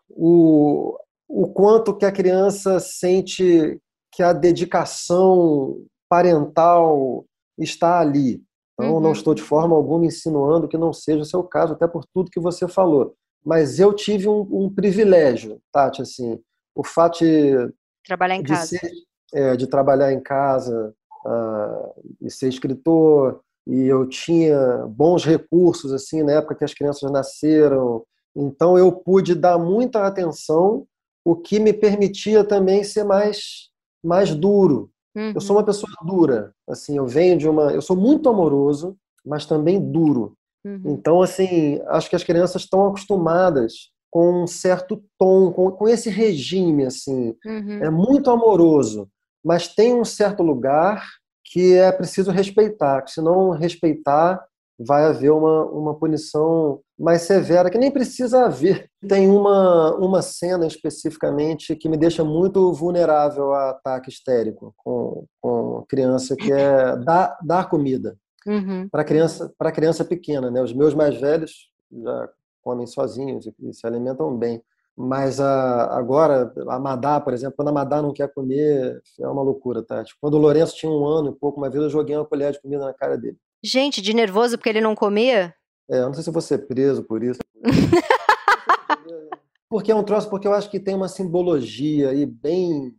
o, 0.09 0.97
o 1.27 1.47
quanto 1.47 1.95
que 1.95 2.05
a 2.05 2.11
criança 2.11 2.79
sente 2.79 3.79
que 4.11 4.21
a 4.21 4.33
dedicação 4.33 5.83
parental 6.09 7.25
está 7.57 7.99
ali. 7.99 8.41
Então, 8.83 8.95
uhum. 8.95 8.99
não 8.99 9.11
estou 9.11 9.33
de 9.33 9.41
forma 9.41 9.75
alguma 9.75 10.05
insinuando 10.05 10.67
que 10.67 10.77
não 10.77 10.93
seja 10.93 11.21
o 11.21 11.25
seu 11.25 11.43
caso, 11.43 11.73
até 11.73 11.87
por 11.87 12.05
tudo 12.13 12.31
que 12.31 12.39
você 12.39 12.67
falou. 12.67 13.15
Mas 13.45 13.79
eu 13.79 13.93
tive 13.93 14.27
um, 14.27 14.47
um 14.51 14.73
privilégio, 14.73 15.59
Tati, 15.71 16.01
assim, 16.01 16.39
o 16.75 16.83
fato 16.83 17.19
de 17.19 17.73
trabalhar 18.05 18.35
em 18.35 18.43
de 18.43 18.53
casa, 18.53 18.65
ser, 18.65 18.91
é, 19.33 19.55
de 19.55 19.67
trabalhar 19.67 20.13
em 20.13 20.21
casa 20.21 20.93
uh, 21.25 22.15
e 22.21 22.29
ser 22.29 22.47
escritor, 22.47 23.41
e 23.67 23.85
eu 23.85 24.07
tinha 24.07 24.85
bons 24.87 25.25
recursos 25.25 25.93
assim 25.93 26.21
na 26.21 26.33
época 26.33 26.55
que 26.55 26.65
as 26.65 26.73
crianças 26.73 27.09
nasceram, 27.11 28.03
então 28.35 28.77
eu 28.77 28.91
pude 28.91 29.35
dar 29.35 29.57
muita 29.57 30.05
atenção, 30.05 30.85
o 31.23 31.35
que 31.35 31.59
me 31.59 31.71
permitia 31.71 32.43
também 32.43 32.83
ser 32.83 33.03
mais 33.03 33.71
mais 34.03 34.35
duro. 34.35 34.89
Uhum. 35.15 35.33
Eu 35.35 35.41
sou 35.41 35.55
uma 35.55 35.63
pessoa 35.63 35.91
dura, 36.03 36.53
assim, 36.67 36.97
eu 36.97 37.05
venho 37.05 37.37
de 37.37 37.47
uma, 37.47 37.71
eu 37.71 37.81
sou 37.81 37.95
muito 37.95 38.27
amoroso, 38.29 38.97
mas 39.25 39.45
também 39.45 39.79
duro. 39.79 40.35
Uhum. 40.65 40.81
Então, 40.85 41.21
assim, 41.21 41.81
acho 41.87 42.09
que 42.09 42.15
as 42.15 42.23
crianças 42.23 42.63
estão 42.63 42.87
acostumadas 42.87 43.91
com 44.09 44.43
um 44.43 44.47
certo 44.47 45.03
tom, 45.17 45.51
com, 45.51 45.71
com 45.71 45.87
esse 45.87 46.09
regime, 46.09 46.85
assim, 46.85 47.35
uhum. 47.45 47.83
é 47.83 47.89
muito 47.89 48.29
amoroso, 48.29 49.09
mas 49.43 49.67
tem 49.67 49.93
um 49.93 50.05
certo 50.05 50.43
lugar 50.43 51.03
que 51.43 51.73
é 51.73 51.91
preciso 51.91 52.31
respeitar, 52.31 53.01
que 53.01 53.11
se 53.11 53.21
não 53.21 53.51
respeitar, 53.51 54.43
vai 54.79 55.05
haver 55.05 55.31
uma, 55.31 55.65
uma 55.65 55.95
punição 55.95 56.79
mais 56.97 57.23
severa, 57.23 57.69
que 57.69 57.77
nem 57.77 57.91
precisa 57.91 58.45
haver. 58.45 58.89
Tem 59.07 59.29
uma, 59.29 59.95
uma 59.95 60.21
cena 60.21 60.65
especificamente 60.65 61.75
que 61.75 61.89
me 61.89 61.97
deixa 61.97 62.23
muito 62.23 62.71
vulnerável 62.73 63.53
a 63.53 63.71
ataque 63.71 64.09
histérico 64.09 64.73
com, 64.77 65.25
com 65.41 65.85
criança, 65.87 66.35
que 66.35 66.51
é 66.51 66.95
dar, 66.97 67.37
dar 67.43 67.69
comida. 67.69 68.17
Uhum. 68.45 68.89
Para 68.89 69.03
criança 69.03 69.53
para 69.57 69.71
criança 69.71 70.03
pequena, 70.03 70.51
né? 70.51 70.61
Os 70.61 70.73
meus 70.73 70.93
mais 70.93 71.19
velhos 71.19 71.69
já 71.91 72.29
comem 72.61 72.85
sozinhos 72.85 73.47
e 73.59 73.73
se 73.73 73.87
alimentam 73.87 74.35
bem. 74.35 74.61
Mas 74.95 75.39
a, 75.39 75.97
agora, 75.97 76.53
a 76.67 76.79
Madá, 76.79 77.19
por 77.19 77.33
exemplo, 77.33 77.55
quando 77.55 77.69
a 77.69 77.71
Madá 77.71 78.01
não 78.01 78.13
quer 78.13 78.31
comer, 78.31 79.01
é 79.19 79.27
uma 79.27 79.41
loucura, 79.41 79.81
tá? 79.81 80.03
Tipo, 80.03 80.19
quando 80.21 80.35
o 80.35 80.37
Lourenço 80.37 80.75
tinha 80.75 80.91
um 80.91 81.05
ano 81.05 81.31
e 81.31 81.39
pouco, 81.39 81.59
uma 81.59 81.69
vez 81.69 81.83
eu 81.83 81.89
joguei 81.89 82.15
uma 82.15 82.25
colher 82.25 82.51
de 82.51 82.61
comida 82.61 82.85
na 82.85 82.93
cara 82.93 83.17
dele. 83.17 83.37
Gente, 83.63 84.01
de 84.01 84.13
nervoso 84.13 84.57
porque 84.57 84.69
ele 84.69 84.81
não 84.81 84.93
comia? 84.93 85.55
É, 85.89 85.99
eu 85.99 86.07
não 86.07 86.13
sei 86.13 86.23
se 86.23 86.29
eu 86.29 86.33
vou 86.33 86.41
ser 86.41 86.67
preso 86.67 87.03
por 87.03 87.23
isso. 87.23 87.39
porque 89.69 89.91
é 89.91 89.95
um 89.95 90.03
troço, 90.03 90.29
porque 90.29 90.47
eu 90.47 90.53
acho 90.53 90.69
que 90.69 90.79
tem 90.79 90.93
uma 90.93 91.07
simbologia 91.07 92.09
aí 92.09 92.25
bem 92.25 92.93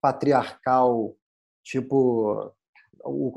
patriarcal, 0.00 1.14
tipo 1.62 2.52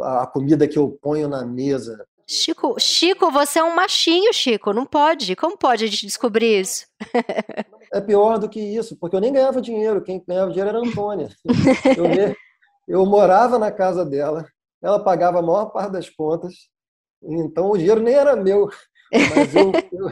a 0.01 0.27
comida 0.27 0.67
que 0.67 0.77
eu 0.77 0.97
ponho 1.01 1.27
na 1.27 1.45
mesa. 1.45 2.05
Chico, 2.27 2.79
Chico, 2.79 3.31
você 3.31 3.59
é 3.59 3.63
um 3.63 3.75
machinho, 3.75 4.33
Chico, 4.33 4.73
não 4.73 4.85
pode. 4.85 5.35
Como 5.35 5.57
pode 5.57 5.83
a 5.83 5.87
gente 5.87 6.05
descobrir 6.05 6.61
isso? 6.61 6.85
É 7.91 8.01
pior 8.01 8.39
do 8.39 8.49
que 8.49 8.59
isso, 8.59 8.97
porque 8.97 9.15
eu 9.15 9.21
nem 9.21 9.31
ganhava 9.31 9.61
dinheiro, 9.61 10.01
quem 10.01 10.23
ganhava 10.27 10.49
dinheiro 10.49 10.69
era 10.69 10.79
a 10.79 10.81
Antônia. 10.81 11.29
Eu, 11.95 12.35
eu 12.87 13.05
morava 13.05 13.59
na 13.59 13.71
casa 13.71 14.03
dela, 14.03 14.47
ela 14.83 15.03
pagava 15.03 15.39
a 15.39 15.41
maior 15.41 15.67
parte 15.67 15.93
das 15.93 16.09
contas, 16.09 16.69
então 17.23 17.71
o 17.71 17.77
dinheiro 17.77 18.01
nem 18.01 18.13
era 18.13 18.35
meu. 18.35 18.69
Mas 19.35 19.55
eu, 19.55 19.71
eu, 19.91 20.09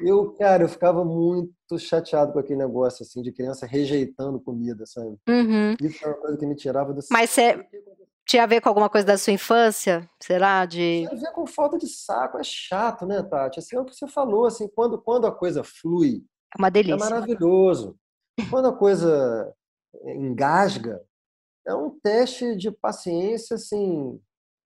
eu, 0.00 0.32
cara, 0.32 0.64
eu 0.64 0.68
ficava 0.68 1.04
muito 1.04 1.78
chateado 1.78 2.32
com 2.32 2.40
aquele 2.40 2.58
negócio, 2.58 3.04
assim, 3.04 3.22
de 3.22 3.32
criança 3.32 3.66
rejeitando 3.66 4.40
comida, 4.40 4.84
sabe? 4.84 5.16
Uhum. 5.28 5.76
Isso 5.80 6.04
é 6.04 6.08
uma 6.08 6.16
coisa 6.16 6.36
que 6.36 6.46
me 6.46 6.56
tirava 6.56 6.92
do... 6.92 7.00
Mas 7.10 7.30
você 7.30 7.64
tinha 8.26 8.42
a 8.42 8.46
ver 8.46 8.60
com 8.60 8.68
alguma 8.68 8.90
coisa 8.90 9.06
da 9.06 9.16
sua 9.16 9.32
infância? 9.32 10.08
Será? 10.20 10.66
De... 10.66 11.06
Tinha 11.06 11.12
a 11.12 11.20
ver 11.20 11.32
com 11.32 11.46
falta 11.46 11.78
de 11.78 11.86
saco, 11.86 12.36
é 12.36 12.42
chato, 12.42 13.06
né, 13.06 13.22
Tati? 13.22 13.60
Assim, 13.60 13.76
é 13.76 13.80
o 13.80 13.84
que 13.84 13.94
você 13.94 14.08
falou, 14.08 14.46
assim, 14.46 14.68
quando, 14.74 15.00
quando 15.00 15.26
a 15.26 15.32
coisa 15.32 15.62
flui... 15.62 16.24
É 16.52 16.58
uma 16.58 16.70
delícia. 16.70 16.94
É 17.06 17.10
maravilhoso. 17.10 17.96
Quando 18.50 18.66
a 18.66 18.72
coisa 18.72 19.54
engasga, 20.04 21.00
é 21.66 21.74
um 21.74 21.90
teste 21.90 22.54
de 22.56 22.70
paciência, 22.70 23.56
assim, 23.56 24.20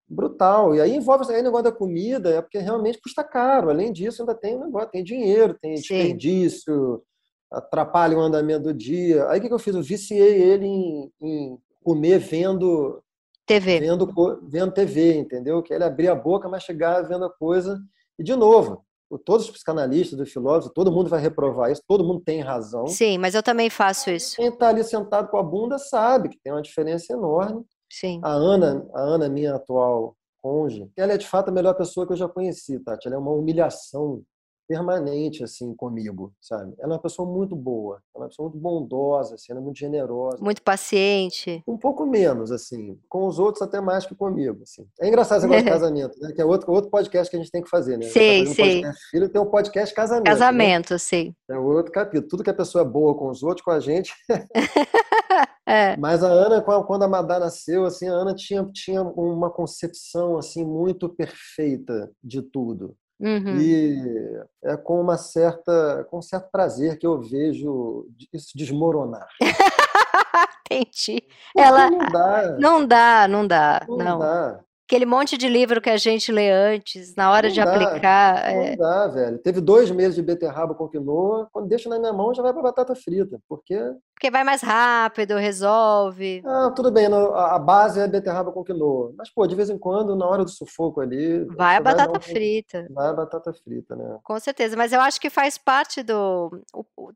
brutal. 0.09 0.75
E 0.75 0.81
aí 0.81 0.95
envolve 0.95 1.33
aí 1.33 1.41
o 1.41 1.45
negócio 1.45 1.65
da 1.65 1.73
comida, 1.73 2.31
é 2.31 2.43
porque 2.43 2.59
realmente 2.59 3.01
custa 3.01 3.25
caro. 3.25 3.71
Além 3.71 3.93
disso, 3.93 4.23
ainda 4.23 4.35
tem 4.35 4.59
negócio, 4.59 4.91
tem 4.91 5.05
dinheiro, 5.05 5.57
tem 5.61 5.77
Sim. 5.77 5.83
desperdício, 5.83 7.03
atrapalha 7.51 8.17
o 8.17 8.21
andamento 8.21 8.65
do 8.65 8.75
dia. 8.75 9.29
Aí 9.29 9.41
o 9.41 9.43
que 9.43 9.53
eu 9.53 9.59
fiz? 9.59 9.75
Eu 9.75 9.83
viciei 9.83 10.43
ele 10.43 10.67
em, 10.67 11.13
em 11.23 11.59
comer 11.83 12.19
vendo 12.19 13.03
TV. 13.47 13.81
Vendo, 13.81 14.09
vendo 14.49 14.73
TV, 14.73 15.19
entendeu? 15.19 15.63
Que 15.63 15.75
ele 15.75 15.85
abria 15.85 16.13
a 16.13 16.17
boca, 16.17 16.49
mas 16.49 16.63
chegava 16.63 17.09
vendo 17.09 17.25
a 17.25 17.31
coisa. 17.31 17.81
E, 18.19 18.23
de 18.23 18.37
novo, 18.37 18.85
todos 19.18 19.46
os 19.46 19.51
psicanalistas, 19.51 20.18
os 20.18 20.33
filósofos, 20.33 20.73
todo 20.75 20.92
mundo 20.92 21.11
vai 21.11 21.20
reprovar 21.20 21.70
isso, 21.70 21.83
todo 21.87 22.05
mundo 22.05 22.20
tem 22.20 22.40
razão. 22.40 22.87
Sim, 22.87 23.18
mas 23.18 23.35
eu 23.35 23.42
também 23.42 23.68
faço 23.68 24.11
isso. 24.11 24.37
Quem 24.37 24.49
está 24.49 24.68
ali 24.68 24.85
sentado 24.85 25.29
com 25.29 25.37
a 25.37 25.42
bunda 25.42 25.79
sabe 25.79 26.29
que 26.29 26.38
tem 26.42 26.53
uma 26.53 26.62
diferença 26.62 27.12
enorme. 27.12 27.64
Sim. 27.90 28.20
A 28.23 28.31
Ana, 28.31 28.87
a 28.94 29.01
Ana 29.01 29.29
minha 29.29 29.55
atual 29.57 30.16
conge, 30.40 30.88
ela 30.96 31.12
é 31.12 31.18
de 31.18 31.27
fato 31.27 31.49
a 31.49 31.53
melhor 31.53 31.75
pessoa 31.75 32.07
que 32.07 32.12
eu 32.12 32.16
já 32.16 32.29
conheci, 32.29 32.79
Tati. 32.81 33.09
Ela 33.09 33.16
é 33.16 33.18
uma 33.18 33.33
humilhação 33.33 34.23
permanente 34.70 35.42
assim 35.42 35.74
comigo, 35.74 36.33
sabe? 36.40 36.74
Ela 36.78 36.92
é 36.92 36.94
uma 36.94 37.02
pessoa 37.02 37.28
muito 37.28 37.56
boa, 37.56 38.00
ela 38.14 38.22
é 38.22 38.26
uma 38.26 38.28
pessoa 38.28 38.48
muito 38.48 38.62
bondosa, 38.62 39.35
assim, 39.35 39.50
ela 39.50 39.61
é 39.61 39.64
muito 39.64 39.76
generosa. 39.76 40.38
Muito 40.40 40.62
paciente. 40.62 41.61
Um 41.66 41.76
pouco 41.76 42.06
menos, 42.06 42.52
assim, 42.52 42.96
com 43.09 43.26
os 43.26 43.40
outros 43.40 43.62
até 43.62 43.80
mais 43.80 44.06
que 44.06 44.14
comigo, 44.14 44.62
assim. 44.62 44.87
É 45.00 45.09
engraçado 45.09 45.38
esse 45.38 45.48
negócio 45.48 45.64
de 45.64 45.70
casamento, 45.74 46.20
né? 46.20 46.33
Que 46.33 46.40
é 46.40 46.44
outro, 46.44 46.70
outro 46.70 46.88
podcast 46.88 47.28
que 47.28 47.37
a 47.37 47.40
gente 47.40 47.50
tem 47.50 47.64
que 47.64 47.68
fazer, 47.68 47.96
né? 47.96 48.06
Sim, 48.06 48.44
tá 48.44 48.54
sim. 48.54 48.87
Um 48.87 48.92
filho 49.11 49.28
tem 49.28 49.42
um 49.42 49.46
podcast 49.46 49.92
casamento. 49.92 50.24
Né? 50.24 50.30
Casamento, 50.30 50.92
né? 50.92 50.98
sim. 50.98 51.35
É 51.50 51.59
outro 51.59 51.90
capítulo. 51.90 52.28
Tudo 52.28 52.44
que 52.44 52.50
a 52.50 52.54
pessoa 52.54 52.83
é 52.83 52.87
boa 52.87 53.16
com 53.16 53.28
os 53.28 53.42
outros, 53.42 53.64
com 53.64 53.72
a 53.72 53.80
gente. 53.80 54.14
é. 55.66 55.96
Mas 55.96 56.22
a 56.22 56.28
Ana, 56.28 56.62
quando 56.62 57.02
a 57.02 57.09
Madá 57.09 57.40
nasceu, 57.40 57.85
assim, 57.85 58.09
a 58.09 58.12
Ana 58.12 58.37
tinha, 58.37 58.64
tinha 58.72 59.02
uma 59.02 59.50
concepção 59.50 60.38
assim 60.38 60.64
muito 60.64 61.09
perfeita 61.09 62.09
de 62.22 62.40
tudo. 62.40 62.96
Uhum. 63.20 63.61
E 63.61 64.42
é 64.64 64.76
com 64.76 65.00
uma 65.00 65.18
certa, 65.18 66.06
com 66.11 66.18
um 66.18 66.22
certo 66.22 66.50
prazer 66.50 66.98
que 66.98 67.06
eu 67.06 67.20
vejo 67.20 68.09
isso 68.33 68.56
desmoronar. 68.56 69.28
Entendi. 70.72 71.22
Ela 71.56 71.90
não 71.90 71.98
dá. 71.98 72.56
Não 72.59 72.87
dá, 72.87 73.28
não 73.28 73.46
dá. 73.46 73.87
Não, 73.88 73.96
não. 73.96 74.18
dá 74.18 74.61
aquele 74.90 75.07
monte 75.07 75.38
de 75.38 75.48
livro 75.48 75.81
que 75.81 75.88
a 75.88 75.96
gente 75.96 76.33
lê 76.33 76.50
antes, 76.50 77.14
na 77.14 77.31
hora 77.31 77.46
não 77.46 77.55
de 77.55 77.64
dá, 77.64 77.72
aplicar. 77.72 78.53
Não 78.53 78.62
é... 78.62 78.76
dá, 78.76 79.07
velho. 79.07 79.38
Teve 79.38 79.61
dois 79.61 79.88
meses 79.88 80.16
de 80.16 80.22
beterraba 80.22 80.74
com 80.74 80.88
quinoa, 80.88 81.48
quando 81.53 81.68
deixa 81.68 81.88
na 81.88 82.00
minha 82.00 82.12
mão 82.12 82.35
já 82.35 82.42
vai 82.42 82.53
para 82.53 82.62
batata 82.62 82.94
frita, 82.96 83.38
porque... 83.48 83.79
Porque 84.12 84.31
vai 84.31 84.42
mais 84.42 84.61
rápido, 84.61 85.37
resolve. 85.37 86.42
Ah, 86.44 86.72
tudo 86.74 86.90
bem, 86.90 87.07
a 87.07 87.59
base 87.59 88.00
é 88.00 88.09
beterraba 88.09 88.50
com 88.50 88.64
quinoa. 88.64 89.14
Mas, 89.16 89.31
pô, 89.31 89.46
de 89.46 89.55
vez 89.55 89.70
em 89.70 89.79
quando, 89.79 90.16
na 90.16 90.26
hora 90.26 90.44
do 90.44 90.50
sufoco 90.50 91.00
ali... 91.00 91.44
Vai 91.44 91.76
a 91.76 91.81
batata 91.81 92.18
vai 92.18 92.20
frita. 92.20 92.87
Vai 92.90 93.09
a 93.09 93.12
batata 93.14 93.53
frita, 93.53 93.94
né? 93.94 94.18
Com 94.24 94.38
certeza, 94.40 94.76
mas 94.76 94.92
eu 94.92 95.00
acho 95.00 95.20
que 95.20 95.31
faz 95.31 95.57
parte 95.57 96.03
do... 96.03 96.50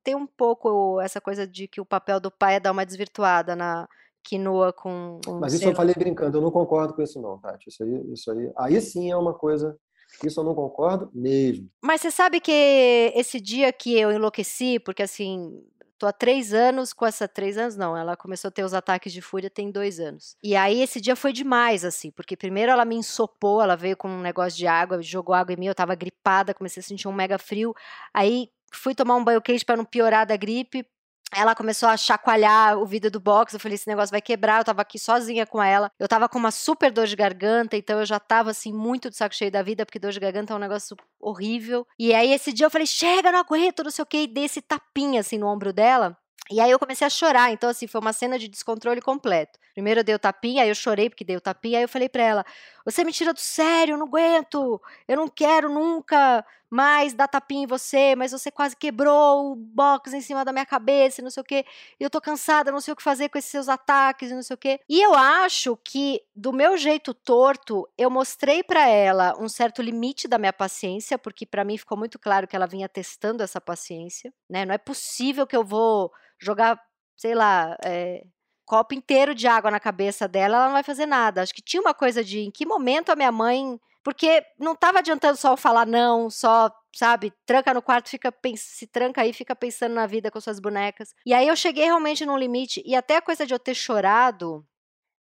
Tem 0.04 0.14
um 0.14 0.26
pouco 0.26 1.00
essa 1.00 1.20
coisa 1.20 1.44
de 1.44 1.66
que 1.66 1.80
o 1.80 1.84
papel 1.84 2.20
do 2.20 2.30
pai 2.30 2.54
é 2.54 2.60
dar 2.60 2.70
uma 2.70 2.87
desvirtuada 2.87 3.56
na 3.56 3.88
quinoa 4.24 4.72
com 4.72 5.20
um 5.28 5.38
Mas 5.38 5.52
isso 5.52 5.68
eu 5.68 5.74
falei 5.74 5.94
brincando, 5.94 6.38
eu 6.38 6.42
não 6.42 6.50
concordo 6.50 6.94
com 6.94 7.02
isso 7.02 7.20
não, 7.20 7.38
Tati. 7.38 7.68
Isso 7.68 7.84
aí, 7.84 8.12
isso 8.12 8.30
aí, 8.32 8.52
aí 8.56 8.80
sim 8.80 9.10
é 9.10 9.16
uma 9.16 9.34
coisa 9.34 9.78
isso 10.22 10.38
eu 10.38 10.44
não 10.44 10.54
concordo 10.54 11.10
mesmo. 11.12 11.68
Mas 11.82 12.01
você 12.01 12.11
sabe 12.11 12.40
que 12.40 13.12
esse 13.14 13.40
dia 13.40 13.72
que 13.72 13.99
eu 13.99 14.12
enlouqueci, 14.12 14.78
porque 14.78 15.03
assim, 15.03 15.61
tô 15.99 16.07
há 16.07 16.12
três 16.12 16.53
anos 16.53 16.92
com 16.92 17.07
essa 17.07 17.26
três 17.26 17.57
anos 17.57 17.76
não, 17.76 17.96
ela 17.96 18.16
começou 18.16 18.49
a 18.49 18.53
ter 18.53 18.64
os 18.64 18.74
ataques 18.74 19.12
de 19.12 19.20
fúria 19.20 19.51
tem 19.51 19.70
dois 19.70 19.99
anos. 19.99 20.36
E 20.42 20.55
aí 20.55 20.80
esse 20.80 21.01
dia 21.01 21.16
foi 21.16 21.32
demais 21.32 21.84
assim, 21.84 22.11
porque 22.11 22.36
primeiro 22.36 22.70
ela 22.70 22.84
me 22.84 22.96
ensopou, 22.96 23.62
ela 23.62 23.76
veio 23.76 23.96
com 23.96 24.09
um 24.09 24.20
negócio 24.20 24.59
de 24.59 24.66
água, 24.66 25.03
jogou 25.03 25.34
água 25.34 25.53
em 25.53 25.57
mim, 25.57 25.66
eu 25.66 25.74
tava 25.74 25.94
gripada, 25.94 26.55
comecei 26.55 26.80
a 26.80 26.84
sentir 26.84 27.09
um 27.09 27.12
mega 27.12 27.38
frio. 27.38 27.74
Aí 28.12 28.51
fui 28.72 28.94
tomar 28.94 29.16
um 29.16 29.24
banho 29.24 29.40
quente 29.40 29.64
para 29.64 29.76
não 29.76 29.84
piorar 29.84 30.26
da 30.26 30.36
gripe, 30.36 30.86
ela 31.35 31.55
começou 31.55 31.89
a 31.89 31.97
chacoalhar 31.97 32.78
o 32.78 32.87
vidro 32.87 33.11
do 33.11 33.20
box. 33.20 33.55
Eu 33.55 33.61
falei: 33.61 33.74
esse 33.74 33.89
negócio 33.89 34.11
vai 34.11 34.22
quebrar. 34.22 34.61
Eu 34.61 34.64
tava 34.64 34.82
aqui 34.82 34.99
sozinha 34.99 35.47
com 35.47 35.62
ela. 35.62 35.91
Eu 35.99 36.09
tava 36.09 36.28
com 36.28 36.39
uma 36.39 36.51
super 36.51 36.91
dor 36.91 37.07
de 37.07 37.16
garganta, 37.16 37.76
então 37.76 38.01
eu 38.01 38.07
já 38.07 38.18
tava 38.20 38.51
assim, 38.51 38.72
muito 38.72 39.11
de 39.11 39.16
saco 39.16 39.35
cheio 39.35 39.51
da 39.51 39.62
vida, 39.62 39.85
porque 39.85 39.99
dor 39.99 40.12
de 40.12 40.20
garganta 40.20 40.53
é 40.53 40.57
um 40.57 40.61
negócio 40.61 40.97
horrível. 41.20 41.87
E 41.99 42.14
aí 42.14 42.32
esse 42.32 42.53
dia 42.53 42.66
eu 42.66 42.70
falei: 42.70 42.87
chega, 42.87 43.32
não 43.32 43.41
aguento, 43.41 43.85
não 43.85 43.91
sei 43.91 44.03
o 44.03 44.07
que, 44.07 44.18
e 44.18 44.26
dei 44.26 44.45
esse 44.45 44.61
tapinha 44.62 45.20
assim 45.20 45.39
no 45.39 45.47
ombro 45.47 45.72
dela. 45.72 46.16
E 46.51 46.61
aí 46.61 46.70
eu 46.70 46.78
comecei 46.78 47.07
a 47.07 47.11
chorar, 47.11 47.51
então 47.53 47.70
assim, 47.70 47.87
foi 47.87 48.01
uma 48.01 48.12
cena 48.12 48.39
de 48.39 48.49
descontrole 48.49 49.01
completo. 49.01 49.59
Primeiro 49.72 50.01
eu 50.01 50.05
dei 50.05 50.14
o 50.14 50.18
tapinha, 50.18 50.62
aí 50.62 50.68
eu 50.68 50.74
chorei 50.74 51.09
porque 51.09 51.24
dei 51.24 51.37
o 51.37 51.41
tapinha, 51.41 51.78
aí 51.78 51.85
eu 51.85 51.89
falei 51.89 52.09
para 52.09 52.22
ela: 52.22 52.45
"Você 52.85 53.03
me 53.03 53.12
tira 53.12 53.32
do 53.32 53.41
sério, 53.41 53.95
eu 53.95 53.99
não 53.99 54.07
aguento. 54.07 54.80
Eu 55.09 55.16
não 55.16 55.28
quero 55.28 55.70
nunca 55.70 56.45
mais 56.75 57.14
dar 57.14 57.29
tapinha 57.29 57.62
em 57.62 57.66
você, 57.66 58.16
mas 58.16 58.33
você 58.33 58.51
quase 58.51 58.75
quebrou 58.75 59.53
o 59.53 59.55
box 59.55 60.12
em 60.12 60.20
cima 60.20 60.45
da 60.45 60.53
minha 60.53 60.66
cabeça, 60.66 61.22
não 61.22 61.31
sei 61.31 61.41
o 61.41 61.45
quê. 61.45 61.64
Eu 62.01 62.11
tô 62.11 62.20
cansada, 62.20 62.72
não 62.72 62.81
sei 62.81 62.93
o 62.93 62.97
que 62.97 63.03
fazer 63.03 63.29
com 63.29 63.39
esses 63.39 63.51
seus 63.51 63.68
ataques, 63.68 64.33
não 64.33 64.43
sei 64.43 64.55
o 64.55 64.59
quê". 64.59 64.81
E 64.89 65.01
eu 65.01 65.14
acho 65.14 65.77
que 65.85 66.20
do 66.35 66.53
meu 66.53 66.77
jeito 66.77 67.14
torto, 67.14 67.89
eu 67.97 68.11
mostrei 68.11 68.64
para 68.64 68.89
ela 68.89 69.37
um 69.39 69.49
certo 69.49 69.81
limite 69.81 70.27
da 70.27 70.37
minha 70.37 70.53
paciência, 70.53 71.16
porque 71.16 71.47
para 71.47 71.62
mim 71.64 71.79
ficou 71.79 71.97
muito 71.97 72.18
claro 72.18 72.49
que 72.49 72.57
ela 72.57 72.66
vinha 72.66 72.89
testando 72.89 73.41
essa 73.43 73.61
paciência, 73.61 74.33
né? 74.51 74.64
Não 74.66 74.75
é 74.75 74.79
possível 74.79 75.47
que 75.47 75.57
eu 75.57 75.62
vou 75.64 76.11
jogar, 76.41 76.81
sei 77.16 77.37
lá, 77.37 77.77
é, 77.85 78.25
copo 78.66 78.95
inteiro 78.95 79.33
de 79.33 79.47
água 79.47 79.70
na 79.70 79.79
cabeça 79.79 80.27
dela, 80.27 80.57
ela 80.57 80.66
não 80.66 80.72
vai 80.72 80.83
fazer 80.83 81.07
nada. 81.07 81.41
Acho 81.43 81.55
que 81.55 81.62
tinha 81.62 81.81
uma 81.81 81.95
coisa 81.95 82.25
de 82.25 82.41
em 82.41 82.51
que 82.51 82.66
momento 82.66 83.11
a 83.11 83.16
minha 83.16 83.31
mãe. 83.31 83.79
Porque 84.05 84.44
não 84.59 84.72
estava 84.74 84.98
adiantando 85.00 85.36
só 85.38 85.57
falar 85.57 85.86
não, 85.86 86.30
só, 86.30 86.70
sabe, 86.94 87.32
tranca 87.46 87.72
no 87.74 87.82
quarto, 87.82 88.11
fica 88.11 88.32
se 88.57 88.86
tranca 88.86 89.22
aí, 89.22 89.32
fica 89.32 89.57
pensando 89.57 89.94
na 89.94 90.07
vida 90.07 90.30
com 90.30 90.40
suas 90.40 90.61
bonecas. 90.61 91.14
E 91.26 91.32
aí 91.34 91.48
eu 91.48 91.57
cheguei 91.57 91.86
realmente 91.86 92.26
num 92.26 92.36
limite, 92.38 92.82
e 92.86 92.94
até 92.94 93.16
a 93.16 93.22
coisa 93.22 93.46
de 93.46 93.55
eu 93.55 93.59
ter 93.59 93.74
chorado 93.74 94.64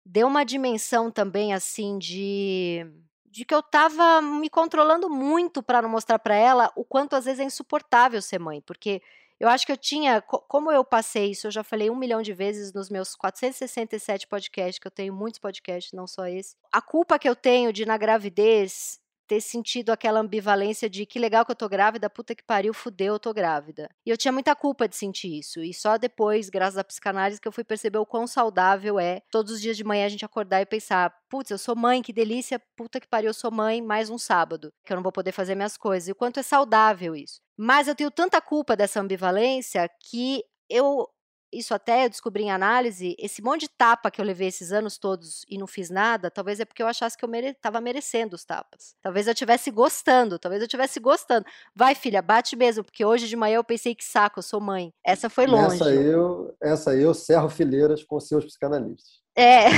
deu 0.04 0.26
uma 0.28 0.44
dimensão 0.44 1.10
também, 1.10 1.54
assim, 1.54 1.98
de 1.98 2.86
de 3.30 3.46
que 3.46 3.54
eu 3.54 3.62
tava 3.62 4.20
me 4.22 4.50
controlando 4.50 5.08
muito 5.10 5.62
para 5.62 5.80
não 5.82 5.88
mostrar 5.88 6.18
para 6.18 6.34
ela 6.36 6.70
o 6.76 6.84
quanto 6.84 7.16
às 7.16 7.24
vezes 7.24 7.40
é 7.40 7.44
insuportável 7.44 8.20
ser 8.22 8.38
mãe, 8.38 8.60
porque 8.62 9.02
eu 9.42 9.48
acho 9.48 9.66
que 9.66 9.72
eu 9.72 9.76
tinha, 9.76 10.22
como 10.22 10.70
eu 10.70 10.84
passei 10.84 11.32
isso, 11.32 11.48
eu 11.48 11.50
já 11.50 11.64
falei 11.64 11.90
um 11.90 11.96
milhão 11.96 12.22
de 12.22 12.32
vezes 12.32 12.72
nos 12.72 12.88
meus 12.88 13.16
467 13.16 14.28
podcasts, 14.28 14.78
que 14.78 14.86
eu 14.86 14.90
tenho 14.90 15.12
muitos 15.12 15.40
podcasts, 15.40 15.92
não 15.92 16.06
só 16.06 16.28
esse. 16.28 16.54
A 16.70 16.80
culpa 16.80 17.18
que 17.18 17.28
eu 17.28 17.34
tenho 17.34 17.72
de, 17.72 17.84
na 17.84 17.96
gravidez, 17.96 19.00
ter 19.32 19.40
sentido 19.40 19.88
aquela 19.88 20.20
ambivalência 20.20 20.90
de 20.90 21.06
que 21.06 21.18
legal 21.18 21.42
que 21.42 21.52
eu 21.52 21.56
tô 21.56 21.66
grávida, 21.66 22.10
puta 22.10 22.34
que 22.34 22.42
pariu, 22.42 22.74
fudeu, 22.74 23.14
eu 23.14 23.18
tô 23.18 23.32
grávida. 23.32 23.88
E 24.04 24.10
eu 24.10 24.16
tinha 24.18 24.30
muita 24.30 24.54
culpa 24.54 24.86
de 24.86 24.94
sentir 24.94 25.38
isso. 25.38 25.60
E 25.60 25.72
só 25.72 25.96
depois, 25.96 26.50
graças 26.50 26.76
à 26.76 26.84
psicanálise, 26.84 27.40
que 27.40 27.48
eu 27.48 27.52
fui 27.52 27.64
perceber 27.64 27.96
o 27.96 28.04
quão 28.04 28.26
saudável 28.26 29.00
é 29.00 29.22
todos 29.30 29.50
os 29.52 29.60
dias 29.62 29.74
de 29.74 29.84
manhã 29.84 30.04
a 30.04 30.08
gente 30.10 30.22
acordar 30.22 30.60
e 30.60 30.66
pensar: 30.66 31.10
putz, 31.30 31.50
eu 31.50 31.56
sou 31.56 31.74
mãe, 31.74 32.02
que 32.02 32.12
delícia, 32.12 32.60
puta 32.76 33.00
que 33.00 33.08
pariu, 33.08 33.30
eu 33.30 33.34
sou 33.34 33.50
mãe, 33.50 33.80
mais 33.80 34.10
um 34.10 34.18
sábado, 34.18 34.70
que 34.84 34.92
eu 34.92 34.96
não 34.96 35.02
vou 35.02 35.12
poder 35.12 35.32
fazer 35.32 35.54
minhas 35.54 35.78
coisas. 35.78 36.08
E 36.08 36.12
o 36.12 36.14
quanto 36.14 36.38
é 36.38 36.42
saudável 36.42 37.16
isso. 37.16 37.40
Mas 37.56 37.88
eu 37.88 37.94
tenho 37.94 38.10
tanta 38.10 38.38
culpa 38.38 38.76
dessa 38.76 39.00
ambivalência 39.00 39.88
que 40.10 40.42
eu 40.68 41.08
isso 41.52 41.74
até 41.74 42.06
eu 42.06 42.10
descobri 42.10 42.42
em 42.42 42.50
análise, 42.50 43.14
esse 43.18 43.42
monte 43.42 43.62
de 43.62 43.68
tapa 43.68 44.10
que 44.10 44.20
eu 44.20 44.24
levei 44.24 44.48
esses 44.48 44.72
anos 44.72 44.98
todos 44.98 45.44
e 45.48 45.56
não 45.56 45.66
fiz 45.66 45.90
nada, 45.90 46.30
talvez 46.30 46.58
é 46.58 46.64
porque 46.64 46.82
eu 46.82 46.86
achasse 46.86 47.16
que 47.16 47.24
eu 47.24 47.32
estava 47.32 47.80
mere 47.80 47.92
merecendo 47.92 48.34
os 48.34 48.44
tapas. 48.44 48.94
Talvez 49.02 49.26
eu 49.26 49.32
estivesse 49.32 49.70
gostando, 49.70 50.38
talvez 50.38 50.62
eu 50.62 50.66
estivesse 50.66 50.98
gostando. 50.98 51.44
Vai, 51.74 51.94
filha, 51.94 52.22
bate 52.22 52.56
mesmo, 52.56 52.82
porque 52.82 53.04
hoje 53.04 53.28
de 53.28 53.36
manhã 53.36 53.56
eu 53.56 53.64
pensei 53.64 53.94
que 53.94 54.04
saco, 54.04 54.38
eu 54.38 54.42
sou 54.42 54.60
mãe. 54.60 54.92
Essa 55.04 55.28
foi 55.28 55.46
longe. 55.46 55.76
Essa 55.76 55.94
eu, 55.94 56.56
essa 56.60 56.96
eu 56.96 57.12
cerro 57.14 57.48
fileiras 57.48 58.02
com 58.02 58.18
seus 58.18 58.44
psicanalistas. 58.44 59.22
É. 59.34 59.68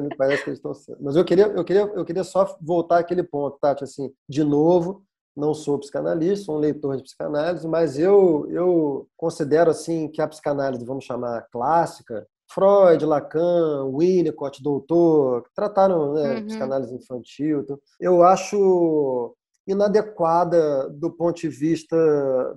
me 0.00 0.14
parece 0.16 0.44
que 0.44 0.50
eles 0.50 0.58
estão 0.58 0.74
sendo. 0.74 0.98
Mas 1.00 1.16
eu 1.16 1.24
queria, 1.24 1.46
eu, 1.46 1.64
queria, 1.64 1.82
eu 1.82 2.04
queria 2.04 2.24
só 2.24 2.56
voltar 2.60 2.98
àquele 2.98 3.22
ponto, 3.22 3.58
Tati, 3.58 3.84
assim, 3.84 4.12
de 4.28 4.44
novo, 4.44 5.04
não 5.36 5.54
sou 5.54 5.78
psicanalista, 5.78 6.46
sou 6.46 6.56
um 6.56 6.60
leitor 6.60 6.96
de 6.96 7.02
psicanálise, 7.02 7.66
mas 7.66 7.98
eu, 7.98 8.46
eu 8.50 9.08
considero 9.16 9.70
assim 9.70 10.08
que 10.08 10.22
a 10.22 10.28
psicanálise, 10.28 10.84
vamos 10.84 11.04
chamar 11.04 11.46
clássica, 11.50 12.26
Freud, 12.52 13.04
Lacan, 13.04 13.90
Winnicott, 13.92 14.62
doutor, 14.62 15.42
que 15.42 15.50
trataram 15.54 16.12
né, 16.12 16.34
uhum. 16.36 16.46
psicanálise 16.46 16.94
infantil, 16.94 17.60
então, 17.60 17.78
eu 18.00 18.22
acho 18.22 19.34
inadequada 19.66 20.90
do 20.90 21.10
ponto 21.10 21.40
de 21.40 21.48
vista 21.48 21.96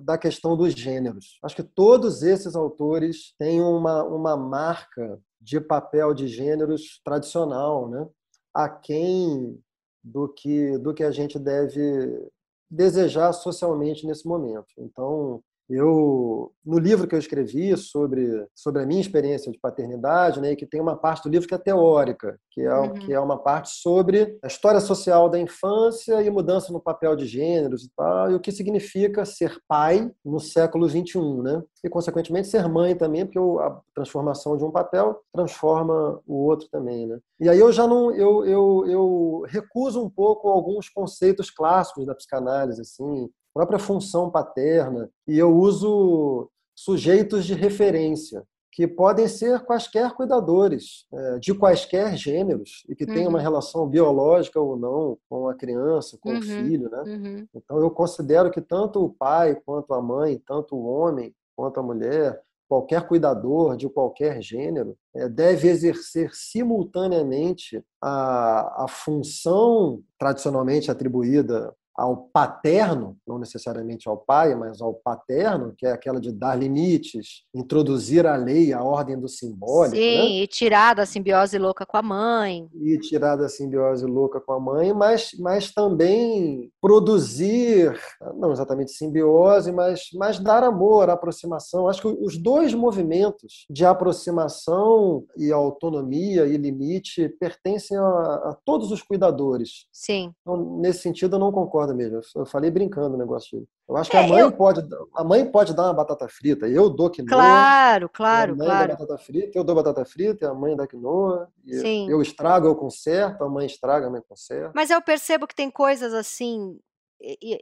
da 0.02 0.18
questão 0.18 0.56
dos 0.56 0.74
gêneros. 0.74 1.38
Acho 1.42 1.56
que 1.56 1.62
todos 1.62 2.22
esses 2.22 2.54
autores 2.54 3.34
têm 3.38 3.62
uma, 3.62 4.04
uma 4.04 4.36
marca 4.36 5.18
de 5.40 5.58
papel 5.60 6.12
de 6.12 6.28
gêneros 6.28 7.00
tradicional, 7.02 7.88
né? 7.88 8.06
aquém 8.52 9.58
do 10.02 10.28
que, 10.28 10.76
do 10.78 10.92
que 10.92 11.02
a 11.02 11.10
gente 11.10 11.38
deve 11.38 12.28
desejar 12.70 13.32
socialmente 13.32 14.06
nesse 14.06 14.26
momento. 14.26 14.72
Então, 14.76 15.42
eu 15.68 16.52
no 16.64 16.78
livro 16.78 17.06
que 17.06 17.14
eu 17.14 17.18
escrevi 17.18 17.76
sobre 17.76 18.46
sobre 18.54 18.82
a 18.82 18.86
minha 18.86 19.00
experiência 19.00 19.50
de 19.50 19.58
paternidade, 19.58 20.40
né, 20.40 20.54
que 20.54 20.66
tem 20.66 20.80
uma 20.80 20.96
parte 20.96 21.22
do 21.22 21.30
livro 21.30 21.48
que 21.48 21.54
é 21.54 21.58
teórica, 21.58 22.38
que 22.50 22.62
é 22.62 22.74
uhum. 22.74 22.94
que 22.94 23.12
é 23.12 23.20
uma 23.20 23.38
parte 23.38 23.70
sobre 23.70 24.38
a 24.42 24.46
história 24.46 24.80
social 24.80 25.28
da 25.28 25.38
infância 25.38 26.22
e 26.22 26.30
mudança 26.30 26.72
no 26.72 26.80
papel 26.80 27.16
de 27.16 27.26
gêneros 27.26 27.84
e 27.84 27.90
tal, 27.96 28.30
e 28.30 28.34
o 28.34 28.40
que 28.40 28.52
significa 28.52 29.24
ser 29.24 29.58
pai 29.66 30.10
no 30.24 30.40
século 30.40 30.88
21, 30.88 31.42
né? 31.42 31.62
E 31.84 31.88
consequentemente 31.88 32.48
ser 32.48 32.68
mãe 32.68 32.94
também, 32.94 33.24
porque 33.24 33.38
a 33.38 33.78
transformação 33.94 34.56
de 34.56 34.64
um 34.64 34.70
papel 34.70 35.20
transforma 35.32 36.20
o 36.26 36.46
outro 36.46 36.68
também, 36.70 37.06
né? 37.06 37.18
E 37.40 37.48
aí 37.48 37.58
eu 37.58 37.72
já 37.72 37.86
não 37.86 38.10
eu 38.12 38.44
eu, 38.44 38.84
eu 38.86 39.44
recuso 39.48 40.02
um 40.02 40.10
pouco 40.10 40.48
alguns 40.48 40.88
conceitos 40.88 41.50
clássicos 41.50 42.06
da 42.06 42.14
psicanálise 42.14 42.80
assim, 42.80 43.28
própria 43.52 43.78
função 43.78 44.30
paterna, 44.30 45.10
e 45.26 45.38
eu 45.38 45.54
uso 45.54 46.50
sujeitos 46.74 47.44
de 47.44 47.54
referência, 47.54 48.44
que 48.70 48.86
podem 48.86 49.26
ser 49.26 49.64
quaisquer 49.64 50.12
cuidadores, 50.12 51.04
é, 51.12 51.38
de 51.40 51.52
quaisquer 51.52 52.16
gêneros, 52.16 52.84
e 52.88 52.94
que 52.94 53.04
uhum. 53.04 53.12
tenham 53.12 53.30
uma 53.30 53.40
relação 53.40 53.88
biológica 53.88 54.60
ou 54.60 54.76
não 54.76 55.18
com 55.28 55.48
a 55.48 55.54
criança, 55.54 56.16
com 56.20 56.30
uhum. 56.30 56.38
o 56.38 56.42
filho. 56.42 56.88
Né? 56.88 57.02
Uhum. 57.04 57.46
Então, 57.52 57.78
eu 57.78 57.90
considero 57.90 58.52
que 58.52 58.60
tanto 58.60 59.04
o 59.04 59.12
pai, 59.12 59.56
quanto 59.66 59.92
a 59.92 60.00
mãe, 60.00 60.40
tanto 60.46 60.76
o 60.76 60.86
homem, 60.86 61.34
quanto 61.56 61.80
a 61.80 61.82
mulher, 61.82 62.40
qualquer 62.68 63.08
cuidador 63.08 63.76
de 63.76 63.88
qualquer 63.88 64.40
gênero 64.40 64.96
é, 65.12 65.28
deve 65.28 65.68
exercer 65.68 66.34
simultaneamente 66.34 67.82
a, 68.00 68.84
a 68.84 68.86
função 68.88 70.02
tradicionalmente 70.18 70.90
atribuída 70.90 71.74
ao 71.98 72.28
paterno, 72.32 73.16
não 73.26 73.40
necessariamente 73.40 74.08
ao 74.08 74.16
pai, 74.16 74.54
mas 74.54 74.80
ao 74.80 74.94
paterno, 74.94 75.74
que 75.76 75.84
é 75.84 75.90
aquela 75.90 76.20
de 76.20 76.30
dar 76.30 76.54
limites, 76.54 77.42
introduzir 77.52 78.24
a 78.24 78.36
lei, 78.36 78.72
a 78.72 78.84
ordem 78.84 79.18
do 79.18 79.28
simbólico. 79.28 79.96
Sim, 79.96 80.18
né? 80.18 80.28
e 80.42 80.46
tirar 80.46 80.94
da 80.94 81.04
simbiose 81.04 81.58
louca 81.58 81.84
com 81.84 81.96
a 81.96 82.02
mãe. 82.02 82.68
E 82.72 82.96
tirar 83.00 83.34
da 83.34 83.48
simbiose 83.48 84.06
louca 84.06 84.40
com 84.40 84.52
a 84.52 84.60
mãe, 84.60 84.92
mas, 84.92 85.32
mas 85.40 85.72
também 85.72 86.70
produzir, 86.80 87.98
não 88.36 88.52
exatamente 88.52 88.92
simbiose, 88.92 89.72
mas, 89.72 90.02
mas 90.14 90.38
dar 90.38 90.62
amor, 90.62 91.10
aproximação. 91.10 91.88
Acho 91.88 92.02
que 92.02 92.24
os 92.24 92.38
dois 92.38 92.72
movimentos 92.74 93.66
de 93.68 93.84
aproximação 93.84 95.24
e 95.36 95.50
autonomia 95.50 96.46
e 96.46 96.56
limite 96.56 97.28
pertencem 97.40 97.96
a, 97.96 98.02
a 98.02 98.56
todos 98.64 98.92
os 98.92 99.02
cuidadores. 99.02 99.88
Sim. 99.92 100.32
Então, 100.42 100.78
nesse 100.78 101.00
sentido, 101.00 101.34
eu 101.34 101.40
não 101.40 101.50
concordo 101.50 101.87
concorda 101.88 101.94
mesmo. 101.94 102.20
Eu 102.34 102.46
falei 102.46 102.70
brincando 102.70 103.14
o 103.14 103.18
negócio. 103.18 103.66
Eu 103.88 103.96
acho 103.96 104.10
que 104.10 104.16
é, 104.16 104.24
a 104.24 104.26
mãe 104.26 104.40
eu... 104.40 104.52
pode, 104.52 104.80
a 105.14 105.24
mãe 105.24 105.50
pode 105.50 105.74
dar 105.74 105.84
uma 105.84 105.94
batata 105.94 106.28
frita. 106.28 106.66
Eu 106.66 106.90
dou 106.90 107.10
quinoa. 107.10 107.28
Claro, 107.28 108.08
claro, 108.08 108.52
a 108.52 108.56
mãe 108.56 108.66
claro. 108.66 108.88
Dá 108.88 108.94
batata 108.94 109.18
frita, 109.18 109.58
eu 109.58 109.64
dou 109.64 109.74
batata 109.74 110.04
frita, 110.04 110.50
a 110.50 110.54
mãe 110.54 110.76
dá 110.76 110.86
quinoa. 110.86 111.48
Sim. 111.66 112.10
Eu 112.10 112.20
estrago, 112.20 112.66
eu 112.66 112.76
conserto, 112.76 113.44
a 113.44 113.48
mãe 113.48 113.66
estraga, 113.66 114.06
a 114.06 114.10
mãe 114.10 114.22
conserta. 114.28 114.72
Mas 114.74 114.90
eu 114.90 115.00
percebo 115.00 115.46
que 115.46 115.54
tem 115.54 115.70
coisas 115.70 116.12
assim. 116.12 116.78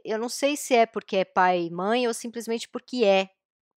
Eu 0.05 0.19
não 0.19 0.29
sei 0.29 0.55
se 0.55 0.75
é 0.75 0.85
porque 0.85 1.17
é 1.17 1.25
pai 1.25 1.63
e 1.63 1.71
mãe 1.71 2.07
ou 2.07 2.13
simplesmente 2.13 2.69
porque 2.69 3.03
é 3.03 3.29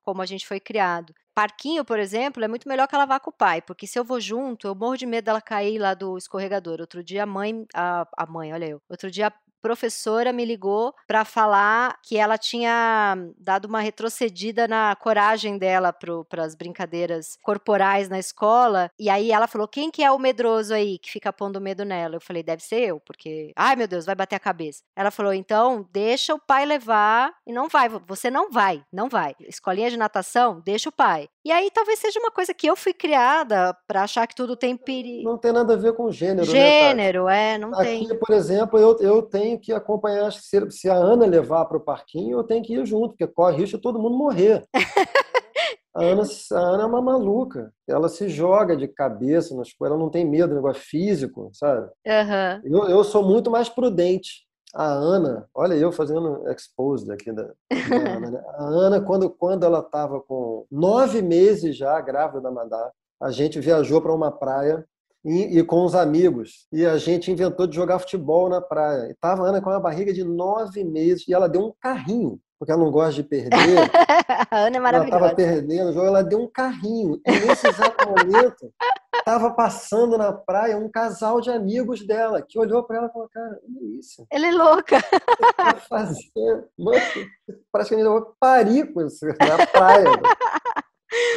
como 0.03 0.21
a 0.21 0.27
gente 0.27 0.47
foi 0.47 0.61
criado. 0.61 1.15
Parquinho, 1.35 1.85
por 1.85 1.99
exemplo, 1.99 2.45
é 2.45 2.49
muito 2.49 2.69
melhor 2.69 2.87
que 2.87 2.95
ela 2.95 3.07
vá 3.07 3.19
com 3.19 3.31
o 3.31 3.33
pai, 3.33 3.63
porque 3.63 3.87
se 3.87 3.99
eu 3.99 4.05
vou 4.05 4.21
junto, 4.21 4.67
eu 4.67 4.75
morro 4.75 4.97
de 4.97 5.07
medo 5.07 5.27
dela 5.27 5.41
cair 5.41 5.79
lá 5.79 5.95
do 5.95 6.19
escorregador. 6.19 6.81
Outro 6.81 7.03
dia 7.03 7.23
a 7.23 7.27
mãe, 7.27 7.65
a, 7.73 8.07
a 8.17 8.27
mãe, 8.27 8.53
olha 8.53 8.67
eu. 8.67 8.83
Outro 8.91 9.11
dia 9.11 9.33
professora 9.61 10.33
me 10.33 10.45
ligou 10.45 10.95
para 11.07 11.25
falar 11.25 11.99
que 12.03 12.17
ela 12.17 12.37
tinha 12.39 13.17
dado 13.39 13.67
uma 13.67 13.81
retrocedida 13.81 14.67
na 14.67 14.95
coragem 14.97 15.59
dela 15.59 15.93
para 15.93 16.45
as 16.45 16.55
brincadeiras 16.55 17.39
corporais 17.43 18.09
na 18.09 18.19
escola. 18.19 18.91
E 18.99 19.09
aí 19.09 19.31
ela 19.33 19.47
falou: 19.47 19.69
quem 19.69 19.91
que 19.91 20.03
é 20.03 20.11
o 20.11 20.19
medroso 20.19 20.75
aí 20.75 20.99
que 20.99 21.11
fica 21.11 21.33
pondo 21.33 21.61
medo 21.61 21.85
nela? 21.85 22.17
Eu 22.17 22.21
falei: 22.21 22.43
deve 22.43 22.63
ser 22.63 22.81
eu, 22.81 23.01
porque, 23.01 23.53
ai 23.57 23.77
meu 23.77 23.89
Deus, 23.89 24.07
vai 24.07 24.15
bater 24.15 24.37
a 24.37 24.41
cabeça. 24.41 24.83
Ela 24.97 25.11
falou: 25.11 25.33
então 25.33 25.87
deixa 25.93 26.35
o 26.35 26.39
pai 26.39 26.65
levar 26.65 27.33
e 27.47 27.53
não 27.53 27.69
vai, 27.69 27.89
você 27.89 28.31
não 28.31 28.51
vai, 28.51 28.83
não 28.93 29.09
vai. 29.09 29.35
Escolinha 29.41 29.91
de 29.91 29.97
natação, 29.97 30.61
deixa 30.65 30.89
o 30.89 30.93
pai. 30.93 31.29
E 31.45 31.51
aí 31.51 31.71
talvez 31.71 31.99
seja 31.99 32.19
uma 32.21 32.31
coisa 32.31 32.53
que 32.53 32.67
eu 32.67 32.77
fui 32.77 32.93
criada 32.93 33.75
para 33.87 34.03
achar 34.03 34.27
que 34.27 34.35
tudo 34.35 34.57
tem 34.57 34.77
perigo. 34.77 35.29
Não 35.29 35.39
tem 35.39 35.53
nada 35.53 35.75
a 35.75 35.77
ver 35.77 35.95
com 35.95 36.11
gênero. 36.11 36.47
Né, 36.47 36.53
gênero, 36.53 37.25
né, 37.27 37.55
é, 37.55 37.59
não 37.59 37.73
Aqui, 37.75 37.83
tem. 37.83 38.05
Aqui, 38.05 38.15
por 38.15 38.35
exemplo, 38.35 38.79
eu, 38.79 38.97
eu 39.01 39.23
tenho 39.23 39.50
que 39.59 39.73
acompanhar, 39.73 40.33
se, 40.33 40.71
se 40.71 40.89
a 40.89 40.95
Ana 40.95 41.27
levar 41.27 41.65
para 41.67 41.77
o 41.77 41.85
parquinho, 41.85 42.39
eu 42.39 42.45
tenho 42.45 42.63
que 42.63 42.75
ir 42.75 42.87
junto, 42.87 43.11
porque 43.11 43.27
corre 43.27 43.57
risco 43.57 43.77
de 43.77 43.83
todo 43.83 43.99
mundo 43.99 44.17
morrer. 44.17 44.65
A 45.93 46.05
Ana, 46.05 46.23
a 46.23 46.59
Ana 46.59 46.83
é 46.85 46.87
uma 46.87 47.03
maluca. 47.03 47.73
Ela 47.89 48.09
se 48.09 48.29
joga 48.29 48.77
de 48.77 48.87
cabeça 48.87 49.57
nas 49.57 49.73
coisas, 49.73 49.93
ela 49.93 50.03
não 50.03 50.09
tem 50.09 50.25
medo 50.25 50.51
do 50.51 50.55
negócio 50.55 50.83
físico, 50.83 51.51
sabe? 51.53 51.89
Uhum. 52.07 52.61
Eu, 52.63 52.89
eu 52.89 53.05
sou 53.05 53.25
muito 53.25 53.51
mais 53.51 53.69
prudente. 53.69 54.47
A 54.73 54.87
Ana, 54.87 55.49
olha 55.53 55.75
eu 55.75 55.91
fazendo 55.91 56.49
exposed 56.49 57.11
aqui 57.11 57.33
da, 57.33 57.43
da 57.43 57.97
Ana, 57.97 58.31
né? 58.31 58.43
A 58.47 58.65
Ana, 58.65 59.01
quando, 59.01 59.29
quando 59.29 59.65
ela 59.65 59.81
estava 59.81 60.21
com 60.21 60.65
nove 60.71 61.21
meses 61.21 61.77
já, 61.77 62.01
grávida 62.01 62.41
da 62.41 62.53
Madá, 62.53 62.93
a 63.21 63.33
gente 63.33 63.59
viajou 63.59 64.01
para 64.01 64.15
uma 64.15 64.31
praia 64.31 64.87
e, 65.25 65.59
e, 65.59 65.65
com 65.65 65.85
os 65.85 65.95
amigos. 65.95 66.67
E 66.73 66.85
a 66.85 66.97
gente 66.97 67.31
inventou 67.31 67.67
de 67.67 67.77
jogar 67.77 67.99
futebol 67.99 68.49
na 68.49 68.61
praia. 68.61 69.11
E 69.11 69.15
tava 69.15 69.45
a 69.45 69.49
Ana 69.49 69.61
com 69.61 69.71
uma 69.71 69.81
barriga 69.81 70.13
de 70.13 70.25
nove 70.25 70.85
meses 70.85 71.27
e 71.29 71.35
ela 71.35 71.49
deu 71.49 71.67
um 71.67 71.73
carrinho 71.81 72.41
porque 72.61 72.71
ela 72.73 72.85
não 72.85 72.91
gosta 72.91 73.15
de 73.15 73.23
perder. 73.23 73.49
a 74.51 74.59
Ana 74.59 74.77
é 74.77 74.81
maravilhosa. 74.81 75.17
Ela 75.17 75.31
estava 75.31 75.35
perdendo 75.35 75.89
o 75.89 75.93
jogo, 75.95 76.07
ela 76.07 76.23
deu 76.23 76.41
um 76.41 76.47
carrinho. 76.47 77.19
E 77.27 77.31
nesse 77.31 77.67
exato 77.67 78.07
momento, 78.07 78.71
estava 79.17 79.51
passando 79.53 80.19
na 80.19 80.31
praia 80.31 80.77
um 80.77 80.91
casal 80.91 81.41
de 81.41 81.51
amigos 81.51 82.07
dela, 82.07 82.45
que 82.47 82.59
olhou 82.59 82.85
para 82.85 82.99
ela 82.99 83.07
e 83.07 83.13
falou, 83.13 83.31
cara, 83.33 83.59
olha 83.65 83.99
isso. 83.99 84.27
Ela 84.31 84.47
é 84.47 84.53
louca. 84.53 84.99
Tá 85.57 85.77
fazendo? 85.77 86.69
Mano, 86.79 86.99
parece 87.71 87.91
que 87.91 87.95
a 87.95 87.99
gente 87.99 88.09
vai 88.09 88.23
parir 88.41 88.93
com 88.93 89.03
isso 89.03 89.27
na 89.27 89.67
praia. 89.67 90.07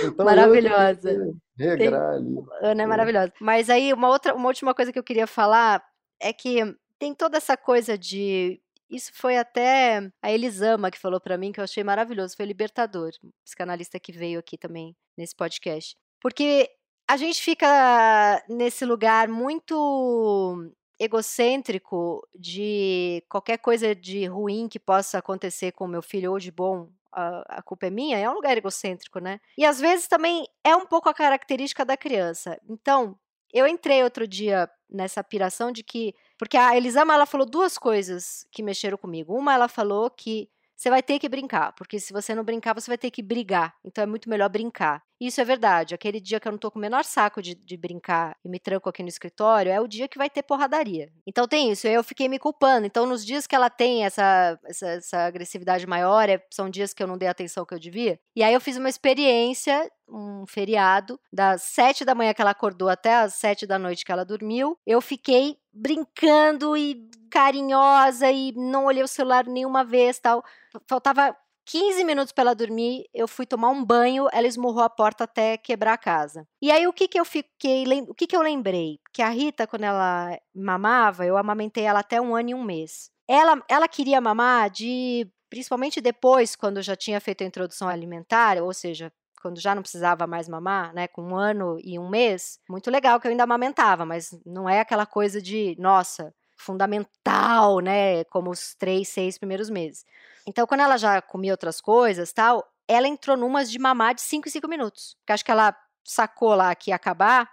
Então, 0.04 0.26
maravilhosa. 0.26 1.34
Regrar 1.58 2.16
ali. 2.16 2.36
Ana 2.62 2.84
é 2.84 2.86
maravilhosa. 2.86 3.34
Mas 3.40 3.70
aí, 3.70 3.94
uma, 3.94 4.10
outra, 4.10 4.34
uma 4.34 4.48
última 4.48 4.74
coisa 4.74 4.92
que 4.92 5.00
eu 5.00 5.04
queria 5.04 5.28
falar 5.28 5.84
é 6.20 6.32
que 6.32 6.60
tem 7.00 7.14
toda 7.14 7.38
essa 7.38 7.58
coisa 7.58 7.98
de 7.98 8.62
isso 8.90 9.12
foi 9.14 9.38
até 9.38 10.12
a 10.22 10.32
Elisama 10.32 10.92
que 10.92 11.00
falou 11.00 11.20
para 11.20 11.38
mim, 11.38 11.52
que 11.52 11.60
eu 11.60 11.64
achei 11.64 11.84
maravilhoso, 11.84 12.36
foi 12.36 12.46
libertador, 12.46 13.12
psicanalista 13.44 14.00
que 14.00 14.12
veio 14.12 14.40
aqui 14.40 14.56
também 14.56 14.96
nesse 15.18 15.36
podcast. 15.36 15.98
Porque 16.22 16.70
a 17.08 17.18
gente 17.18 17.42
fica 17.42 18.44
nesse 18.48 18.86
lugar 18.86 19.28
muito 19.28 20.72
egocêntrico 21.00 22.26
de 22.36 23.24
qualquer 23.28 23.58
coisa 23.58 23.96
de 23.96 24.26
ruim 24.26 24.68
que 24.70 24.80
possa 24.80 25.18
acontecer 25.18 25.72
com 25.72 25.88
meu 25.88 26.02
filho 26.02 26.32
ou 26.32 26.40
de 26.40 26.52
bom, 26.52 26.88
a, 27.14 27.60
a, 27.60 27.62
culpa 27.62 27.88
é 27.88 27.90
minha, 27.90 28.18
é 28.18 28.30
um 28.30 28.34
lugar 28.34 28.58
egocêntrico, 28.58 29.20
né? 29.20 29.40
E 29.58 29.66
às 29.66 29.80
vezes 29.80 30.08
também 30.08 30.46
é 30.64 30.76
um 30.76 30.86
pouco 30.86 31.10
a 31.10 31.14
característica 31.14 31.86
da 31.86 31.96
criança. 31.96 32.60
Então, 32.70 33.18
eu 33.54 33.68
entrei 33.68 34.04
outro 34.04 34.28
dia 34.28 34.70
nessa 34.90 35.24
piração 35.24 35.72
de 35.72 35.84
que. 35.84 36.14
Porque 36.38 36.58
a 36.58 36.76
Elisama 36.76 37.14
ela 37.14 37.26
falou 37.26 37.46
duas 37.46 37.78
coisas 37.78 38.46
que 38.52 38.64
mexeram 38.64 38.98
comigo. 38.98 39.38
Uma, 39.38 39.54
ela 39.54 39.68
falou 39.68 40.10
que 40.10 40.50
você 40.84 40.90
vai 40.90 41.02
ter 41.02 41.18
que 41.18 41.30
brincar, 41.30 41.72
porque 41.78 41.98
se 41.98 42.12
você 42.12 42.36
não 42.36 42.44
brincar, 42.44 42.74
você 42.74 42.92
vai 42.92 42.98
ter 42.98 43.10
que 43.10 43.22
brigar. 43.24 43.74
Então 43.86 44.04
é 44.04 44.06
muito 44.06 44.30
melhor 44.30 44.50
brincar. 44.50 45.02
Isso 45.18 45.40
é 45.40 45.46
verdade. 45.46 45.96
Aquele 45.96 46.20
dia 46.20 46.38
que 46.38 46.46
eu 46.46 46.52
não 46.52 46.60
tô 46.60 46.70
com 46.70 46.78
o 46.78 46.82
menor 46.82 47.06
saco 47.06 47.42
de, 47.42 47.56
de, 47.56 47.78
brincar 47.78 48.36
e 48.44 48.50
me 48.50 48.60
tranco 48.60 48.90
aqui 48.90 49.02
no 49.02 49.08
escritório, 49.08 49.72
é 49.72 49.80
o 49.80 49.88
dia 49.88 50.10
que 50.10 50.18
vai 50.18 50.30
ter 50.30 50.44
porradaria. 50.44 51.10
Então 51.26 51.48
tem 51.48 51.72
isso. 51.72 51.88
Eu 51.88 52.04
fiquei 52.04 52.28
me 52.28 52.38
culpando. 52.38 52.86
Então, 52.86 53.06
nos 53.06 53.26
dias 53.26 53.48
que 53.48 53.56
ela 53.56 53.70
tem 53.70 54.04
essa, 54.04 54.60
essa, 54.66 54.88
essa 54.88 55.26
agressividade 55.26 55.88
maior, 55.88 56.28
é, 56.28 56.44
são 56.52 56.70
dias 56.70 56.94
que 56.94 57.02
eu 57.02 57.08
não 57.08 57.18
dei 57.18 57.30
a 57.30 57.32
atenção 57.32 57.66
que 57.66 57.74
eu 57.74 57.80
devia. 57.80 58.20
E 58.36 58.44
aí 58.44 58.54
eu 58.54 58.60
fiz 58.60 58.76
uma 58.76 58.90
experiência, 58.90 59.90
um 60.14 60.46
feriado, 60.46 61.20
das 61.32 61.64
sete 61.64 62.06
da 62.06 62.14
manhã 62.14 62.34
que 62.34 62.42
ela 62.42 62.52
acordou 62.52 62.88
até 62.88 63.16
as 63.16 63.34
sete 63.34 63.66
da 63.66 63.80
noite 63.80 64.06
que 64.06 64.12
ela 64.12 64.24
dormiu. 64.24 64.78
Eu 64.86 65.02
fiquei 65.02 65.58
brincando 65.74 66.78
e 66.78 67.10
carinhosa 67.32 68.30
e 68.32 68.52
não 68.56 68.86
olhei 68.86 69.04
o 69.04 69.08
celular 69.08 69.46
nenhuma 69.46 69.84
vez, 69.84 70.20
tal. 70.20 70.44
Faltava 70.88 71.36
15 71.66 72.04
minutos 72.04 72.32
para 72.32 72.44
ela 72.44 72.56
dormir, 72.56 73.06
eu 73.14 73.28
fui 73.28 73.46
tomar 73.46 73.70
um 73.70 73.84
banho, 73.84 74.28
ela 74.32 74.48
esmurrou 74.48 74.84
a 74.84 74.90
porta 74.90 75.24
até 75.24 75.58
quebrar 75.58 75.94
a 75.94 75.98
casa. 75.98 76.48
E 76.62 76.72
aí 76.72 76.86
o 76.88 76.94
que 76.94 77.08
que 77.08 77.20
eu 77.20 77.26
fiquei, 77.26 77.86
o 78.08 78.14
que 78.14 78.28
que 78.28 78.36
eu 78.36 78.42
lembrei? 78.42 79.00
Que 79.12 79.22
a 79.22 79.30
Rita 79.30 79.66
quando 79.66 79.84
ela 79.84 80.38
mamava, 80.54 81.26
eu 81.26 81.38
amamentei 81.38 81.86
ela 81.86 82.00
até 82.00 82.20
um 82.22 82.36
ano 82.36 82.50
e 82.50 82.54
um 82.54 82.64
mês. 82.64 83.10
Ela, 83.28 83.64
ela 83.70 83.88
queria 83.88 84.20
mamar 84.20 84.70
de, 84.70 85.26
principalmente 85.50 86.02
depois, 86.02 86.56
quando 86.56 86.82
já 86.82 86.96
tinha 86.96 87.22
feito 87.22 87.44
a 87.44 87.48
introdução 87.48 87.88
alimentar, 87.88 88.62
ou 88.62 88.74
seja, 88.74 89.12
quando 89.44 89.60
já 89.60 89.76
não 89.76 89.82
precisava 89.82 90.26
mais 90.26 90.48
mamar, 90.48 90.94
né, 90.94 91.06
com 91.06 91.22
um 91.22 91.36
ano 91.36 91.78
e 91.84 92.00
um 92.00 92.10
mês, 92.10 92.60
muito 92.70 92.90
legal 92.90 93.20
que 93.20 93.28
eu 93.28 93.32
ainda 93.32 93.44
amamentava, 93.44 94.06
mas 94.06 94.32
não 94.46 94.70
é 94.70 94.80
aquela 94.80 95.06
coisa 95.06 95.42
de, 95.42 95.76
nossa, 95.78 96.34
fundamental, 96.56 97.80
né, 97.80 98.24
como 98.26 98.50
os 98.50 98.74
três, 98.74 99.10
seis 99.10 99.38
primeiros 99.38 99.70
meses. 99.70 100.06
Então, 100.48 100.66
quando 100.66 100.80
ela 100.80 100.98
já 100.98 101.22
comia 101.22 101.52
outras 101.52 101.82
coisas, 101.82 102.32
tal, 102.32 102.66
ela 102.88 103.06
entrou 103.06 103.36
numas 103.36 103.70
de 103.70 103.78
mamar 103.78 104.16
de 104.16 104.22
5 104.22 104.48
em 104.48 104.52
5 104.52 104.68
minutos. 104.68 105.16
Porque 105.20 105.34
acho 105.34 105.44
que 105.44 105.52
ela 105.52 105.76
sacou 106.06 106.56
lá 106.56 106.74
que 106.74 106.92
ia 106.92 106.96
acabar, 106.96 107.50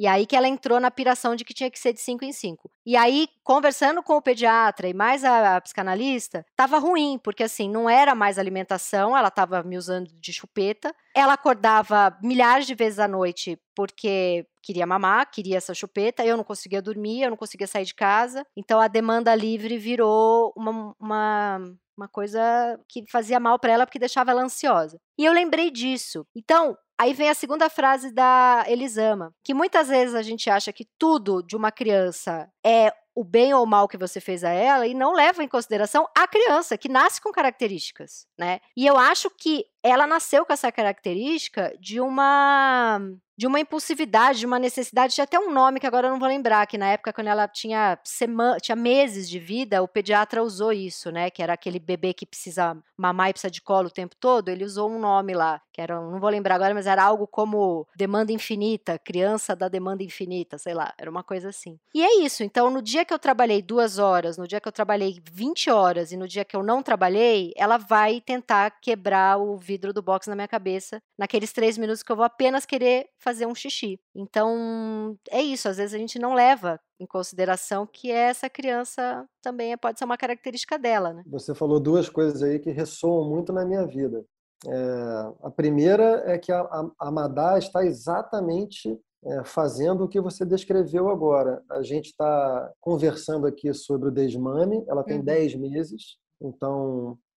e 0.00 0.06
aí 0.06 0.24
que 0.24 0.34
ela 0.34 0.48
entrou 0.48 0.80
na 0.80 0.90
piração 0.90 1.36
de 1.36 1.44
que 1.44 1.52
tinha 1.52 1.70
que 1.70 1.78
ser 1.78 1.92
de 1.92 2.00
5 2.00 2.24
em 2.24 2.32
5. 2.32 2.70
E 2.86 2.96
aí, 2.96 3.28
conversando 3.44 4.02
com 4.02 4.16
o 4.16 4.22
pediatra 4.22 4.88
e 4.88 4.94
mais 4.94 5.24
a, 5.24 5.56
a 5.56 5.60
psicanalista, 5.60 6.42
tava 6.56 6.78
ruim, 6.78 7.20
porque 7.22 7.42
assim, 7.42 7.68
não 7.68 7.86
era 7.86 8.14
mais 8.14 8.38
alimentação, 8.38 9.14
ela 9.14 9.30
tava 9.30 9.62
me 9.62 9.76
usando 9.76 10.08
de 10.10 10.32
chupeta. 10.32 10.90
Ela 11.14 11.34
acordava 11.34 12.16
milhares 12.22 12.66
de 12.66 12.74
vezes 12.74 12.98
à 12.98 13.06
noite 13.06 13.58
porque 13.76 14.46
queria 14.62 14.86
mamar, 14.86 15.30
queria 15.30 15.58
essa 15.58 15.74
chupeta, 15.74 16.24
eu 16.24 16.38
não 16.38 16.44
conseguia 16.44 16.80
dormir, 16.80 17.20
eu 17.20 17.30
não 17.30 17.36
conseguia 17.36 17.66
sair 17.66 17.84
de 17.84 17.94
casa. 17.94 18.42
Então 18.56 18.80
a 18.80 18.88
demanda 18.88 19.34
livre 19.34 19.76
virou 19.76 20.50
uma, 20.56 20.94
uma 20.98 21.60
uma 22.00 22.08
coisa 22.08 22.40
que 22.88 23.04
fazia 23.10 23.38
mal 23.38 23.58
para 23.58 23.72
ela 23.72 23.86
porque 23.86 23.98
deixava 23.98 24.30
ela 24.30 24.42
ansiosa. 24.42 24.98
E 25.18 25.24
eu 25.26 25.34
lembrei 25.34 25.70
disso. 25.70 26.26
Então, 26.34 26.74
aí 27.00 27.14
vem 27.14 27.30
a 27.30 27.34
segunda 27.34 27.70
frase 27.70 28.12
da 28.12 28.62
Elisama, 28.68 29.34
que 29.42 29.54
muitas 29.54 29.88
vezes 29.88 30.14
a 30.14 30.20
gente 30.20 30.50
acha 30.50 30.70
que 30.70 30.86
tudo 30.98 31.42
de 31.42 31.56
uma 31.56 31.72
criança 31.72 32.46
é 32.64 32.92
o 33.14 33.24
bem 33.24 33.54
ou 33.54 33.64
o 33.64 33.66
mal 33.66 33.88
que 33.88 33.96
você 33.96 34.20
fez 34.20 34.44
a 34.44 34.50
ela 34.50 34.86
e 34.86 34.92
não 34.92 35.14
leva 35.14 35.42
em 35.42 35.48
consideração 35.48 36.06
a 36.16 36.28
criança 36.28 36.76
que 36.76 36.90
nasce 36.90 37.20
com 37.20 37.32
características, 37.32 38.26
né? 38.38 38.60
E 38.76 38.86
eu 38.86 38.98
acho 38.98 39.30
que 39.30 39.64
ela 39.82 40.06
nasceu 40.06 40.44
com 40.44 40.52
essa 40.52 40.70
característica 40.70 41.74
de 41.78 42.00
uma 42.00 43.00
de 43.40 43.46
uma 43.46 43.58
impulsividade, 43.58 44.40
de 44.40 44.44
uma 44.44 44.58
necessidade, 44.58 45.14
tinha 45.14 45.24
até 45.24 45.40
um 45.40 45.50
nome 45.50 45.80
que 45.80 45.86
agora 45.86 46.06
eu 46.06 46.10
não 46.10 46.18
vou 46.18 46.28
lembrar, 46.28 46.66
que 46.66 46.76
na 46.76 46.88
época, 46.88 47.10
quando 47.10 47.28
ela 47.28 47.48
tinha, 47.48 47.98
semana, 48.04 48.58
tinha 48.58 48.76
meses 48.76 49.30
de 49.30 49.38
vida, 49.38 49.82
o 49.82 49.88
pediatra 49.88 50.42
usou 50.42 50.74
isso, 50.74 51.10
né? 51.10 51.30
Que 51.30 51.42
era 51.42 51.54
aquele 51.54 51.78
bebê 51.78 52.12
que 52.12 52.26
precisa 52.26 52.76
mamar 52.98 53.30
e 53.30 53.32
precisa 53.32 53.50
de 53.50 53.62
colo 53.62 53.86
o 53.88 53.90
tempo 53.90 54.14
todo, 54.20 54.50
ele 54.50 54.62
usou 54.62 54.90
um 54.90 54.98
nome 54.98 55.32
lá, 55.32 55.58
que 55.72 55.80
era, 55.80 55.98
não 55.98 56.20
vou 56.20 56.28
lembrar 56.28 56.56
agora, 56.56 56.74
mas 56.74 56.86
era 56.86 57.02
algo 57.02 57.26
como 57.26 57.86
demanda 57.96 58.30
infinita, 58.30 58.98
criança 58.98 59.56
da 59.56 59.68
demanda 59.68 60.02
infinita, 60.02 60.58
sei 60.58 60.74
lá, 60.74 60.92
era 60.98 61.10
uma 61.10 61.24
coisa 61.24 61.48
assim. 61.48 61.78
E 61.94 62.04
é 62.04 62.22
isso, 62.22 62.44
então 62.44 62.70
no 62.70 62.82
dia 62.82 63.06
que 63.06 63.14
eu 63.14 63.18
trabalhei 63.18 63.62
duas 63.62 63.98
horas, 63.98 64.36
no 64.36 64.46
dia 64.46 64.60
que 64.60 64.68
eu 64.68 64.72
trabalhei 64.72 65.18
20 65.32 65.70
horas 65.70 66.12
e 66.12 66.16
no 66.18 66.28
dia 66.28 66.44
que 66.44 66.54
eu 66.54 66.62
não 66.62 66.82
trabalhei, 66.82 67.54
ela 67.56 67.78
vai 67.78 68.20
tentar 68.20 68.70
quebrar 68.82 69.38
o 69.38 69.56
vidro 69.70 69.92
do 69.92 70.02
box 70.02 70.28
na 70.28 70.34
minha 70.34 70.48
cabeça, 70.48 71.00
naqueles 71.16 71.52
três 71.52 71.78
minutos 71.78 72.02
que 72.02 72.10
eu 72.10 72.16
vou 72.16 72.24
apenas 72.24 72.66
querer 72.66 73.06
fazer 73.20 73.46
um 73.46 73.54
xixi. 73.54 74.00
Então, 74.14 75.16
é 75.30 75.40
isso, 75.40 75.68
às 75.68 75.76
vezes 75.76 75.94
a 75.94 75.98
gente 75.98 76.18
não 76.18 76.34
leva 76.34 76.80
em 76.98 77.06
consideração 77.06 77.86
que 77.86 78.10
essa 78.10 78.50
criança 78.50 79.24
também 79.40 79.76
pode 79.78 79.98
ser 79.98 80.04
uma 80.04 80.18
característica 80.18 80.76
dela. 80.76 81.12
Né? 81.12 81.22
Você 81.26 81.54
falou 81.54 81.78
duas 81.78 82.08
coisas 82.08 82.42
aí 82.42 82.58
que 82.58 82.70
ressoam 82.70 83.30
muito 83.30 83.52
na 83.52 83.64
minha 83.64 83.86
vida. 83.86 84.24
É, 84.66 85.32
a 85.44 85.50
primeira 85.50 86.24
é 86.26 86.36
que 86.36 86.50
a, 86.52 86.60
a, 86.60 86.90
a 86.98 87.10
Madá 87.10 87.56
está 87.56 87.84
exatamente 87.84 88.98
é, 89.24 89.44
fazendo 89.44 90.04
o 90.04 90.08
que 90.08 90.20
você 90.20 90.44
descreveu 90.44 91.08
agora. 91.08 91.62
A 91.70 91.82
gente 91.82 92.06
está 92.06 92.72
conversando 92.80 93.46
aqui 93.46 93.72
sobre 93.72 94.08
o 94.08 94.12
desmame, 94.12 94.84
ela 94.88 95.04
tem 95.04 95.18
uhum. 95.18 95.24
10 95.24 95.54
meses, 95.54 96.16
então 96.42 97.16
é, 97.16 97.29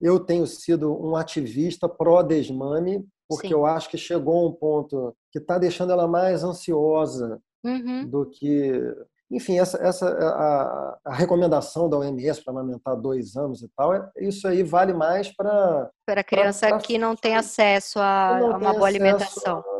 eu 0.00 0.20
tenho 0.20 0.46
sido 0.46 0.92
um 0.92 1.16
ativista 1.16 1.88
pró-desmame, 1.88 3.06
porque 3.28 3.48
Sim. 3.48 3.54
eu 3.54 3.66
acho 3.66 3.90
que 3.90 3.98
chegou 3.98 4.44
a 4.44 4.48
um 4.48 4.52
ponto 4.52 5.14
que 5.30 5.38
está 5.38 5.58
deixando 5.58 5.92
ela 5.92 6.08
mais 6.08 6.42
ansiosa 6.42 7.40
uhum. 7.64 8.06
do 8.08 8.26
que. 8.26 8.72
enfim, 9.30 9.58
essa, 9.58 9.78
essa 9.78 10.08
a, 10.08 10.98
a 11.04 11.14
recomendação 11.14 11.88
da 11.88 11.98
OMS 11.98 12.42
para 12.42 12.52
amamentar 12.52 12.96
dois 12.96 13.36
anos 13.36 13.62
e 13.62 13.68
tal, 13.76 13.94
é, 13.94 14.10
isso 14.18 14.48
aí 14.48 14.62
vale 14.62 14.94
mais 14.94 15.34
para 15.34 15.90
para 16.06 16.24
criança 16.24 16.68
pra, 16.68 16.78
pra, 16.78 16.86
que 16.86 16.98
não 16.98 17.14
tem 17.14 17.36
acesso 17.36 17.98
a, 17.98 18.38
a 18.38 18.56
uma 18.56 18.72
boa 18.72 18.86
alimentação. 18.86 19.58
A, 19.58 19.78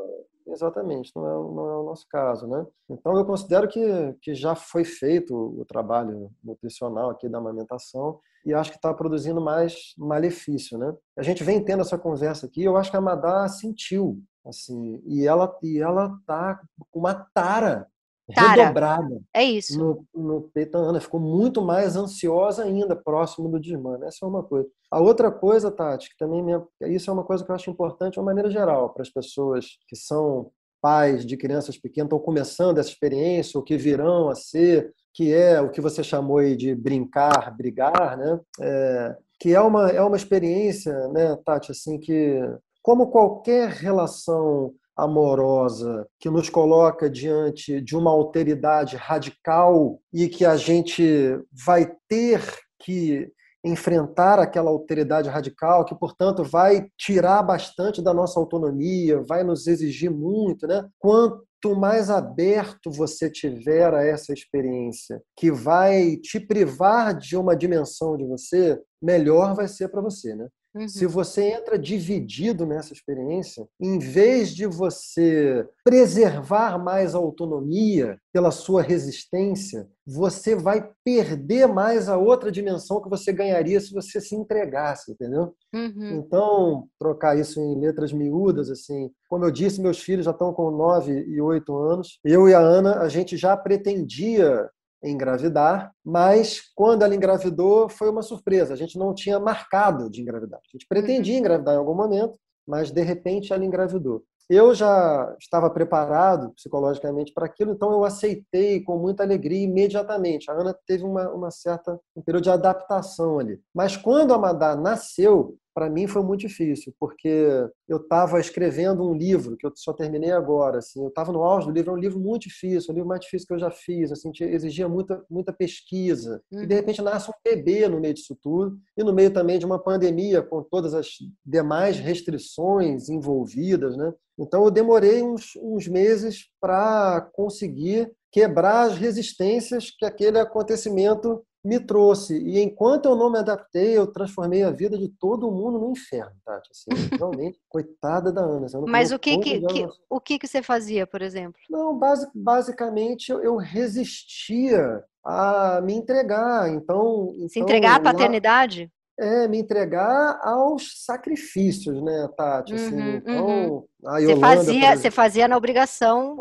Exatamente, 0.51 1.13
não 1.15 1.27
é, 1.27 1.55
não 1.55 1.69
é 1.69 1.77
o 1.79 1.83
nosso 1.85 2.07
caso, 2.09 2.47
né? 2.47 2.67
Então 2.89 3.17
eu 3.19 3.25
considero 3.27 3.69
que, 3.69 4.15
que 4.23 4.35
já 4.35 4.55
foi 4.55 4.83
feito 4.83 5.35
o 5.35 5.65
trabalho 5.67 6.31
nutricional 6.43 7.11
aqui 7.11 7.29
da 7.29 7.37
amamentação 7.37 8.19
e 8.49 8.55
acho 8.55 8.71
que 8.71 8.77
está 8.77 8.93
produzindo 8.95 9.41
mais 9.41 9.93
malefício, 9.97 10.79
né? 10.79 10.95
A 11.17 11.23
gente 11.23 11.45
vem 11.45 11.63
tendo 11.63 11.83
essa 11.83 11.99
conversa 11.99 12.47
aqui, 12.47 12.65
eu 12.65 12.77
acho 12.77 12.91
que 12.91 12.97
a 12.97 13.01
Madá 13.01 13.49
sentiu, 13.49 14.23
assim, 14.47 15.03
e 15.07 15.27
ela 15.27 15.57
e 15.63 15.79
ela 15.79 16.19
tá 16.27 16.61
com 16.91 17.01
uma 17.01 17.15
tara 17.15 17.87
Tara. 18.35 18.63
redobrada. 18.63 19.21
É 19.35 19.43
isso. 19.43 19.79
No, 19.79 20.07
no 20.15 20.43
peito 20.43 20.77
Ana. 20.77 21.01
Ficou 21.01 21.21
muito 21.21 21.63
mais 21.63 21.97
ansiosa 21.97 22.65
ainda, 22.65 22.95
próximo 22.95 23.49
do 23.49 23.59
desmame. 23.59 24.05
Essa 24.05 24.25
é 24.25 24.29
uma 24.29 24.43
coisa. 24.43 24.69
A 24.91 25.01
outra 25.01 25.31
coisa, 25.31 25.71
Tati, 25.71 26.11
que 26.11 26.17
também 26.19 26.43
me, 26.43 26.53
isso 26.95 27.11
é 27.11 27.13
uma 27.13 27.25
coisa 27.25 27.45
que 27.45 27.51
eu 27.51 27.55
acho 27.55 27.71
importante 27.71 28.15
de 28.15 28.19
uma 28.19 28.27
maneira 28.27 28.51
geral, 28.51 28.91
para 28.91 29.03
as 29.03 29.11
pessoas 29.11 29.79
que 29.87 29.97
são 29.97 30.51
pais 30.81 31.27
de 31.27 31.37
crianças 31.37 31.77
pequenas, 31.77 32.07
estão 32.07 32.19
começando 32.19 32.79
essa 32.79 32.91
experiência, 32.91 33.59
ou 33.59 33.65
que 33.65 33.77
virão 33.77 34.29
a 34.29 34.35
ser, 34.35 34.95
que 35.15 35.33
é 35.33 35.61
o 35.61 35.71
que 35.71 35.81
você 35.81 36.03
chamou 36.03 36.43
de 36.57 36.75
brincar, 36.75 37.57
brigar, 37.57 38.17
né? 38.17 38.41
É, 38.61 39.17
que 39.41 39.55
é 39.55 39.61
uma, 39.61 39.89
é 39.91 40.03
uma 40.03 40.17
experiência, 40.17 40.93
né, 41.09 41.37
Tati, 41.45 41.71
assim, 41.71 41.99
que 41.99 42.41
como 42.83 43.11
qualquer 43.11 43.69
relação 43.69 44.73
amorosa 44.97 46.07
que 46.19 46.29
nos 46.29 46.51
coloca 46.51 47.09
diante 47.09 47.81
de 47.81 47.97
uma 47.97 48.11
alteridade 48.11 48.97
radical 48.97 50.01
e 50.13 50.29
que 50.29 50.45
a 50.45 50.57
gente 50.57 51.39
vai 51.53 51.93
ter 52.09 52.43
que 52.81 53.31
enfrentar 53.65 54.39
aquela 54.39 54.71
alteridade 54.71 55.29
radical, 55.29 55.85
que, 55.85 55.95
portanto, 55.95 56.43
vai 56.43 56.89
tirar 56.97 57.43
bastante 57.43 58.03
da 58.03 58.15
nossa 58.15 58.39
autonomia, 58.39 59.23
vai 59.29 59.45
nos 59.45 59.67
exigir 59.67 60.11
muito, 60.11 60.67
né? 60.67 60.89
Quanto 60.99 61.45
mais 61.75 62.11
aberto 62.11 62.91
você 62.91 63.31
tiver 63.31 63.93
a 63.93 64.05
essa 64.05 64.33
experiência, 64.33 65.21
que 65.37 65.51
vai 65.51 66.17
te 66.17 66.39
privar 66.39 67.17
de 67.17 67.37
uma 67.37 67.57
dimensão 67.57 68.17
de 68.17 68.25
você, 68.25 68.81
melhor 69.03 69.55
vai 69.55 69.67
ser 69.69 69.89
para 69.89 70.01
você, 70.01 70.35
né? 70.35 70.49
Uhum. 70.79 70.89
Se 70.89 71.07
você 71.07 71.43
entra 71.43 71.77
dividido 71.77 72.65
nessa 72.65 72.93
experiência, 72.93 73.67
em 73.81 73.99
vez 73.99 74.55
de 74.55 74.65
você 74.65 75.67
preservar 75.85 76.79
mais 76.79 77.15
a 77.15 77.19
autonomia 77.19 78.17
pela 78.33 78.53
sua 78.53 78.81
resistência, 78.81 79.89
você 80.07 80.55
vai 80.55 80.91
perder 81.05 81.67
mais 81.67 82.09
a 82.09 82.17
outra 82.17 82.53
dimensão 82.53 83.03
que 83.03 83.11
você 83.11 83.33
ganharia 83.33 83.81
se 83.81 83.93
você 83.93 84.21
se 84.21 84.37
entregasse, 84.37 85.11
entendeu? 85.11 85.53
Uhum. 85.75 86.19
Então, 86.19 86.89
trocar 86.99 87.37
isso 87.37 87.61
em 87.61 87.79
letras 87.79 88.13
miúdas, 88.13 88.71
assim, 88.71 89.11
como 89.29 89.45
eu 89.45 89.51
disse, 89.51 89.83
meus 89.83 90.01
filhos 90.01 90.25
já 90.27 90.31
estão 90.31 90.53
com 90.55 90.71
9 90.71 91.13
e 91.13 91.41
8 91.41 91.77
anos. 91.77 92.21
Eu 92.25 92.49
e 92.49 92.55
a 92.55 92.61
Ana, 92.61 93.01
a 93.01 93.09
gente 93.09 93.37
já 93.37 93.57
pretendia 93.57 94.71
engravidar, 95.03 95.93
mas 96.05 96.61
quando 96.75 97.03
ela 97.03 97.15
engravidou 97.15 97.89
foi 97.89 98.11
uma 98.11 98.23
surpresa. 98.23 98.75
A 98.75 98.77
gente 98.77 98.99
não 98.99 99.15
tinha 99.15 99.39
marcado 99.39 100.11
de 100.11 100.21
engravidar. 100.21 100.61
A 100.61 100.71
gente 100.73 100.87
pretendia 100.89 101.35
uhum. 101.35 101.41
engravidar 101.41 101.75
em 101.75 101.79
algum 101.79 101.95
momento, 101.95 102.39
mas 102.67 102.91
de 102.91 103.03
repente 103.03 103.53
ela 103.53 103.65
engravidou. 103.65 104.23
Eu 104.51 104.75
já 104.75 105.37
estava 105.39 105.69
preparado 105.69 106.53
psicologicamente 106.55 107.35
para 107.35 107.45
aquilo, 107.45 107.73
então 107.73 107.93
eu 107.93 108.03
aceitei 108.03 108.83
com 108.83 108.97
muita 108.97 109.23
alegria 109.23 109.63
imediatamente. 109.63 110.51
A 110.51 110.55
Ana 110.55 110.75
teve 110.87 111.05
uma, 111.05 111.29
uma 111.29 111.51
certa 111.51 112.01
um 112.17 112.23
período 112.23 112.45
de 112.45 112.51
adaptação 112.51 113.39
ali. 113.39 113.61
Mas 113.75 113.95
quando 113.95 114.33
a 114.33 114.39
Madá 114.39 114.75
nasceu, 114.75 115.59
para 115.75 115.89
mim 115.89 116.07
foi 116.07 116.23
muito 116.23 116.41
difícil, 116.41 116.93
porque 116.99 117.69
eu 117.89 117.99
estava 117.99 118.41
escrevendo 118.41 119.09
um 119.09 119.15
livro 119.15 119.57
que 119.57 119.67
eu 119.67 119.73
só 119.75 119.93
terminei 119.93 120.31
agora, 120.31 120.79
assim, 120.79 121.03
eu 121.03 121.09
estava 121.09 121.33
no 121.33 121.43
auge 121.43 121.67
do 121.67 121.73
livro, 121.73 121.91
é 121.91 121.95
um 121.95 122.01
livro 122.01 122.19
muito 122.19 122.49
difícil, 122.49 122.91
um 122.91 122.95
livro 122.95 123.09
mais 123.09 123.21
difícil 123.21 123.47
que 123.47 123.55
eu 123.55 123.59
já 123.59 123.71
fiz, 123.71 124.11
assim, 124.11 124.31
exigia 124.41 124.89
muita, 124.89 125.25
muita 125.31 125.53
pesquisa, 125.53 126.43
e 126.51 126.57
de 126.57 126.63
uhum. 126.63 126.81
repente 126.81 127.03
nasce 127.03 127.31
um 127.31 127.35
bebê 127.45 127.89
no 127.89 128.01
meio 128.01 128.15
disso 128.15 128.37
tudo, 128.43 128.79
e 128.97 129.05
no 129.05 129.13
meio 129.13 129.33
também 129.33 129.59
de 129.59 129.67
uma 129.67 129.79
pandemia, 129.79 130.43
com 130.43 130.63
todas 130.63 130.95
as 130.95 131.09
demais 131.45 131.99
restrições 131.99 133.09
envolvidas, 133.09 133.97
né? 133.97 134.13
Então 134.39 134.65
eu 134.65 134.71
demorei 134.71 135.23
uns, 135.23 135.57
uns 135.61 135.89
meses 135.89 136.47
para 136.61 137.21
conseguir 137.33 138.11
quebrar 138.31 138.83
as 138.83 138.97
resistências 138.97 139.91
que 139.91 140.05
aquele 140.05 140.39
acontecimento 140.39 141.43
me 141.65 141.81
trouxe. 141.81 142.39
E 142.39 142.61
enquanto 142.61 143.07
eu 143.07 143.17
não 143.17 143.31
me 143.31 143.39
adaptei, 143.39 143.97
eu 143.97 144.07
transformei 144.07 144.63
a 144.63 144.71
vida 144.71 144.97
de 144.97 145.09
todo 145.09 145.51
mundo 145.51 145.79
no 145.79 145.91
inferno, 145.91 146.33
Tati. 146.45 146.71
Assim, 146.71 146.89
realmente, 147.19 147.59
coitada 147.69 148.33
da 148.33 148.43
Ana. 148.43 148.67
Mas 148.87 149.13
o 149.13 149.19
que 149.19 149.39
que, 149.39 149.61
que, 149.61 149.89
o 150.09 150.21
que 150.21 150.39
que 150.39 150.47
você 150.47 150.63
fazia, 150.63 151.07
por 151.07 151.23
exemplo? 151.23 151.61
Não, 151.69 151.99
basic, 151.99 152.31
basicamente 152.35 153.31
eu, 153.31 153.43
eu, 153.43 153.57
resistia 153.57 155.05
a 155.25 155.81
me 155.83 155.95
entregar. 155.95 156.71
Então, 156.71 157.35
Se 157.49 157.59
entregar 157.61 157.97
à 157.97 158.01
paternidade? 158.01 158.91
é 159.21 159.49
me 159.49 159.59
entregar 159.59 160.39
aos 160.45 161.05
sacrifícios, 161.05 162.01
né, 162.01 162.29
Tati? 162.37 162.75
Assim, 162.75 162.95
uhum, 162.95 163.17
então, 163.17 163.47
uhum. 163.47 163.89
a 164.07 164.19
Yolanda, 164.19 164.37
você 164.37 164.41
fazia, 164.41 164.97
você 164.97 165.11
fazia 165.11 165.49
na 165.49 165.57
obrigação, 165.57 166.39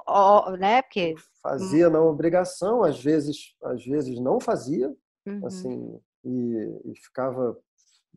né? 0.60 0.84
Porque 0.84 1.16
fazia 1.42 1.90
na 1.90 2.02
obrigação, 2.02 2.84
às 2.84 3.02
vezes, 3.02 3.56
às 3.64 3.84
vezes 3.84 4.20
não 4.20 4.40
fazia, 4.40 4.94
uhum. 5.30 5.46
assim, 5.46 6.00
e, 6.24 6.82
e, 6.86 6.96
ficava 6.96 7.58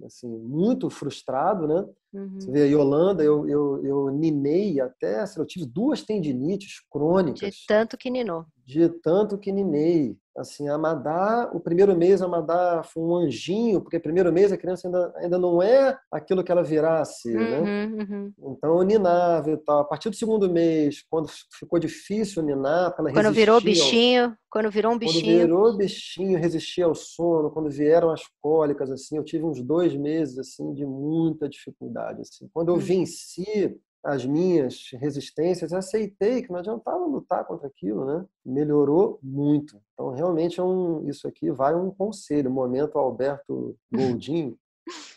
assim 0.04 0.28
muito 0.28 0.88
frustrado, 0.88 1.66
né? 1.66 1.86
Uhum. 2.12 2.40
Você 2.40 2.50
vê 2.50 2.62
a 2.62 2.66
Yolanda, 2.66 3.22
eu, 3.22 3.48
eu, 3.48 3.84
eu 3.84 4.11
ninei 4.11 4.80
até, 4.80 5.24
eu 5.36 5.46
tive 5.46 5.66
duas 5.66 6.02
tendinites 6.02 6.80
crônicas. 6.90 7.54
De 7.54 7.66
tanto 7.66 7.96
que 7.98 8.11
ninou. 8.11 8.46
De 8.71 8.89
tanto 8.89 9.37
que 9.37 9.51
ninei. 9.51 10.16
Assim, 10.37 10.68
a 10.68 10.79
Madá, 10.79 11.51
o 11.53 11.59
primeiro 11.59 11.95
mês 11.97 12.23
a 12.23 12.29
Madá 12.29 12.85
foi 12.85 13.03
um 13.03 13.16
anjinho, 13.16 13.81
porque 13.81 13.99
primeiro 13.99 14.33
mês 14.33 14.53
a 14.53 14.57
criança 14.57 14.87
ainda, 14.87 15.12
ainda 15.16 15.39
não 15.39 15.61
é 15.61 15.99
aquilo 16.11 16.45
que 16.45 16.53
ela 16.53 16.62
virá 16.62 17.01
a 17.01 17.05
ser, 17.05 17.37
né? 17.37 17.59
uhum, 17.59 17.64
né? 17.64 18.07
Uhum. 18.09 18.33
Então 18.53 18.79
eu 18.79 18.85
ninava 18.85 19.51
e 19.51 19.57
tal. 19.57 19.81
A 19.81 19.85
partir 19.85 20.09
do 20.09 20.14
segundo 20.14 20.49
mês, 20.49 21.05
quando 21.11 21.29
ficou 21.59 21.81
difícil 21.81 22.45
ninar, 22.45 22.95
ela 22.97 23.12
Quando 23.12 23.33
virou 23.33 23.61
bichinho, 23.61 24.37
quando 24.49 24.71
virou 24.71 24.93
um 24.93 24.99
bichinho. 24.99 25.25
Quando 25.25 25.41
virou 25.41 25.77
bichinho, 25.77 26.39
resistia 26.39 26.85
ao 26.85 26.95
sono, 26.95 27.51
quando 27.51 27.68
vieram 27.68 28.11
as 28.11 28.23
cólicas, 28.41 28.89
assim, 28.89 29.16
eu 29.16 29.25
tive 29.25 29.45
uns 29.45 29.61
dois 29.61 29.97
meses, 29.97 30.39
assim, 30.39 30.73
de 30.73 30.87
muita 30.87 31.49
dificuldade, 31.49 32.21
assim. 32.21 32.49
Quando 32.55 32.68
eu 32.68 32.75
uhum. 32.75 32.81
venci 32.81 33.77
as 34.03 34.24
minhas 34.24 34.90
resistências, 34.92 35.72
aceitei 35.72 36.42
que 36.42 36.51
não 36.51 36.59
adiantava 36.59 37.05
lutar 37.05 37.44
contra 37.44 37.66
aquilo, 37.66 38.05
né? 38.05 38.24
Melhorou 38.44 39.18
muito. 39.22 39.80
Então, 39.92 40.11
realmente, 40.11 40.59
é 40.59 40.62
um, 40.62 41.07
isso 41.09 41.28
aqui 41.28 41.51
vai 41.51 41.74
um 41.74 41.90
conselho. 41.90 42.51
Momento 42.51 42.98
Alberto 42.98 43.76
Goldin. 43.92 44.57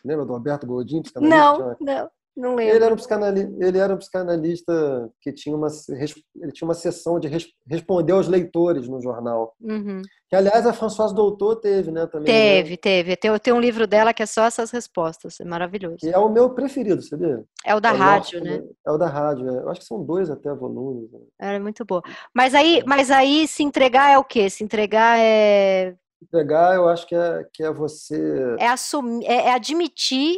Lembra 0.03 0.25
do 0.25 0.34
Alberto 0.34 0.67
Goldin? 0.67 1.01
Não, 1.15 1.75
não. 1.79 2.09
Não 2.36 2.55
lembro. 2.55 2.75
Ele 2.75 2.84
era 2.84 2.93
um 2.93 2.97
psicanalista, 2.97 3.53
ele 3.59 3.77
era 3.77 3.93
um 3.93 3.97
psicanalista 3.97 5.11
que 5.21 5.31
tinha 5.31 5.55
uma, 5.55 5.67
ele 5.89 6.51
tinha 6.51 6.67
uma 6.67 6.73
sessão 6.73 7.19
de 7.19 7.27
res, 7.27 7.45
responder 7.67 8.13
aos 8.13 8.27
leitores 8.27 8.88
no 8.88 8.99
jornal. 9.01 9.55
Uhum. 9.61 10.01
Que, 10.27 10.36
aliás, 10.36 10.65
a 10.65 10.73
Françoise 10.73 11.13
Doutor 11.13 11.57
teve, 11.57 11.91
né? 11.91 12.07
Também, 12.07 12.25
teve, 12.25 12.71
né? 12.71 12.77
teve. 12.77 13.15
Tem, 13.15 13.39
tem 13.39 13.53
um 13.53 13.59
livro 13.59 13.86
dela 13.86 14.13
que 14.13 14.23
é 14.23 14.25
só 14.25 14.45
essas 14.45 14.71
respostas. 14.71 15.39
É 15.39 15.45
maravilhoso. 15.45 15.97
Que 15.97 16.09
é 16.09 16.17
o 16.17 16.29
meu 16.29 16.49
preferido, 16.49 17.03
sabia? 17.03 17.43
É 17.63 17.75
o 17.75 17.79
da 17.79 17.89
é 17.89 17.97
rádio, 17.97 18.39
nosso, 18.39 18.51
né? 18.51 18.63
É 18.86 18.91
o 18.91 18.97
da 18.97 19.07
rádio. 19.07 19.47
É. 19.49 19.57
Eu 19.59 19.69
acho 19.69 19.81
que 19.81 19.86
são 19.86 20.03
dois 20.03 20.31
até 20.31 20.51
volumes. 20.53 21.11
Né? 21.11 21.19
É 21.39 21.59
muito 21.59 21.86
boa. 21.86 22.01
Mas 22.34 22.55
aí, 22.55 22.81
mas 22.88 23.11
aí 23.11 23.47
se 23.47 23.61
entregar 23.61 24.09
é 24.11 24.17
o 24.17 24.23
quê? 24.23 24.49
Se 24.49 24.63
entregar 24.63 25.19
é 25.19 25.95
entregar, 26.23 26.75
eu 26.75 26.88
acho 26.88 27.05
que 27.05 27.13
é, 27.13 27.45
que 27.53 27.63
é 27.63 27.71
você. 27.71 28.55
É, 28.57 28.67
assumir, 28.67 29.25
é, 29.25 29.47
é 29.47 29.53
admitir 29.53 30.38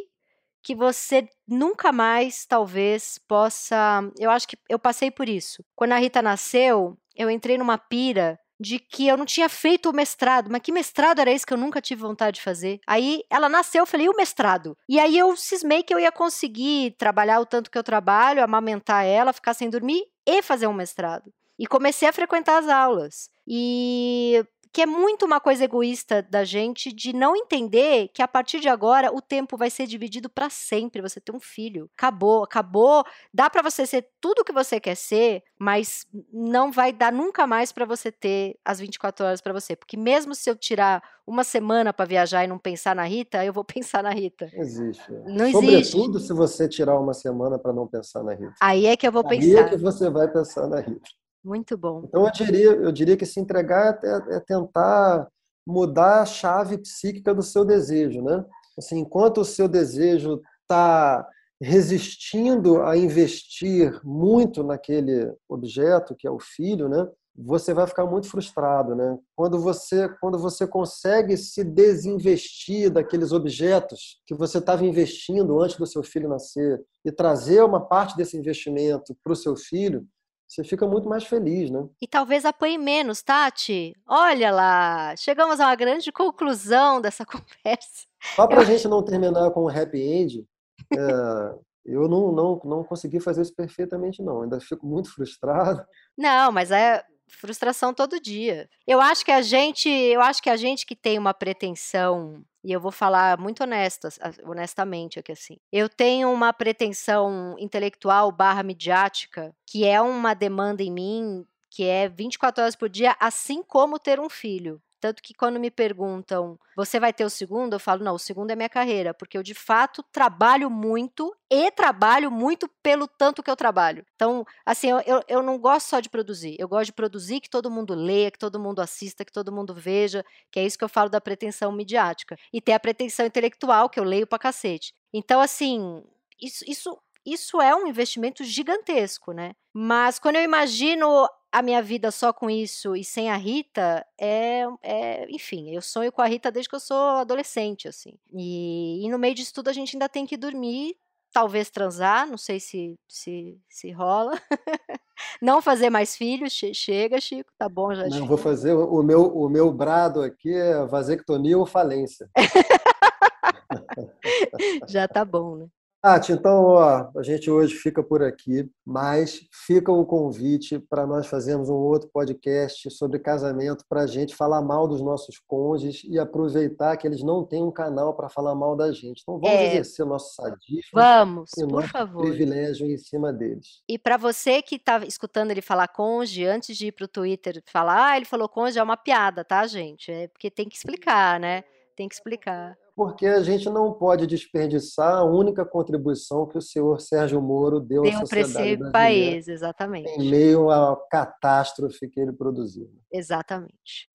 que 0.65 0.73
você 0.73 1.29
nunca 1.47 1.91
mais, 1.91 2.43
talvez, 2.47 3.19
possa. 3.27 4.01
Eu 4.17 4.31
acho 4.31 4.47
que 4.47 4.57
eu 4.67 4.79
passei 4.79 5.11
por 5.11 5.29
isso. 5.29 5.63
Quando 5.75 5.91
a 5.91 5.97
Rita 5.97 6.23
nasceu, 6.23 6.97
eu 7.15 7.29
entrei 7.29 7.55
numa 7.55 7.77
pira 7.77 8.39
de 8.59 8.79
que 8.79 9.07
eu 9.07 9.15
não 9.15 9.25
tinha 9.25 9.47
feito 9.47 9.89
o 9.89 9.93
mestrado, 9.93 10.49
mas 10.49 10.61
que 10.61 10.71
mestrado 10.71 11.19
era 11.19 11.31
esse 11.31 11.45
que 11.45 11.53
eu 11.53 11.57
nunca 11.57 11.81
tive 11.81 12.01
vontade 12.01 12.37
de 12.37 12.41
fazer? 12.41 12.79
Aí 12.87 13.21
ela 13.29 13.47
nasceu, 13.47 13.83
eu 13.83 13.85
falei, 13.85 14.07
e 14.07 14.09
o 14.09 14.15
mestrado? 14.15 14.75
E 14.89 14.99
aí 14.99 15.15
eu 15.15 15.35
cismei 15.35 15.83
que 15.83 15.93
eu 15.93 15.99
ia 15.99 16.11
conseguir 16.11 16.95
trabalhar 16.97 17.39
o 17.39 17.45
tanto 17.45 17.69
que 17.69 17.77
eu 17.77 17.83
trabalho, 17.83 18.43
amamentar 18.43 19.05
ela, 19.05 19.33
ficar 19.33 19.53
sem 19.53 19.69
dormir 19.69 20.01
e 20.25 20.41
fazer 20.41 20.65
um 20.65 20.73
mestrado. 20.73 21.31
E 21.59 21.67
comecei 21.67 22.07
a 22.07 22.13
frequentar 22.13 22.57
as 22.57 22.67
aulas. 22.67 23.29
E 23.47 24.43
que 24.75 24.81
é 24.81 24.85
muito 24.85 25.25
uma 25.25 25.39
coisa 25.39 25.63
egoísta 25.63 26.21
da 26.21 26.43
gente 26.43 26.91
de 26.91 27.13
não 27.13 27.33
entender 27.33 28.09
que 28.13 28.21
a 28.21 28.27
partir 28.27 28.59
de 28.59 28.67
agora 28.67 29.09
o 29.09 29.21
tempo 29.21 29.55
vai 29.55 29.69
ser 29.69 29.87
dividido 29.87 30.29
para 30.29 30.49
sempre. 30.49 31.01
Você 31.01 31.21
ter 31.21 31.31
um 31.31 31.39
filho. 31.39 31.89
Acabou, 31.97 32.43
acabou. 32.43 33.05
Dá 33.33 33.49
para 33.49 33.61
você 33.61 33.85
ser 33.85 34.05
tudo 34.19 34.39
o 34.39 34.43
que 34.43 34.51
você 34.51 34.77
quer 34.77 34.95
ser, 34.95 35.43
mas 35.57 36.05
não 36.29 36.73
vai 36.73 36.91
dar 36.91 37.09
nunca 37.09 37.47
mais 37.47 37.71
para 37.71 37.85
você 37.85 38.11
ter 38.11 38.57
as 38.65 38.77
24 38.77 39.25
horas 39.25 39.39
para 39.39 39.53
você. 39.53 39.77
Porque 39.77 39.95
mesmo 39.95 40.35
se 40.35 40.49
eu 40.49 40.57
tirar 40.57 41.01
uma 41.25 41.45
semana 41.45 41.93
para 41.93 42.03
viajar 42.03 42.43
e 42.43 42.47
não 42.47 42.59
pensar 42.59 42.93
na 42.93 43.05
Rita, 43.05 43.45
eu 43.45 43.53
vou 43.53 43.63
pensar 43.63 44.03
na 44.03 44.11
Rita. 44.11 44.51
Não 44.53 44.61
existe. 44.61 45.11
Não 45.25 45.51
Sobretudo 45.53 46.17
existe. 46.17 46.27
se 46.27 46.33
você 46.33 46.67
tirar 46.67 46.99
uma 46.99 47.13
semana 47.13 47.57
para 47.57 47.71
não 47.71 47.87
pensar 47.87 48.23
na 48.23 48.33
Rita. 48.33 48.55
Aí 48.59 48.87
é 48.87 48.97
que 48.97 49.07
eu 49.07 49.11
vou 49.13 49.25
Aí 49.25 49.39
pensar. 49.39 49.59
é 49.61 49.69
que 49.69 49.77
você 49.77 50.09
vai 50.09 50.27
pensar 50.29 50.67
na 50.67 50.81
Rita. 50.81 51.09
Muito 51.45 51.77
bom. 51.77 52.01
Então 52.05 52.25
eu 52.25 52.31
diria, 52.31 52.71
eu 52.71 52.91
diria 52.91 53.15
que 53.15 53.25
se 53.25 53.39
entregar 53.39 53.99
é, 54.03 54.37
é 54.37 54.39
tentar 54.39 55.27
mudar 55.65 56.23
a 56.23 56.25
chave 56.25 56.79
psíquica 56.79 57.35
do 57.35 57.43
seu 57.43 57.63
desejo, 57.63 58.23
né? 58.23 58.43
Assim, 58.75 58.97
enquanto 58.97 59.41
o 59.41 59.45
seu 59.45 59.67
desejo 59.67 60.41
está 60.63 61.25
resistindo 61.61 62.81
a 62.81 62.97
investir 62.97 64.01
muito 64.03 64.63
naquele 64.63 65.31
objeto 65.47 66.15
que 66.15 66.27
é 66.27 66.31
o 66.31 66.39
filho, 66.39 66.89
né? 66.89 67.07
Você 67.37 67.73
vai 67.73 67.85
ficar 67.85 68.05
muito 68.05 68.27
frustrado, 68.27 68.95
né? 68.95 69.15
Quando 69.35 69.59
você 69.59 70.09
quando 70.19 70.39
você 70.39 70.65
consegue 70.65 71.37
se 71.37 71.63
desinvestir 71.63 72.89
daqueles 72.89 73.31
objetos 73.31 74.19
que 74.25 74.33
você 74.33 74.57
estava 74.57 74.83
investindo 74.83 75.61
antes 75.61 75.77
do 75.77 75.85
seu 75.85 76.01
filho 76.01 76.27
nascer 76.27 76.83
e 77.03 77.11
trazer 77.11 77.63
uma 77.63 77.81
parte 77.81 78.17
desse 78.17 78.35
investimento 78.35 79.15
para 79.23 79.33
o 79.33 79.35
seu 79.35 79.55
filho, 79.55 80.07
você 80.47 80.63
fica 80.63 80.87
muito 80.87 81.09
mais 81.09 81.23
feliz, 81.23 81.69
né? 81.69 81.87
E 82.01 82.07
talvez 82.07 82.45
apanhe 82.45 82.77
menos, 82.77 83.21
Tati. 83.21 83.95
Olha 84.07 84.51
lá, 84.51 85.15
chegamos 85.17 85.59
a 85.59 85.67
uma 85.67 85.75
grande 85.75 86.11
conclusão 86.11 87.01
dessa 87.01 87.25
conversa. 87.25 88.05
Só 88.35 88.47
para 88.47 88.61
a 88.61 88.65
gente 88.65 88.87
não 88.87 89.03
terminar 89.03 89.51
com 89.51 89.65
um 89.65 89.69
happy 89.69 89.99
end, 90.01 90.45
é, 90.93 91.55
eu 91.85 92.07
não, 92.07 92.31
não, 92.31 92.61
não 92.63 92.83
consegui 92.83 93.19
fazer 93.19 93.41
isso 93.41 93.55
perfeitamente, 93.55 94.21
não. 94.21 94.41
Ainda 94.41 94.59
fico 94.59 94.85
muito 94.85 95.13
frustrado. 95.13 95.85
Não, 96.17 96.51
mas 96.51 96.71
é 96.71 97.03
frustração 97.27 97.93
todo 97.93 98.19
dia. 98.19 98.69
Eu 98.87 99.01
acho 99.01 99.25
que 99.25 99.31
a 99.31 99.41
gente, 99.41 99.89
eu 99.89 100.21
acho 100.21 100.41
que 100.41 100.49
a 100.49 100.55
gente 100.55 100.85
que 100.85 100.95
tem 100.95 101.17
uma 101.17 101.33
pretensão, 101.33 102.43
e 102.63 102.71
eu 102.71 102.79
vou 102.79 102.91
falar 102.91 103.37
muito 103.37 103.63
honesta, 103.63 104.09
honestamente 104.43 105.19
aqui 105.19 105.31
assim. 105.31 105.57
Eu 105.71 105.89
tenho 105.89 106.31
uma 106.31 106.53
pretensão 106.53 107.55
intelectual 107.59 108.31
barra 108.31 108.63
midiática, 108.63 109.53
que 109.65 109.85
é 109.85 109.99
uma 110.01 110.33
demanda 110.33 110.83
em 110.83 110.91
mim 110.91 111.45
que 111.75 111.83
é 111.83 112.07
24 112.07 112.63
horas 112.63 112.75
por 112.75 112.87
dia, 112.87 113.17
assim 113.19 113.61
como 113.61 113.99
ter 113.99 114.17
um 114.17 114.29
filho. 114.29 114.81
Tanto 115.05 115.21
que 115.21 115.35
quando 115.35 115.59
me 115.59 115.69
perguntam, 115.69 116.57
você 116.75 116.99
vai 116.99 117.13
ter 117.13 117.23
o 117.23 117.29
segundo? 117.29 117.73
Eu 117.73 117.79
falo, 117.79 118.03
não, 118.03 118.15
o 118.15 118.17
segundo 118.17 118.49
é 118.49 118.55
minha 118.55 118.67
carreira, 118.67 119.13
porque 119.13 119.37
eu 119.37 119.43
de 119.43 119.53
fato 119.53 120.01
trabalho 120.11 120.67
muito 120.67 121.31
e 121.47 121.69
trabalho 121.69 122.31
muito 122.31 122.67
pelo 122.81 123.07
tanto 123.07 123.43
que 123.43 123.51
eu 123.51 123.55
trabalho. 123.55 124.03
Então, 124.15 124.43
assim, 124.65 124.87
eu, 125.05 125.21
eu, 125.27 125.43
não 125.43 125.59
gosto 125.59 125.89
só 125.89 125.99
de 125.99 126.09
produzir, 126.09 126.55
eu 126.57 126.67
gosto 126.67 126.87
de 126.87 126.93
produzir 126.93 127.39
que 127.39 127.47
todo 127.47 127.69
mundo 127.69 127.93
leia, 127.93 128.31
que 128.31 128.39
todo 128.39 128.59
mundo 128.59 128.79
assista, 128.79 129.23
que 129.23 129.31
todo 129.31 129.51
mundo 129.51 129.75
veja, 129.75 130.25
que 130.49 130.59
é 130.59 130.65
isso 130.65 130.75
que 130.75 130.83
eu 130.83 130.89
falo 130.89 131.07
da 131.07 131.21
pretensão 131.21 131.71
midiática. 131.71 132.35
E 132.51 132.59
ter 132.59 132.73
a 132.73 132.79
pretensão 132.79 133.27
intelectual, 133.27 133.87
que 133.87 133.99
eu 133.99 134.03
leio 134.03 134.25
pra 134.25 134.39
cacete. 134.39 134.91
Então, 135.13 135.39
assim, 135.39 136.03
isso, 136.41 136.65
isso, 136.67 136.97
isso 137.23 137.61
é 137.61 137.75
um 137.75 137.85
investimento 137.85 138.43
gigantesco, 138.43 139.33
né? 139.33 139.53
Mas 139.77 140.17
quando 140.17 140.37
eu 140.37 140.41
imagino 140.41 141.27
a 141.51 141.61
minha 141.61 141.81
vida 141.81 142.09
só 142.09 142.31
com 142.31 142.49
isso 142.49 142.95
e 142.95 143.03
sem 143.03 143.29
a 143.29 143.35
Rita 143.35 144.05
é, 144.17 144.63
é, 144.81 145.29
enfim, 145.29 145.69
eu 145.69 145.81
sonho 145.81 146.13
com 146.13 146.21
a 146.21 146.25
Rita 146.25 146.49
desde 146.49 146.69
que 146.69 146.77
eu 146.77 146.79
sou 146.79 146.97
adolescente, 146.97 147.85
assim. 147.85 148.13
E, 148.33 149.05
e 149.05 149.09
no 149.09 149.19
meio 149.19 149.35
disso 149.35 149.53
tudo 149.53 149.67
a 149.67 149.73
gente 149.73 149.93
ainda 149.93 150.07
tem 150.07 150.25
que 150.25 150.37
dormir, 150.37 150.95
talvez 151.29 151.69
transar, 151.69 152.25
não 152.25 152.37
sei 152.37 152.57
se 152.57 152.97
se, 153.05 153.59
se 153.67 153.91
rola. 153.91 154.39
não 155.41 155.61
fazer 155.61 155.89
mais 155.89 156.15
filhos, 156.15 156.53
che 156.53 156.73
chega, 156.73 157.19
Chico, 157.19 157.51
tá 157.57 157.67
bom 157.67 157.93
já. 157.93 158.03
Não, 158.03 158.11
Chico. 158.11 158.27
vou 158.27 158.37
fazer 158.37 158.71
o 158.71 159.03
meu 159.03 159.27
o 159.27 159.49
meu 159.49 159.73
brado 159.73 160.21
aqui 160.21 160.53
é 160.53 160.85
vasectomia 160.85 161.57
ou 161.57 161.65
falência. 161.65 162.29
já 164.87 165.05
tá 165.05 165.25
bom, 165.25 165.57
né? 165.57 165.67
Tati, 166.05 166.33
então 166.33 166.65
ó, 166.65 167.09
a 167.17 167.23
gente 167.23 167.49
hoje 167.49 167.73
fica 167.73 168.03
por 168.03 168.21
aqui, 168.21 168.69
mas 168.85 169.47
fica 169.65 169.91
o 169.91 170.05
convite 170.05 170.77
para 170.77 171.03
nós 171.07 171.25
fazermos 171.25 171.67
um 171.67 171.73
outro 171.73 172.07
podcast 172.13 172.91
sobre 172.91 173.17
casamento 173.17 173.83
para 173.89 174.01
a 174.01 174.05
gente 174.05 174.35
falar 174.35 174.61
mal 174.61 174.87
dos 174.87 175.01
nossos 175.01 175.39
cônjuges 175.47 176.03
e 176.03 176.19
aproveitar 176.19 176.95
que 176.95 177.07
eles 177.07 177.23
não 177.23 177.43
têm 177.43 177.63
um 177.63 177.71
canal 177.71 178.13
para 178.13 178.29
falar 178.29 178.53
mal 178.53 178.75
da 178.75 178.91
gente. 178.91 179.23
Então 179.23 179.39
vamos 179.39 179.49
é, 179.49 179.71
exercer 179.71 180.05
o 180.05 180.09
nosso 180.09 180.35
sadismo 180.35 180.91
vamos, 180.93 181.49
e 181.57 181.63
o 181.63 181.67
por 181.69 181.87
favor. 181.87 182.21
privilégio 182.21 182.85
em 182.85 182.99
cima 182.99 183.33
deles. 183.33 183.81
E 183.89 183.97
para 183.97 184.15
você 184.15 184.61
que 184.61 184.75
está 184.75 185.03
escutando 185.07 185.49
ele 185.49 185.61
falar 185.63 185.87
cônjuge, 185.87 186.45
antes 186.45 186.77
de 186.77 186.85
ir 186.85 186.91
para 186.91 187.05
o 187.05 187.07
Twitter 187.07 187.63
falar, 187.65 188.11
ah, 188.11 188.15
ele 188.15 188.25
falou 188.25 188.47
cônjuge, 188.47 188.77
é 188.77 188.83
uma 188.83 188.95
piada, 188.95 189.43
tá, 189.43 189.65
gente? 189.65 190.11
É 190.11 190.27
porque 190.27 190.51
tem 190.51 190.69
que 190.69 190.75
explicar, 190.75 191.39
né? 191.39 191.63
Tem 191.95 192.07
que 192.07 192.13
explicar 192.13 192.77
porque 192.95 193.25
a 193.25 193.43
gente 193.43 193.69
não 193.69 193.91
pode 193.91 194.25
desperdiçar 194.25 195.17
a 195.17 195.23
única 195.23 195.65
contribuição 195.65 196.47
que 196.47 196.57
o 196.57 196.61
senhor 196.61 197.01
Sérgio 197.01 197.41
Moro 197.41 197.79
deu, 197.79 198.03
deu 198.03 198.13
à 198.13 198.25
sociedade 198.25 198.69
esse 198.69 198.91
país, 198.91 199.47
exatamente. 199.47 200.09
Em 200.11 200.29
meio 200.29 200.69
à 200.69 200.95
catástrofe 201.11 202.07
que 202.07 202.19
ele 202.19 202.31
produziu. 202.31 202.89
Exatamente. 203.11 204.09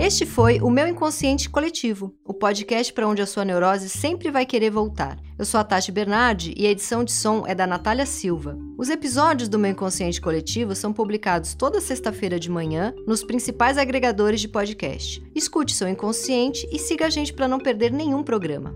Este 0.00 0.24
foi 0.24 0.60
o 0.62 0.70
Meu 0.70 0.88
Inconsciente 0.88 1.50
Coletivo, 1.50 2.14
o 2.24 2.32
podcast 2.32 2.90
para 2.90 3.06
onde 3.06 3.20
a 3.20 3.26
sua 3.26 3.44
neurose 3.44 3.90
sempre 3.90 4.30
vai 4.30 4.46
querer 4.46 4.70
voltar. 4.70 5.18
Eu 5.38 5.44
sou 5.44 5.60
a 5.60 5.64
Tati 5.64 5.92
Bernardi 5.92 6.54
e 6.56 6.66
a 6.66 6.70
edição 6.70 7.04
de 7.04 7.12
som 7.12 7.44
é 7.46 7.54
da 7.54 7.66
Natália 7.66 8.06
Silva. 8.06 8.56
Os 8.78 8.88
episódios 8.88 9.46
do 9.46 9.58
Meu 9.58 9.72
Inconsciente 9.72 10.18
Coletivo 10.18 10.74
são 10.74 10.90
publicados 10.90 11.52
toda 11.52 11.82
sexta-feira 11.82 12.40
de 12.40 12.50
manhã 12.50 12.94
nos 13.06 13.22
principais 13.22 13.76
agregadores 13.76 14.40
de 14.40 14.48
podcast. 14.48 15.22
Escute 15.34 15.74
seu 15.74 15.86
inconsciente 15.86 16.66
e 16.72 16.78
siga 16.78 17.04
a 17.04 17.10
gente 17.10 17.34
para 17.34 17.46
não 17.46 17.58
perder 17.58 17.92
nenhum 17.92 18.22
programa. 18.22 18.74